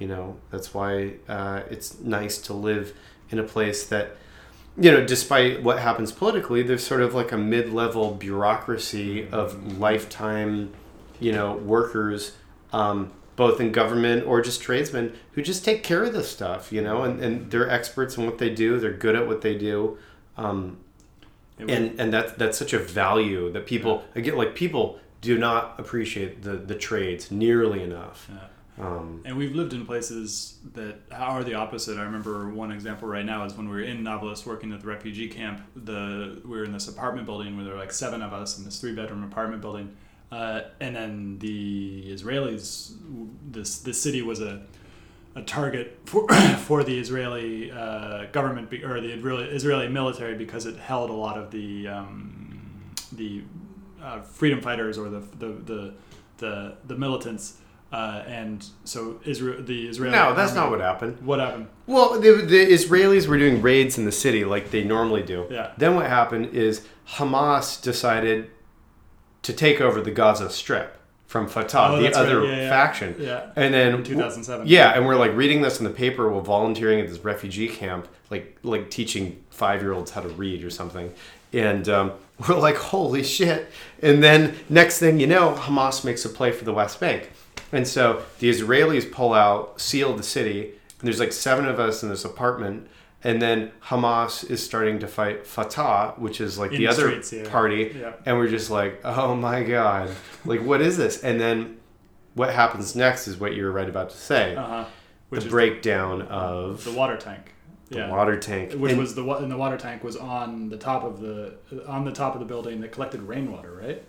you 0.00 0.08
know 0.08 0.36
that's 0.50 0.74
why 0.74 1.12
uh, 1.28 1.62
it's 1.70 2.00
nice 2.00 2.38
to 2.38 2.54
live 2.54 2.94
in 3.28 3.38
a 3.38 3.44
place 3.44 3.86
that 3.86 4.16
you 4.76 4.90
know 4.90 5.04
despite 5.04 5.62
what 5.62 5.78
happens 5.78 6.10
politically 6.10 6.62
there's 6.62 6.84
sort 6.84 7.02
of 7.02 7.14
like 7.14 7.30
a 7.30 7.38
mid-level 7.38 8.14
bureaucracy 8.14 9.28
of 9.28 9.78
lifetime 9.78 10.72
you 11.20 11.32
know 11.32 11.54
workers 11.56 12.36
um, 12.72 13.12
both 13.36 13.60
in 13.60 13.72
government 13.72 14.26
or 14.26 14.40
just 14.40 14.60
tradesmen 14.60 15.16
who 15.32 15.42
just 15.42 15.64
take 15.64 15.82
care 15.82 16.04
of 16.04 16.12
this 16.12 16.30
stuff 16.30 16.72
you 16.72 16.82
know 16.82 17.02
and, 17.02 17.20
and 17.20 17.50
they're 17.50 17.70
experts 17.70 18.16
in 18.16 18.26
what 18.26 18.38
they 18.38 18.50
do 18.50 18.80
they're 18.80 18.92
good 18.92 19.14
at 19.14 19.26
what 19.26 19.40
they 19.42 19.56
do 19.56 19.96
um, 20.36 20.78
and 21.58 22.00
and 22.00 22.12
that 22.12 22.38
that's 22.38 22.58
such 22.58 22.72
a 22.72 22.78
value 22.78 23.50
that 23.52 23.66
people 23.66 24.04
again 24.14 24.36
like 24.36 24.54
people 24.54 24.98
do 25.20 25.38
not 25.38 25.78
appreciate 25.78 26.42
the 26.42 26.52
the 26.56 26.74
trades 26.74 27.30
nearly 27.30 27.82
enough 27.82 28.30
yeah. 28.30 28.86
um, 28.86 29.22
And 29.24 29.36
we've 29.36 29.54
lived 29.54 29.72
in 29.74 29.84
places 29.84 30.58
that 30.72 31.00
are 31.12 31.44
the 31.44 31.54
opposite. 31.54 31.98
I 31.98 32.02
remember 32.02 32.48
one 32.48 32.72
example 32.72 33.08
right 33.08 33.24
now 33.24 33.44
is 33.44 33.54
when 33.54 33.68
we 33.68 33.74
were 33.74 33.82
in 33.82 34.02
Nablus 34.02 34.46
working 34.46 34.72
at 34.72 34.80
the 34.80 34.86
refugee 34.86 35.28
camp. 35.28 35.60
The 35.76 36.40
we 36.44 36.50
were 36.50 36.64
in 36.64 36.72
this 36.72 36.88
apartment 36.88 37.26
building 37.26 37.56
where 37.56 37.64
there 37.64 37.74
were 37.74 37.80
like 37.80 37.92
seven 37.92 38.22
of 38.22 38.32
us 38.32 38.58
in 38.58 38.64
this 38.64 38.80
three 38.80 38.94
bedroom 38.94 39.22
apartment 39.22 39.60
building, 39.60 39.94
uh, 40.30 40.62
and 40.80 40.94
then 40.96 41.38
the 41.38 42.04
Israelis. 42.12 42.94
This 43.50 43.80
this 43.80 44.00
city 44.00 44.22
was 44.22 44.40
a 44.40 44.62
a 45.34 45.42
target 45.42 45.98
for 46.06 46.28
for 46.66 46.82
the 46.84 46.98
Israeli 46.98 47.70
uh, 47.70 48.26
government 48.26 48.70
be, 48.70 48.84
or 48.84 49.00
the 49.00 49.12
Israeli, 49.12 49.44
Israeli 49.48 49.88
military 49.88 50.34
because 50.34 50.66
it 50.66 50.76
held 50.76 51.10
a 51.10 51.14
lot 51.14 51.38
of 51.38 51.50
the 51.50 51.88
um, 51.88 52.92
the 53.12 53.42
uh, 54.02 54.20
freedom 54.22 54.60
fighters 54.60 54.98
or 54.98 55.08
the 55.08 55.20
the 55.38 55.46
the 55.46 55.94
the, 56.38 56.76
the 56.86 56.96
militants. 56.96 57.56
Uh, 57.92 58.22
and 58.28 58.64
so 58.84 59.20
Israel, 59.24 59.60
the 59.64 59.88
Israeli. 59.88 60.14
no 60.14 60.32
that's 60.32 60.52
army- 60.52 60.60
not 60.60 60.70
what 60.70 60.80
happened 60.80 61.20
What 61.22 61.40
happened? 61.40 61.66
Well, 61.88 62.20
the, 62.20 62.34
the 62.34 62.66
Israelis 62.68 63.26
were 63.26 63.36
doing 63.36 63.60
raids 63.60 63.98
in 63.98 64.04
the 64.04 64.12
city 64.12 64.44
like 64.44 64.70
they 64.70 64.84
normally 64.84 65.24
do. 65.24 65.48
Yeah. 65.50 65.72
Then 65.76 65.96
what 65.96 66.06
happened 66.06 66.54
is 66.54 66.86
Hamas 67.16 67.82
decided 67.82 68.48
to 69.42 69.52
take 69.52 69.80
over 69.80 70.00
the 70.00 70.10
Gaza 70.10 70.50
Strip 70.50 70.96
from 71.26 71.46
Fatah, 71.46 71.92
Oh, 71.92 71.96
the 71.96 72.02
that's 72.02 72.16
right. 72.16 72.26
other 72.26 72.44
Yeah, 72.44 72.56
yeah. 72.56 72.68
faction. 72.68 73.14
Yeah. 73.18 73.46
And 73.56 73.72
then 73.72 73.94
In 73.94 74.04
2007. 74.04 74.66
Yeah, 74.66 74.90
and 74.96 75.06
we're 75.06 75.14
like 75.16 75.34
reading 75.36 75.62
this 75.62 75.78
in 75.78 75.84
the 75.84 75.90
paper 75.90 76.28
while 76.28 76.40
volunteering 76.42 77.00
at 77.00 77.08
this 77.08 77.18
refugee 77.20 77.68
camp, 77.68 78.08
like 78.30 78.58
like 78.62 78.90
teaching 78.90 79.42
five 79.50 79.80
year 79.80 79.92
olds 79.92 80.10
how 80.10 80.20
to 80.22 80.28
read 80.28 80.64
or 80.64 80.70
something. 80.70 81.12
And 81.52 81.88
um, 81.88 82.12
we're 82.48 82.58
like, 82.58 82.76
holy 82.76 83.22
shit! 83.22 83.70
And 84.02 84.22
then 84.22 84.56
next 84.68 84.98
thing 84.98 85.20
you 85.20 85.26
know, 85.26 85.54
Hamas 85.54 86.04
makes 86.04 86.24
a 86.24 86.28
play 86.28 86.50
for 86.52 86.64
the 86.64 86.72
West 86.72 86.98
Bank, 87.00 87.30
and 87.72 87.86
so 87.86 88.22
the 88.40 88.50
Israelis 88.50 89.10
pull 89.10 89.32
out, 89.34 89.80
seal 89.80 90.16
the 90.16 90.22
city, 90.22 90.62
and 90.98 91.06
there's 91.06 91.20
like 91.20 91.32
seven 91.32 91.66
of 91.66 91.78
us 91.80 92.02
in 92.02 92.08
this 92.08 92.24
apartment. 92.24 92.88
And 93.22 93.40
then 93.42 93.70
Hamas 93.84 94.48
is 94.50 94.64
starting 94.64 94.98
to 95.00 95.06
fight 95.06 95.46
Fatah, 95.46 96.14
which 96.16 96.40
is 96.40 96.58
like 96.58 96.70
In 96.72 96.78
the 96.78 96.86
the 96.86 96.92
other 96.92 97.22
streets, 97.22 97.32
yeah. 97.32 97.50
party, 97.50 97.94
Yeah. 98.00 98.12
and 98.24 98.38
we're 98.38 98.48
just 98.48 98.70
like, 98.70 99.00
oh 99.04 99.34
my 99.34 99.62
god, 99.62 100.10
like 100.46 100.62
what 100.62 100.80
is 100.80 100.96
this? 100.96 101.22
And 101.22 101.38
then 101.40 101.76
what 102.34 102.54
happens 102.54 102.96
next 102.96 103.28
is 103.28 103.36
what 103.38 103.54
you 103.54 103.64
were 103.64 103.72
right 103.72 103.88
about 103.88 104.10
to 104.10 104.16
say 104.16 104.56
Uh 104.56 104.66
huh. 104.66 104.84
Which 105.28 105.44
the 105.44 105.50
breakdown 105.50 106.22
of 106.22 106.82
the 106.84 106.92
water 106.92 107.16
tank. 107.16 107.52
the 107.90 107.98
Yeah. 107.98 108.10
water 108.10 108.38
tank, 108.38 108.72
which 108.72 108.92
And- 108.92 109.00
was 109.00 109.14
the 109.14 109.24
and 109.24 109.50
the 109.50 109.56
water 109.56 109.76
tank 109.76 110.02
was 110.02 110.16
on 110.16 110.70
the 110.70 110.76
top 110.78 111.04
of 111.04 111.20
the 111.20 111.54
on 111.86 112.04
the 112.04 112.12
top 112.12 112.34
of 112.34 112.40
the 112.40 112.46
building 112.46 112.80
that 112.80 112.90
collected 112.92 113.20
rainwater, 113.22 113.72
right? 113.84 114.02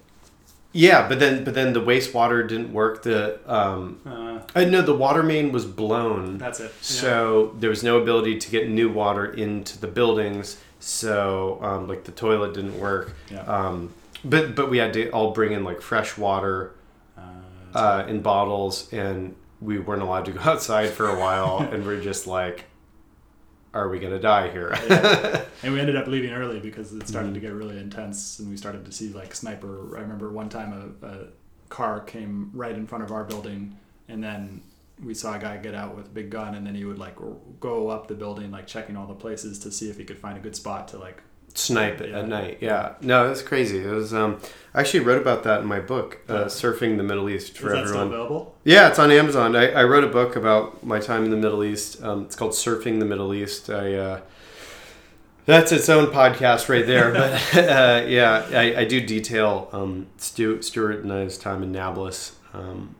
Yeah, 0.74 1.07
but 1.09 1.19
then 1.19 1.43
but 1.43 1.53
then 1.53 1.74
the 1.74 1.82
wastewater 1.82 2.47
didn't 2.47 2.72
work. 2.74 3.03
The 3.03 3.39
um, 3.51 3.99
Uh, 4.05 4.39
I 4.55 4.65
know 4.65 4.82
the 4.82 4.95
water 4.95 5.24
main 5.24 5.51
was 5.51 5.65
blown. 5.65 6.38
that's 6.38 6.59
it. 6.59 6.74
So 6.82 7.55
there 7.59 7.69
was 7.69 7.84
no 7.84 7.99
ability 8.01 8.38
to 8.39 8.49
get 8.49 8.69
new 8.69 8.89
water 8.89 9.26
into 9.26 9.80
the 9.80 9.88
buildings. 9.88 10.57
So 10.80 11.59
um, 11.61 11.88
like 11.88 12.03
the 12.05 12.11
toilet 12.11 12.53
didn't 12.53 12.80
work. 12.80 13.13
yeah. 13.30 13.41
Um, 13.41 13.93
but 14.24 14.55
but 14.55 14.69
we 14.69 14.78
had 14.78 14.93
to 14.93 15.09
all 15.11 15.32
bring 15.32 15.51
in 15.51 15.63
like 15.63 15.82
fresh 15.82 16.17
water 16.17 16.72
Uh, 17.17 17.78
uh, 17.78 18.05
in 18.07 18.22
bottles, 18.22 18.91
and 18.93 19.36
we 19.61 19.78
weren't 19.80 20.01
allowed 20.01 20.26
to 20.26 20.32
go 20.32 20.39
outside 20.51 20.89
for 20.89 21.07
a 21.09 21.19
while. 21.19 21.59
and 21.72 21.86
we're 21.86 22.01
just 22.01 22.26
like, 22.28 22.65
are 23.74 23.89
we 23.89 23.99
gonna 23.99 24.19
die 24.19 24.49
here? 24.51 24.74
Yeah. 24.89 25.45
and 25.63 25.74
we 25.74 25.80
ended 25.80 25.95
up 25.95 26.07
leaving 26.07 26.32
early 26.32 26.59
because 26.59 26.91
it 26.93 27.07
started 27.07 27.34
to 27.36 27.39
Mhm. 27.39 27.43
get 27.43 27.53
really 27.53 27.78
intense, 27.80 28.39
and 28.39 28.49
we 28.49 28.57
started 28.57 28.84
to 28.86 28.91
see 28.91 29.09
like 29.13 29.34
sniper. 29.36 29.95
I 29.97 30.01
remember 30.01 30.32
one 30.32 30.49
time 30.49 30.95
a, 31.01 31.05
a 31.07 31.17
car 31.69 31.99
came 32.01 32.51
right 32.53 32.74
in 32.76 32.88
front 32.88 33.03
of 33.03 33.11
our 33.11 33.24
building, 33.24 33.78
and 34.09 34.24
then 34.24 34.61
we 35.03 35.13
saw 35.13 35.36
a 35.36 35.39
guy 35.39 35.57
get 35.57 35.74
out 35.74 35.95
with 35.95 36.07
a 36.07 36.09
big 36.09 36.30
gun, 36.30 36.55
and 36.55 36.65
then 36.67 36.76
he 36.76 36.86
would 36.86 36.99
like 36.99 37.19
r- 37.22 37.34
go 37.59 37.88
up 37.89 38.07
the 38.07 38.13
building, 38.15 38.51
like 38.51 38.67
checking 38.67 38.95
all 38.97 39.07
the 39.07 39.13
places 39.15 39.57
to 39.59 39.72
see 39.72 39.89
if 39.89 39.97
he 39.97 40.03
could 40.03 40.19
find 40.19 40.38
a 40.38 40.41
good 40.41 40.55
spot 40.55 40.88
to 40.89 40.97
like. 40.97 41.22
Snipe 41.55 42.01
it 42.01 42.09
Yeah. 42.11 42.19
at 42.19 42.27
night. 42.27 42.57
Yeah. 42.61 42.93
No, 43.01 43.27
that's 43.27 43.41
crazy. 43.41 43.79
It 43.83 43.87
was. 43.89 44.13
Um, 44.13 44.39
I 44.73 44.79
actually 44.79 45.01
wrote 45.01 45.21
about 45.21 45.43
that 45.43 45.61
in 45.61 45.65
my 45.67 45.79
book, 45.81 46.19
uh, 46.29 46.45
surfing 46.45 46.95
the 46.95 47.03
Middle 47.03 47.29
East 47.29 47.57
for 47.57 47.67
Is 47.67 47.73
that 47.73 47.87
still 47.87 48.01
everyone. 48.01 48.07
available? 48.07 48.55
Yeah, 48.63 48.87
it's 48.87 48.99
on 48.99 49.11
Amazon. 49.11 49.53
I, 49.55 49.69
I 49.71 49.83
wrote 49.83 50.05
a 50.05 50.07
book 50.07 50.35
about 50.37 50.81
my 50.85 50.99
time 50.99 51.25
in 51.25 51.29
the 51.31 51.35
Middle 51.37 51.63
East. 51.63 52.01
Um, 52.01 52.23
it's 52.23 52.35
called 52.37 52.51
Surfing 52.53 52.99
the 52.99 53.05
Middle 53.05 53.33
East. 53.33 53.69
I 53.69 53.93
uh, 53.95 54.19
that's 55.45 55.71
its 55.71 55.89
own 55.89 56.07
podcast 56.07 56.69
right 56.69 56.85
there. 56.85 57.11
But 57.53 57.57
uh, 57.57 58.05
yeah, 58.07 58.45
I, 58.53 58.81
I 58.81 58.85
do 58.85 59.01
detail 59.05 59.67
um, 59.73 60.07
Stu, 60.17 60.61
Stewart 60.61 61.03
and 61.03 61.11
his 61.11 61.37
time 61.37 61.63
in 61.63 61.71
Nablus. 61.73 62.35
Um, 62.53 62.95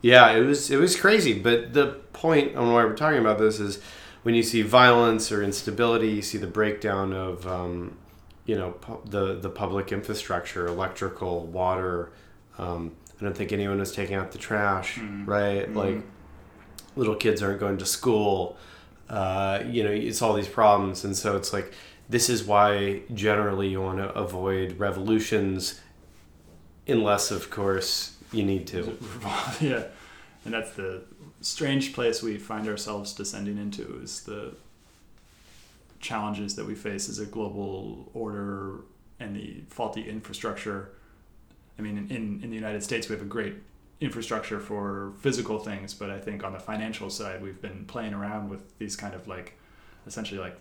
yeah, 0.00 0.32
it 0.32 0.40
was 0.40 0.70
it 0.70 0.78
was 0.80 0.96
crazy. 0.98 1.32
But 1.38 1.74
the 1.74 1.98
point 2.12 2.56
on 2.56 2.72
why 2.72 2.84
we're 2.84 2.96
talking 2.96 3.20
about 3.20 3.38
this 3.38 3.60
is 3.60 3.80
when 4.22 4.34
you 4.34 4.42
see 4.42 4.62
violence 4.62 5.32
or 5.32 5.42
instability, 5.42 6.08
you 6.08 6.22
see 6.22 6.38
the 6.38 6.46
breakdown 6.46 7.12
of 7.12 7.46
um, 7.46 7.96
you 8.46 8.56
know 8.56 8.72
pu- 8.72 9.00
the 9.08 9.34
the 9.34 9.50
public 9.50 9.92
infrastructure, 9.92 10.66
electrical, 10.66 11.46
water. 11.46 12.10
Um, 12.58 12.92
I 13.20 13.24
don't 13.24 13.36
think 13.36 13.52
anyone 13.52 13.80
is 13.80 13.92
taking 13.92 14.16
out 14.16 14.32
the 14.32 14.38
trash, 14.38 14.96
Mm. 14.98 15.26
right? 15.26 15.68
Mhm. 15.68 15.74
Like 15.76 16.02
little 16.96 17.14
kids 17.14 17.42
aren't 17.42 17.60
going 17.60 17.78
to 17.78 17.86
school. 17.86 18.56
Uh, 19.08 19.62
you 19.70 19.82
know, 19.84 19.90
it's 19.90 20.22
all 20.22 20.34
these 20.34 20.48
problems, 20.48 21.04
and 21.04 21.16
so 21.16 21.36
it's 21.36 21.52
like 21.52 21.72
this 22.08 22.28
is 22.28 22.44
why 22.44 23.02
generally 23.14 23.68
you 23.68 23.80
want 23.80 23.98
to 23.98 24.08
avoid 24.14 24.78
revolutions, 24.78 25.80
unless 26.86 27.30
of 27.30 27.50
course 27.50 28.16
you 28.32 28.44
need 28.44 28.66
to. 28.68 28.96
yeah, 29.60 29.84
and 30.44 30.54
that's 30.54 30.72
the 30.72 31.02
strange 31.40 31.92
place 31.92 32.22
we 32.22 32.36
find 32.36 32.68
ourselves 32.68 33.12
descending 33.14 33.58
into 33.58 34.00
is 34.02 34.22
the 34.22 34.54
challenges 36.00 36.56
that 36.56 36.66
we 36.66 36.74
face 36.74 37.08
as 37.08 37.18
a 37.18 37.26
global 37.26 38.10
order 38.12 38.80
and 39.20 39.36
the 39.36 39.62
faulty 39.68 40.08
infrastructure. 40.08 40.90
I 41.78 41.82
mean, 41.82 41.96
in, 42.10 42.40
in 42.42 42.50
the 42.50 42.56
United 42.56 42.82
States, 42.82 43.08
we 43.08 43.14
have 43.14 43.22
a 43.22 43.28
great 43.28 43.54
infrastructure 44.00 44.58
for 44.58 45.12
physical 45.20 45.60
things, 45.60 45.94
but 45.94 46.10
I 46.10 46.18
think 46.18 46.42
on 46.42 46.52
the 46.52 46.58
financial 46.58 47.08
side, 47.08 47.40
we've 47.40 47.62
been 47.62 47.84
playing 47.84 48.14
around 48.14 48.50
with 48.50 48.76
these 48.78 48.96
kind 48.96 49.14
of 49.14 49.28
like, 49.28 49.56
essentially 50.06 50.40
like, 50.40 50.58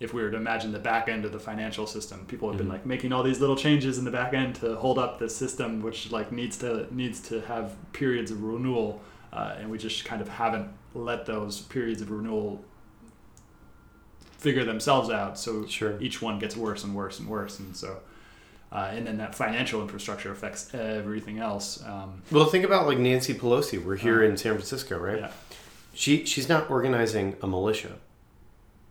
if 0.00 0.12
we 0.12 0.22
were 0.22 0.30
to 0.30 0.36
imagine 0.36 0.72
the 0.72 0.78
back 0.78 1.08
end 1.08 1.24
of 1.24 1.32
the 1.32 1.38
financial 1.38 1.86
system, 1.86 2.24
people 2.26 2.48
have 2.48 2.58
been 2.58 2.66
Mhm. 2.66 2.72
like 2.72 2.86
making 2.86 3.12
all 3.12 3.22
these 3.22 3.40
little 3.40 3.56
changes 3.56 3.98
in 3.98 4.04
the 4.04 4.10
back 4.10 4.34
end 4.34 4.54
to 4.56 4.74
hold 4.76 4.98
up 4.98 5.18
the 5.18 5.28
system, 5.28 5.80
which 5.82 6.10
like 6.10 6.32
needs 6.32 6.56
to 6.58 6.86
needs 6.94 7.20
to 7.28 7.40
have 7.42 7.74
periods 7.92 8.30
of 8.30 8.42
renewal, 8.42 9.00
uh, 9.32 9.54
and 9.58 9.70
we 9.70 9.78
just 9.78 10.04
kind 10.04 10.20
of 10.20 10.28
haven't 10.28 10.68
let 10.94 11.24
those 11.26 11.60
periods 11.60 12.02
of 12.02 12.10
renewal 12.10 12.64
figure 14.38 14.64
themselves 14.64 15.08
out. 15.08 15.38
So 15.38 15.66
Sure. 15.66 15.94
each 16.00 16.20
one 16.20 16.38
gets 16.38 16.56
worse 16.56 16.82
and 16.84 16.94
worse 16.94 17.18
and 17.18 17.28
worse, 17.28 17.58
and 17.58 17.76
so. 17.76 17.98
Uh, 18.72 18.88
and 18.90 19.06
then 19.06 19.18
that 19.18 19.34
financial 19.34 19.82
infrastructure 19.82 20.32
affects 20.32 20.72
everything 20.74 21.38
else. 21.38 21.82
Um, 21.84 22.22
Well, 22.30 22.46
think 22.46 22.64
about 22.64 22.86
like 22.86 22.96
Nancy 22.98 23.34
Pelosi. 23.34 23.82
We're 23.82 23.96
here 23.96 24.22
Uh, 24.22 24.28
in 24.28 24.36
San 24.38 24.54
Francisco, 24.54 24.98
right? 24.98 25.18
Yeah, 25.18 25.30
She 25.94 26.24
she's 26.24 26.48
not 26.48 26.70
organizing 26.70 27.36
a 27.42 27.46
militia. 27.46 27.98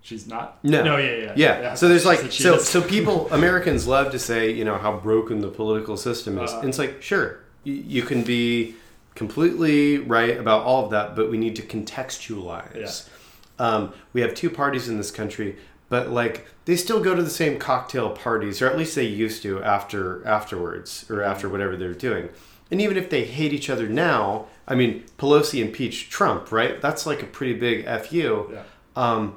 She's 0.02 0.28
not. 0.28 0.64
No. 0.64 0.84
No. 0.84 0.98
Yeah. 0.98 1.34
Yeah. 1.36 1.62
Yeah. 1.62 1.74
So 1.76 1.88
there's 1.88 2.06
like 2.06 2.32
so 2.32 2.56
is. 2.56 2.68
so 2.68 2.82
people 2.82 3.28
Americans 3.32 3.88
love 3.88 4.12
to 4.12 4.20
say 4.20 4.52
you 4.52 4.66
know 4.66 4.78
how 4.78 4.98
broken 4.98 5.42
the 5.42 5.50
political 5.50 5.98
system 5.98 6.38
is. 6.40 6.52
Uh, 6.52 6.60
and 6.60 6.70
it's 6.70 6.80
like 6.80 7.02
sure 7.02 7.40
you, 7.64 7.74
you 7.74 8.02
can 8.04 8.24
be 8.24 8.76
completely 9.16 9.98
right 9.98 10.38
about 10.38 10.64
all 10.64 10.86
of 10.86 10.92
that, 10.92 11.16
but 11.16 11.30
we 11.30 11.38
need 11.38 11.56
to 11.56 11.62
contextualize. 11.62 13.08
Um, 13.60 13.94
we 14.14 14.22
have 14.22 14.34
two 14.34 14.50
parties 14.50 14.90
in 14.90 14.98
this 14.98 15.12
country, 15.12 15.58
but 15.90 16.10
like 16.10 16.48
they 16.66 16.76
still 16.76 17.02
go 17.02 17.14
to 17.16 17.22
the 17.22 17.30
same 17.30 17.60
cocktail 17.60 18.10
parties, 18.12 18.62
or 18.62 18.68
at 18.68 18.78
least 18.78 18.96
they 18.96 19.06
used 19.06 19.44
to 19.44 19.62
after 19.64 20.26
afterwards 20.26 21.06
or 21.10 21.22
after 21.22 21.50
whatever 21.50 21.76
they're 21.78 21.94
doing. 21.94 22.30
And 22.72 22.82
even 22.82 22.96
if 22.96 23.10
they 23.10 23.26
hate 23.26 23.54
each 23.54 23.70
other 23.70 23.88
now, 23.88 24.48
I 24.68 24.76
mean 24.76 25.04
Pelosi 25.18 25.62
impeached 25.62 26.12
Trump, 26.12 26.52
right? 26.52 26.82
That's 26.82 27.06
like 27.06 27.22
a 27.22 27.26
pretty 27.28 27.54
big 27.54 27.86
fu. 28.06 28.52
Yeah. 28.54 28.64
Um, 28.96 29.36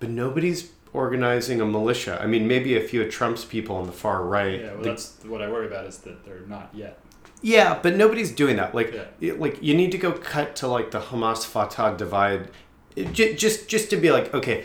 but 0.00 0.08
nobody's 0.10 0.72
organizing 0.92 1.60
a 1.60 1.64
militia. 1.66 2.18
I 2.20 2.26
mean, 2.26 2.48
maybe 2.48 2.76
a 2.76 2.80
few 2.80 3.02
of 3.02 3.10
Trump's 3.10 3.44
people 3.44 3.76
on 3.76 3.86
the 3.86 3.92
far 3.92 4.24
right. 4.24 4.60
Yeah. 4.60 4.72
Well, 4.72 4.82
The- 4.82 4.88
that's 4.90 5.14
what 5.24 5.40
I 5.40 5.48
worry 5.48 5.66
about 5.66 5.86
is 5.86 5.98
that 5.98 6.24
they're 6.24 6.40
not 6.48 6.70
yet. 6.74 6.98
yeah, 7.42 7.78
but 7.80 7.94
nobody's 7.96 8.32
doing 8.32 8.56
that. 8.56 8.74
Like, 8.74 8.92
Yeah. 8.92 9.04
it- 9.20 9.38
like 9.40 9.62
you 9.62 9.74
need 9.74 9.92
to 9.92 9.98
go 9.98 10.10
cut 10.12 10.56
to 10.56 10.66
like 10.66 10.90
the 10.90 11.00
Hamas 11.00 11.46
Fatah 11.46 11.94
divide, 11.96 12.48
It 12.96 13.12
ju- 13.12 13.34
just 13.34 13.68
just 13.68 13.88
to 13.90 13.96
be 13.96 14.10
like, 14.10 14.34
okay, 14.34 14.64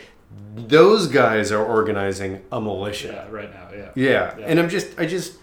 those 0.56 1.06
guys 1.06 1.52
are 1.52 1.64
organizing 1.64 2.42
a 2.50 2.60
militia. 2.60 3.08
Yeah. 3.12 3.34
Right 3.34 3.52
now. 3.54 3.68
Yeah. 3.72 3.90
Yeah. 3.94 4.34
Yeah. 4.38 4.44
and 4.46 4.58
I'm 4.58 4.68
just, 4.68 4.88
I 4.98 5.06
just, 5.06 5.34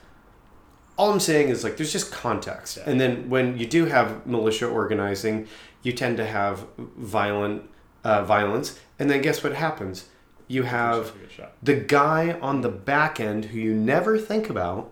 all 0.98 1.10
I'm 1.14 1.22
saying 1.22 1.48
is 1.48 1.64
like, 1.64 1.78
there's 1.78 1.94
just 1.94 2.12
context, 2.12 2.78
and 2.86 3.00
then 3.00 3.30
when 3.30 3.58
you 3.58 3.66
do 3.66 3.86
have 3.86 4.28
militia 4.28 4.68
organizing, 4.68 5.48
you 5.82 5.94
tend 5.94 6.18
to 6.18 6.26
have 6.26 6.66
violent 6.98 7.64
uh, 8.04 8.24
violence, 8.24 8.80
and 9.00 9.10
then 9.10 9.22
guess 9.22 9.44
what 9.44 9.54
happens? 9.54 10.06
You 10.48 10.64
have 10.64 11.14
the 11.62 11.74
guy 11.76 12.38
on 12.40 12.62
the 12.62 12.70
back 12.70 13.20
end 13.20 13.46
who 13.46 13.60
you 13.60 13.74
never 13.74 14.18
think 14.18 14.50
about, 14.50 14.92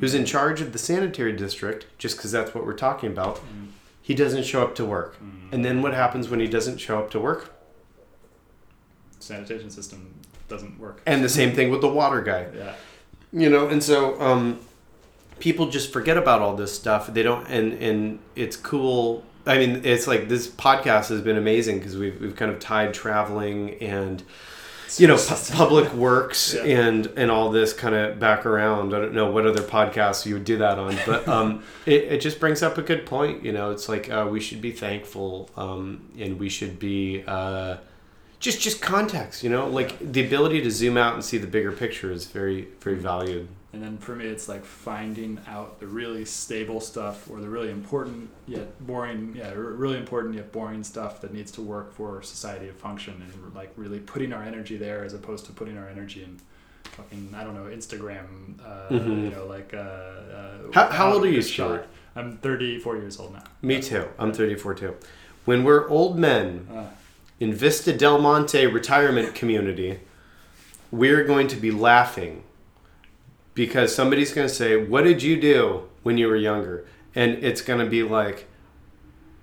who's 0.00 0.14
in 0.14 0.24
charge 0.24 0.60
of 0.60 0.72
the 0.72 0.78
sanitary 0.78 1.32
district, 1.32 1.86
just 1.98 2.16
because 2.16 2.32
that's 2.32 2.54
what 2.54 2.66
we're 2.66 2.72
talking 2.74 3.10
about. 3.10 3.36
Mm. 3.36 3.68
He 4.00 4.14
doesn't 4.14 4.44
show 4.44 4.62
up 4.62 4.74
to 4.76 4.84
work, 4.84 5.16
Mm. 5.22 5.52
and 5.52 5.64
then 5.64 5.82
what 5.82 5.94
happens 5.94 6.28
when 6.28 6.40
he 6.40 6.46
doesn't 6.48 6.78
show 6.78 6.98
up 6.98 7.10
to 7.12 7.20
work? 7.20 7.54
Sanitation 9.20 9.70
system 9.70 10.14
doesn't 10.48 10.78
work. 10.78 11.00
And 11.06 11.22
the 11.22 11.28
same 11.28 11.54
thing 11.54 11.70
with 11.70 11.80
the 11.80 11.88
water 11.88 12.20
guy. 12.22 12.46
Yeah. 12.54 12.74
you 13.32 13.48
know 13.48 13.68
and 13.68 13.82
so 13.82 14.20
um, 14.20 14.58
people 15.38 15.68
just 15.70 15.90
forget 15.92 16.18
about 16.18 16.42
all 16.42 16.54
this 16.54 16.74
stuff 16.74 17.06
they 17.14 17.22
don't 17.22 17.46
and 17.48 17.72
and 17.74 18.18
it's 18.36 18.56
cool 18.56 19.24
i 19.46 19.58
mean 19.58 19.80
it's 19.84 20.06
like 20.06 20.28
this 20.28 20.46
podcast 20.48 21.08
has 21.08 21.20
been 21.20 21.36
amazing 21.36 21.78
because 21.78 21.96
we've, 21.96 22.20
we've 22.20 22.36
kind 22.36 22.50
of 22.50 22.58
tied 22.60 22.92
traveling 22.94 23.74
and 23.82 24.22
you 24.98 25.06
know 25.06 25.16
pu- 25.16 25.52
public 25.54 25.92
works 26.08 26.54
Yeah. 26.54 26.64
and 26.88 27.06
and 27.16 27.30
all 27.30 27.50
this 27.50 27.72
kind 27.72 27.94
of 27.94 28.20
back 28.20 28.44
around. 28.44 28.94
I 28.94 29.00
don't 29.00 29.14
know 29.14 29.30
what 29.30 29.46
other 29.46 29.62
podcasts 29.62 30.26
you 30.26 30.34
would 30.34 30.44
do 30.44 30.58
that 30.58 30.78
on 30.78 30.96
but 31.06 31.26
um 31.26 31.62
it, 31.86 32.02
it 32.12 32.20
just 32.20 32.38
brings 32.38 32.62
up 32.62 32.76
a 32.76 32.82
good 32.82 33.06
point 33.06 33.42
you 33.42 33.52
know? 33.52 33.70
It's 33.70 33.88
like 33.88 34.10
uh, 34.10 34.28
we 34.30 34.38
should 34.38 34.60
be 34.60 34.70
thankful 34.70 35.48
um 35.56 36.02
and 36.18 36.38
we 36.38 36.48
should 36.50 36.78
be 36.78 37.24
uh 37.26 37.78
just 38.38 38.60
just 38.60 38.82
context 38.82 39.42
you 39.42 39.48
know? 39.48 39.66
Like 39.66 39.98
the 40.12 40.26
ability 40.26 40.60
to 40.62 40.70
zoom 40.70 40.98
out 40.98 41.14
and 41.14 41.24
see 41.24 41.38
the 41.38 41.46
bigger 41.46 41.72
picture 41.72 42.12
is 42.12 42.26
very 42.26 42.68
very 42.80 42.96
valued 42.96 43.48
And 43.74 43.82
then 43.82 43.96
for 43.96 44.14
me, 44.14 44.26
it's 44.26 44.48
like 44.50 44.64
finding 44.66 45.40
out 45.48 45.80
the 45.80 45.86
really 45.86 46.26
stable 46.26 46.78
stuff 46.80 47.30
or 47.30 47.40
the 47.40 47.48
really 47.48 47.70
important 47.70 48.28
yet 48.46 48.68
boring, 48.86 49.34
yeah, 49.34 49.50
really 49.54 49.96
important 49.96 50.34
yet 50.34 50.52
boring 50.52 50.84
stuff 50.84 51.22
that 51.22 51.32
needs 51.32 51.50
to 51.52 51.62
work 51.62 51.94
for 51.94 52.20
society 52.22 52.66
to 52.66 52.72
function, 52.74 53.14
and 53.22 53.54
like 53.54 53.72
really 53.76 53.98
putting 54.00 54.32
our 54.34 54.42
energy 54.42 54.76
there 54.76 55.04
as 55.04 55.14
opposed 55.14 55.46
to 55.46 55.52
putting 55.52 55.78
our 55.78 55.88
energy 55.88 56.22
in 56.22 56.38
fucking 56.90 57.32
I 57.34 57.44
don't 57.44 57.54
know 57.54 57.64
Instagram, 57.74 58.26
uh, 58.62 58.88
Mhm. 58.90 59.24
you 59.24 59.30
know, 59.30 59.46
like. 59.46 59.72
Uh, 59.72 59.78
uh, 59.78 60.58
How- 60.74 60.88
how 60.90 61.12
old 61.14 61.24
are 61.24 61.30
you. 61.30 61.40
Stewart? 61.40 61.86
I'm 62.14 62.36
34 62.36 62.96
years 62.98 63.18
old 63.18 63.32
now. 63.32 63.44
me 63.62 63.80
too 63.80 64.04
i'm 64.18 64.34
34 64.34 64.74
too 64.74 64.94
when 65.46 65.64
we're 65.64 65.88
old 65.88 66.18
men 66.18 66.66
Uh, 66.70 66.84
in 67.40 67.54
vista 67.54 67.90
del 67.96 68.18
monte 68.20 68.66
retirement 68.66 69.34
community 69.34 70.00
we're 70.90 71.24
going 71.24 71.48
to 71.48 71.56
be 71.56 71.70
laughing 71.70 72.42
because 73.54 73.94
somebody's 73.94 74.32
going 74.32 74.48
to 74.48 74.54
say 74.54 74.76
what 74.76 75.02
did 75.02 75.22
you 75.22 75.40
do 75.40 75.88
when 76.02 76.18
you 76.18 76.26
were 76.26 76.36
younger 76.36 76.86
and 77.14 77.32
it's 77.44 77.60
going 77.60 77.78
to 77.78 77.86
be 77.86 78.02
like 78.02 78.48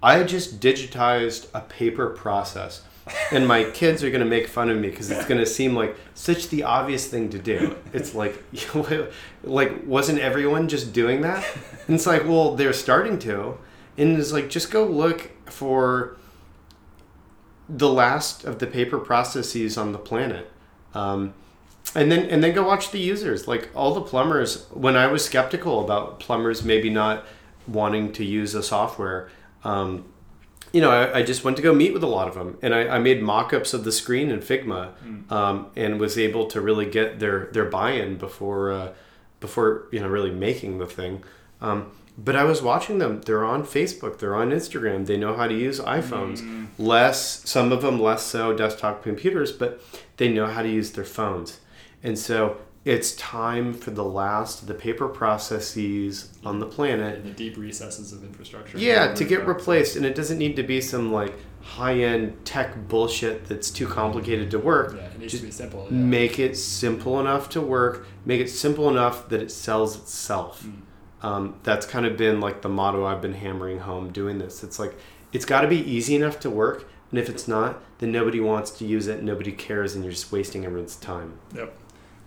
i 0.01 0.23
just 0.23 0.59
digitized 0.59 1.47
a 1.53 1.61
paper 1.61 2.09
process 2.09 2.83
and 3.31 3.47
my 3.47 3.63
kids 3.63 4.03
are 4.03 4.09
going 4.09 4.23
to 4.23 4.29
make 4.29 4.47
fun 4.47 4.69
of 4.69 4.77
me 4.77 4.89
because 4.89 5.09
it's 5.11 5.25
going 5.25 5.39
to 5.39 5.45
seem 5.45 5.75
like 5.75 5.95
such 6.13 6.49
the 6.49 6.63
obvious 6.63 7.07
thing 7.07 7.29
to 7.29 7.39
do. 7.39 7.75
It's 7.93 8.13
like, 8.13 8.41
like 9.43 9.85
wasn't 9.85 10.19
everyone 10.19 10.67
just 10.67 10.93
doing 10.93 11.21
that? 11.21 11.45
And 11.87 11.95
it's 11.95 12.05
like, 12.05 12.25
well, 12.25 12.55
they're 12.55 12.73
starting 12.73 13.19
to, 13.19 13.57
and 13.97 14.17
it's 14.17 14.31
like 14.31 14.49
just 14.49 14.71
go 14.71 14.85
look 14.85 15.31
for 15.45 16.17
the 17.67 17.89
last 17.89 18.43
of 18.43 18.59
the 18.59 18.67
paper 18.67 18.97
processes 18.97 19.77
on 19.77 19.91
the 19.91 19.99
planet. 19.99 20.51
Um, 20.93 21.33
and 21.95 22.11
then 22.11 22.29
and 22.29 22.43
then 22.43 22.53
go 22.53 22.65
watch 22.65 22.91
the 22.91 22.99
users 22.99 23.47
like 23.47 23.69
all 23.75 23.93
the 23.93 24.01
plumbers 24.01 24.65
when 24.71 24.95
i 24.95 25.07
was 25.07 25.23
skeptical 25.23 25.83
about 25.83 26.19
plumbers 26.19 26.63
maybe 26.63 26.89
not 26.89 27.25
wanting 27.67 28.11
to 28.11 28.23
use 28.23 28.55
a 28.55 28.63
software 28.63 29.29
um, 29.63 30.05
you 30.71 30.81
know 30.81 30.91
I, 30.91 31.19
I, 31.19 31.23
just 31.23 31.43
went 31.43 31.57
to 31.57 31.63
go 31.63 31.73
meet 31.73 31.93
with 31.93 32.03
a 32.03 32.07
lot 32.07 32.27
of 32.27 32.35
them 32.35 32.57
and 32.61 32.73
i, 32.73 32.87
I 32.87 32.99
made 32.99 33.21
mock-ups 33.21 33.73
of 33.73 33.83
the 33.83 33.91
screen 33.91 34.29
in 34.29 34.39
figma 34.39 34.93
mm. 35.03 35.31
um, 35.31 35.67
and 35.75 35.99
was 35.99 36.17
able 36.17 36.47
to 36.47 36.61
really 36.61 36.85
get 36.85 37.19
their 37.19 37.49
their 37.51 37.65
buy-in 37.65 38.17
before 38.17 38.71
uh, 38.71 38.93
before 39.39 39.87
you 39.91 39.99
know 39.99 40.07
really 40.07 40.31
making 40.31 40.77
the 40.77 40.87
thing 40.87 41.23
um, 41.61 41.91
but 42.23 42.35
I 42.35 42.43
was 42.43 42.61
watching 42.61 42.97
them. 42.97 43.21
They're 43.21 43.45
on 43.45 43.63
Facebook. 43.63 44.19
They're 44.19 44.35
on 44.35 44.49
Instagram. 44.51 45.05
They 45.05 45.17
know 45.17 45.35
how 45.35 45.47
to 45.47 45.53
use 45.53 45.79
iPhones. 45.79 46.41
Mm. 46.41 46.67
Less, 46.77 47.49
some 47.49 47.71
of 47.71 47.81
them 47.81 47.99
less 47.99 48.23
so 48.23 48.53
desktop 48.53 49.03
computers, 49.03 49.51
but 49.51 49.81
they 50.17 50.27
know 50.27 50.47
how 50.47 50.61
to 50.61 50.69
use 50.69 50.91
their 50.91 51.05
phones. 51.05 51.59
And 52.03 52.17
so 52.17 52.57
it's 52.85 53.13
time 53.15 53.73
for 53.73 53.91
the 53.91 54.03
last 54.03 54.61
of 54.61 54.67
the 54.67 54.73
paper 54.73 55.07
processes 55.07 56.37
on 56.45 56.59
the 56.59 56.65
planet. 56.65 57.19
In 57.19 57.23
the 57.25 57.31
deep 57.31 57.57
recesses 57.57 58.13
of 58.13 58.23
infrastructure. 58.23 58.77
Yeah, 58.77 59.13
to 59.13 59.25
get 59.25 59.45
replaced. 59.45 59.95
And 59.95 60.05
it 60.05 60.15
doesn't 60.15 60.37
need 60.37 60.55
to 60.55 60.63
be 60.63 60.79
some 60.81 61.11
like 61.11 61.33
high 61.61 61.99
end 61.99 62.45
tech 62.45 62.87
bullshit 62.87 63.45
that's 63.45 63.69
too 63.69 63.85
complicated 63.85 64.49
to 64.51 64.59
work. 64.59 64.95
Yeah, 64.95 65.03
it 65.03 65.19
needs 65.19 65.33
Just 65.33 65.43
to 65.43 65.47
be 65.47 65.51
simple. 65.51 65.87
Yeah. 65.89 65.97
Make 65.97 66.39
it 66.39 66.55
simple 66.55 67.19
enough 67.19 67.49
to 67.49 67.61
work. 67.61 68.07
Make 68.25 68.39
it 68.39 68.49
simple 68.49 68.89
enough 68.89 69.29
that 69.29 69.41
it 69.41 69.51
sells 69.51 69.97
itself. 69.97 70.63
Mm. 70.63 70.81
Um, 71.21 71.59
that's 71.63 71.85
kind 71.85 72.05
of 72.05 72.15
been 72.15 72.39
like 72.39 72.61
the 72.61 72.69
motto 72.69 73.05
I've 73.05 73.21
been 73.21 73.33
hammering 73.33 73.79
home 73.79 74.11
doing 74.11 74.37
this. 74.39 74.63
It's 74.63 74.79
like, 74.79 74.95
it's 75.33 75.45
got 75.45 75.61
to 75.61 75.67
be 75.67 75.77
easy 75.77 76.15
enough 76.15 76.39
to 76.39 76.49
work. 76.49 76.89
And 77.11 77.19
if 77.19 77.27
it's 77.27 77.47
not, 77.47 77.83
then 77.97 78.11
nobody 78.11 78.39
wants 78.39 78.71
to 78.71 78.85
use 78.85 79.07
it, 79.07 79.21
nobody 79.21 79.51
cares, 79.51 79.95
and 79.95 80.03
you're 80.03 80.13
just 80.13 80.31
wasting 80.31 80.65
everyone's 80.65 80.95
time. 80.95 81.39
Yep. 81.55 81.75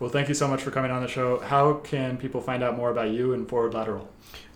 Well, 0.03 0.11
thank 0.11 0.27
you 0.27 0.35
so 0.35 0.49
much 0.49 0.63
for 0.63 0.73
coming 0.73 0.91
on 0.91 1.01
the 1.01 1.07
show. 1.07 1.39
How 1.39 1.75
can 1.75 2.17
people 2.17 2.41
find 2.41 2.65
out 2.65 2.77
more 2.77 2.91
about 2.91 3.11
you 3.11 3.35
and 3.35 3.49
Forward 3.49 3.73
Lateral? 3.73 4.09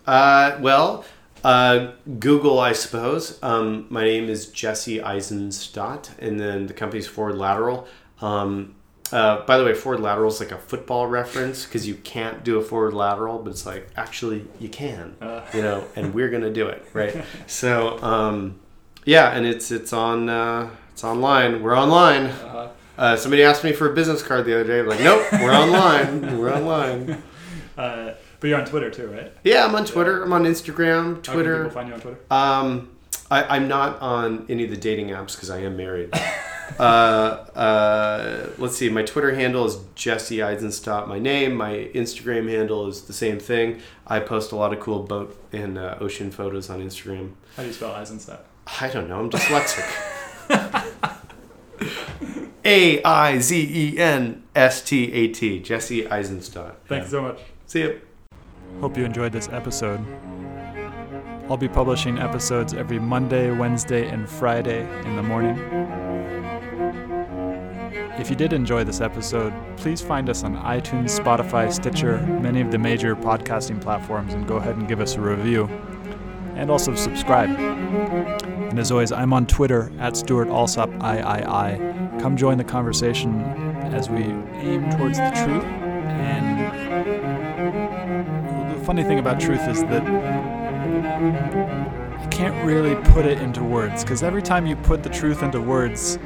Uh, 0.05 0.57
well, 0.59 1.05
uh, 1.41 1.93
Google, 2.19 2.59
I 2.59 2.73
suppose. 2.73 3.41
Um, 3.41 3.87
my 3.89 4.03
name 4.03 4.27
is 4.27 4.47
Jesse 4.47 4.99
Aizenstat, 4.99 6.09
and 6.19 6.37
then 6.37 6.67
the 6.67 6.73
company's 6.73 7.07
Forward 7.07 7.37
Lateral. 7.37 7.87
Um, 8.19 8.75
uh, 9.13 9.45
by 9.45 9.57
the 9.57 9.63
way, 9.63 9.73
forward 9.73 10.01
lateral 10.01 10.27
is 10.27 10.41
like 10.41 10.51
a 10.51 10.57
football 10.57 11.07
reference 11.07 11.63
because 11.63 11.87
you 11.87 11.95
can't 11.95 12.43
do 12.43 12.59
a 12.59 12.61
forward 12.61 12.93
lateral, 12.93 13.39
but 13.39 13.51
it's 13.51 13.65
like 13.65 13.87
actually 13.95 14.45
you 14.59 14.67
can, 14.67 15.15
uh. 15.21 15.45
you 15.53 15.61
know, 15.61 15.85
and 15.95 16.13
we're 16.13 16.27
gonna 16.27 16.51
do 16.51 16.67
it, 16.67 16.85
right? 16.91 17.23
so 17.47 18.03
um, 18.03 18.59
yeah, 19.05 19.29
and 19.29 19.45
it's 19.45 19.71
it's 19.71 19.93
on 19.93 20.27
uh, 20.27 20.69
it's 20.91 21.05
online. 21.05 21.63
We're 21.63 21.77
online. 21.77 22.25
Uh-huh. 22.25 22.67
Uh, 22.97 23.15
somebody 23.15 23.43
asked 23.43 23.63
me 23.63 23.73
for 23.73 23.91
a 23.91 23.93
business 23.93 24.23
card 24.23 24.45
the 24.45 24.59
other 24.59 24.63
day. 24.63 24.79
I'm 24.79 24.87
like, 24.87 25.01
nope, 25.01 25.25
we're 25.33 25.53
online. 25.53 26.37
we're 26.39 26.53
online. 26.53 27.23
Uh, 27.77 28.15
but 28.39 28.47
you're 28.47 28.59
on 28.59 28.65
Twitter 28.65 28.89
too, 28.89 29.05
right? 29.05 29.31
Yeah, 29.43 29.63
I'm 29.63 29.75
on 29.75 29.85
Twitter. 29.85 30.23
I'm 30.23 30.33
on 30.33 30.45
Instagram, 30.45 31.21
Twitter. 31.21 31.57
How 31.57 31.69
can 31.69 31.69
people 31.69 31.69
find 31.69 31.87
you 31.89 31.93
on 31.93 32.01
Twitter? 32.01 32.19
Um, 32.31 32.89
I, 33.29 33.57
am 33.57 33.67
not 33.67 34.01
on 34.01 34.47
any 34.49 34.63
of 34.63 34.71
the 34.71 34.77
dating 34.77 35.09
apps 35.09 35.35
because 35.35 35.51
I 35.51 35.59
am 35.59 35.77
married. 35.77 36.09
uh, 36.79 36.81
uh, 36.81 38.49
let's 38.57 38.77
see. 38.77 38.89
My 38.89 39.03
Twitter 39.03 39.35
handle 39.35 39.65
is 39.65 39.77
Jesse 39.93 40.37
Aizenstat. 40.37 41.07
My 41.07 41.19
name. 41.19 41.55
My 41.55 41.91
Instagram 41.93 42.49
handle 42.49 42.87
is 42.87 43.03
the 43.03 43.13
same 43.13 43.39
thing. 43.39 43.81
I 44.07 44.21
post 44.21 44.51
a 44.51 44.55
lot 44.55 44.73
of 44.73 44.79
cool 44.79 45.03
boat 45.03 45.39
and 45.51 45.77
uh, 45.77 45.97
ocean 45.99 46.31
photos 46.31 46.69
on 46.69 46.81
Instagram. 46.81 47.33
How 47.55 47.63
do 47.63 47.67
you 47.67 47.73
spell 47.73 47.93
Aizenstat? 47.93 48.39
I 48.81 48.89
don't 48.89 49.07
know. 49.07 49.19
I'm 49.19 49.29
dyslexic. 49.29 49.85
A 52.67 53.01
I 53.01 53.39
Z 53.39 53.55
E 53.55 53.97
N 53.97 54.43
S 54.53 54.81
T 54.81 55.09
A 55.13 55.29
T. 55.29 55.59
Jesse 55.61 56.03
Aizenstat. 56.03 56.75
Thanks 56.85 57.05
yeah. 57.05 57.11
so 57.11 57.21
much. 57.21 57.39
See 57.65 57.79
you. 57.79 58.01
Hope 58.81 58.97
you 58.97 59.05
enjoyed 59.05 59.31
this 59.31 59.47
episode. 59.53 60.05
I'll 61.49 61.55
be 61.55 61.69
publishing 61.69 62.19
episodes 62.19 62.73
every 62.73 62.99
Monday, 62.99 63.51
Wednesday, 63.51 64.09
and 64.09 64.29
Friday 64.29 64.81
in 65.05 65.15
the 65.15 65.23
morning. 65.23 65.57
If 68.19 68.29
you 68.29 68.35
did 68.35 68.51
enjoy 68.51 68.83
this 68.83 68.99
episode, 68.99 69.53
please 69.77 70.01
find 70.01 70.29
us 70.29 70.43
on 70.43 70.57
iTunes, 70.57 71.17
Spotify, 71.17 71.71
Stitcher, 71.71 72.17
many 72.41 72.59
of 72.59 72.71
the 72.71 72.77
major 72.77 73.15
podcasting 73.15 73.81
platforms, 73.81 74.33
and 74.33 74.45
go 74.45 74.57
ahead 74.57 74.75
and 74.75 74.89
give 74.89 74.99
us 74.99 75.15
a 75.15 75.21
review. 75.21 75.67
And 76.55 76.69
also 76.69 76.95
subscribe. 76.95 77.49
And 77.51 78.77
as 78.77 78.91
always, 78.91 79.13
I'm 79.13 79.31
on 79.31 79.45
Twitter 79.47 79.89
at 79.99 80.17
Stewart 80.17 80.49
Alsop 80.49 80.89
III. 80.89 82.06
Come 82.19 82.35
join 82.35 82.57
the 82.57 82.63
conversation 82.63 83.41
as 83.93 84.09
we 84.09 84.23
aim 84.23 84.89
towards 84.91 85.17
the 85.17 85.29
truth. 85.35 85.63
And 85.63 86.57
the 88.75 88.85
funny 88.85 89.03
thing 89.03 89.19
about 89.19 89.39
truth 89.39 89.67
is 89.67 89.81
that 89.83 90.03
you 92.21 92.29
can't 92.29 92.65
really 92.65 92.95
put 93.11 93.25
it 93.25 93.39
into 93.39 93.63
words 93.63 94.03
because 94.03 94.23
every 94.23 94.41
time 94.41 94.65
you 94.65 94.75
put 94.75 95.03
the 95.03 95.09
truth 95.09 95.43
into 95.43 95.61
words, 95.61 96.17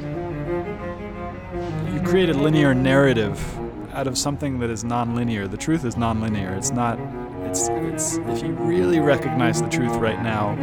you 1.92 2.00
create 2.04 2.30
a 2.30 2.34
linear 2.34 2.74
narrative 2.74 3.38
out 3.92 4.06
of 4.06 4.16
something 4.16 4.58
that 4.60 4.70
is 4.70 4.84
nonlinear. 4.84 5.50
The 5.50 5.56
truth 5.56 5.84
is 5.84 5.96
nonlinear. 5.96 6.56
It's 6.56 6.70
not. 6.70 6.98
It's. 7.46 7.68
It's. 7.68 8.16
If 8.16 8.42
you 8.42 8.52
really 8.54 9.00
recognize 9.00 9.60
the 9.60 9.68
truth 9.68 9.96
right 9.96 10.22
now, 10.22 10.54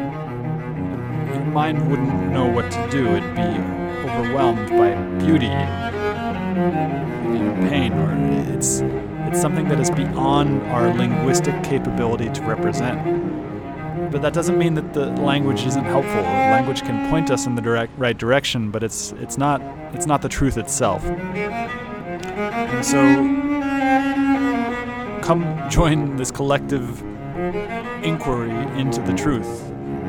your 1.34 1.46
mind 1.46 1.90
wouldn't 1.90 2.32
know 2.32 2.48
what 2.48 2.72
to 2.72 2.88
do. 2.90 3.08
It'd 3.08 3.36
be 3.36 3.79
overwhelmed 4.20 4.70
by 4.70 4.93
beauty 5.24 5.47
pain, 7.70 7.93
or 7.93 8.13
it's. 8.55 8.82
It's 9.30 9.39
something 9.39 9.67
that 9.67 9.80
is 9.80 9.91
beyond 9.91 10.63
our 10.72 10.91
linguistic 10.91 11.63
capability 11.63 12.30
to 12.32 12.41
represent. 12.41 14.11
But 14.11 14.24
that 14.24 14.34
doesn't 14.34 14.57
mean 14.57 14.74
that 14.74 14.93
the 14.93 15.05
language 15.22 15.67
isn't 15.67 15.84
helpful. 15.84 16.22
Language 16.22 16.82
can 16.82 17.11
point 17.11 17.30
us 17.30 17.45
in 17.45 17.53
the 17.53 17.61
direct, 17.61 17.93
right 17.95 18.17
direction, 18.17 18.72
but 18.72 18.82
it's 18.82 19.11
it's 19.20 19.38
not 19.38 19.61
it's 19.93 20.07
not 20.07 20.24
the 20.24 20.30
truth 20.30 20.57
itself. 20.57 21.05
And 21.05 22.84
so, 22.84 22.97
come 25.22 25.70
join 25.70 26.15
this 26.15 26.32
collective 26.32 27.03
inquiry 28.03 28.49
into 28.80 28.99
the 29.01 29.13
truth. 29.13 29.59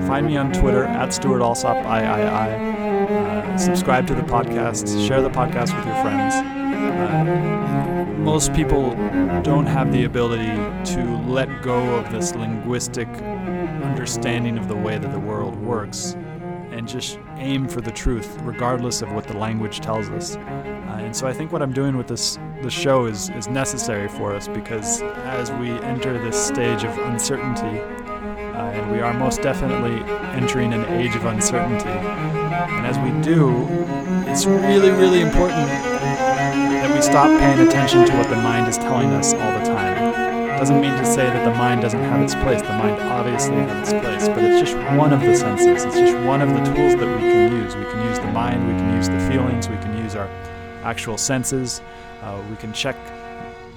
Find 0.06 0.26
me 0.26 0.38
on 0.38 0.50
Twitter 0.50 0.84
at 0.84 1.12
Stewart 1.12 1.42
Alsop 1.42 1.76
III. 1.76 2.69
Subscribe 3.58 4.06
to 4.06 4.14
the 4.14 4.22
podcast. 4.22 5.06
Share 5.06 5.22
the 5.22 5.30
podcast 5.30 5.76
with 5.76 5.86
your 5.86 6.02
friends. 6.02 6.34
Uh, 6.34 8.04
most 8.18 8.52
people 8.52 8.90
don't 9.42 9.66
have 9.66 9.92
the 9.92 10.04
ability 10.04 10.56
to 10.94 11.18
let 11.26 11.62
go 11.62 11.78
of 11.96 12.10
this 12.12 12.34
linguistic 12.34 13.08
understanding 13.08 14.58
of 14.58 14.68
the 14.68 14.76
way 14.76 14.98
that 14.98 15.10
the 15.12 15.18
world 15.18 15.56
works 15.56 16.16
and 16.70 16.86
just 16.88 17.18
aim 17.36 17.68
for 17.68 17.80
the 17.80 17.90
truth 17.90 18.38
regardless 18.42 19.02
of 19.02 19.12
what 19.12 19.24
the 19.26 19.36
language 19.36 19.80
tells 19.80 20.08
us. 20.10 20.36
Uh, 20.36 20.98
and 21.00 21.14
so 21.14 21.26
I 21.26 21.32
think 21.32 21.52
what 21.52 21.62
I'm 21.62 21.72
doing 21.72 21.96
with 21.96 22.08
this 22.08 22.38
the 22.62 22.70
show 22.70 23.06
is 23.06 23.30
is 23.30 23.48
necessary 23.48 24.08
for 24.08 24.34
us 24.34 24.48
because 24.48 25.02
as 25.02 25.50
we 25.52 25.70
enter 25.70 26.18
this 26.22 26.36
stage 26.36 26.84
of 26.84 26.96
uncertainty 26.98 27.80
uh, 28.60 28.70
and 28.72 28.92
we 28.92 29.00
are 29.00 29.14
most 29.14 29.42
definitely 29.42 30.02
entering 30.32 30.72
an 30.72 30.84
age 31.00 31.16
of 31.16 31.24
uncertainty. 31.24 32.39
And 32.68 32.86
as 32.86 32.98
we 32.98 33.10
do, 33.22 33.66
it's 34.30 34.44
really, 34.46 34.90
really 34.90 35.20
important 35.20 35.66
that 35.66 36.94
we 36.94 37.00
stop 37.00 37.28
paying 37.40 37.66
attention 37.66 38.04
to 38.04 38.16
what 38.16 38.28
the 38.28 38.36
mind 38.36 38.68
is 38.68 38.76
telling 38.76 39.10
us 39.10 39.32
all 39.32 39.58
the 39.58 39.64
time 39.64 39.96
It 40.54 40.58
doesn't 40.58 40.80
mean 40.80 40.92
to 40.92 41.06
say 41.06 41.24
that 41.24 41.44
the 41.44 41.54
mind 41.56 41.80
doesn't 41.80 42.00
have 42.00 42.20
its 42.20 42.34
place. 42.34 42.60
The 42.60 42.68
mind 42.68 43.00
obviously 43.00 43.56
has 43.56 43.92
its 43.92 44.02
place, 44.04 44.28
but 44.28 44.44
it's 44.44 44.70
just 44.70 44.76
one 44.98 45.12
of 45.12 45.20
the 45.20 45.34
senses. 45.34 45.84
It's 45.84 45.94
just 45.94 46.16
one 46.26 46.42
of 46.42 46.50
the 46.50 46.62
tools 46.74 46.96
that 46.96 47.06
we 47.06 47.20
can 47.30 47.52
use. 47.52 47.74
We 47.74 47.84
can 47.84 48.06
use 48.06 48.18
the 48.18 48.30
mind, 48.32 48.66
we 48.68 48.74
can 48.74 48.94
use 48.96 49.08
the 49.08 49.20
feelings, 49.30 49.68
we 49.68 49.76
can 49.76 49.96
use 49.96 50.14
our 50.14 50.28
actual 50.82 51.16
senses. 51.16 51.80
Uh, 52.22 52.42
we 52.50 52.56
can 52.56 52.72
check 52.72 52.96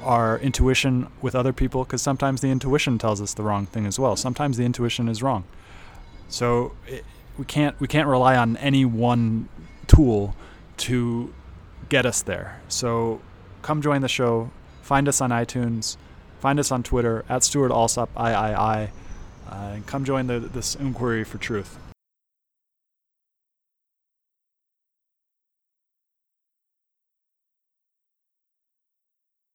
our 0.04 0.38
intuition 0.40 1.08
with 1.22 1.36
other 1.36 1.54
people 1.54 1.86
because 1.86 2.02
sometimes 2.02 2.42
the 2.42 2.50
intuition 2.50 2.98
tells 2.98 3.22
us 3.22 3.34
the 3.34 3.44
wrong 3.44 3.66
thing 3.66 3.86
as 3.86 3.98
well. 3.98 4.18
Sometimes 4.18 4.58
the 4.58 4.66
intuition 4.66 5.08
is 5.08 5.24
wrong. 5.24 5.46
So 6.28 6.74
it, 6.88 7.06
we 7.38 7.46
can't 7.46 7.80
we 7.80 7.88
can't 7.88 8.08
rely 8.08 8.36
on 8.36 8.58
any 8.58 8.86
one 8.86 9.50
tool 9.88 10.36
to 10.78 11.34
get 11.90 12.06
us 12.06 12.22
there. 12.22 12.62
So 12.68 13.22
come 13.62 13.82
join 13.82 14.02
the 14.02 14.08
show. 14.08 14.52
Find 14.82 15.08
us 15.08 15.22
on 15.22 15.30
iTunes. 15.30 15.98
Find 16.40 16.60
us 16.60 16.72
on 16.72 16.84
Twitter 16.84 17.24
at 17.30 17.44
Stewart 17.44 17.72
Alsop 17.72 18.10
III, 18.18 18.26
uh, 18.26 18.88
and 19.50 19.88
come 19.88 20.04
join 20.04 20.28
the, 20.28 20.40
this 20.40 20.76
inquiry 20.76 21.24
for 21.24 21.38
truth. 21.38 21.78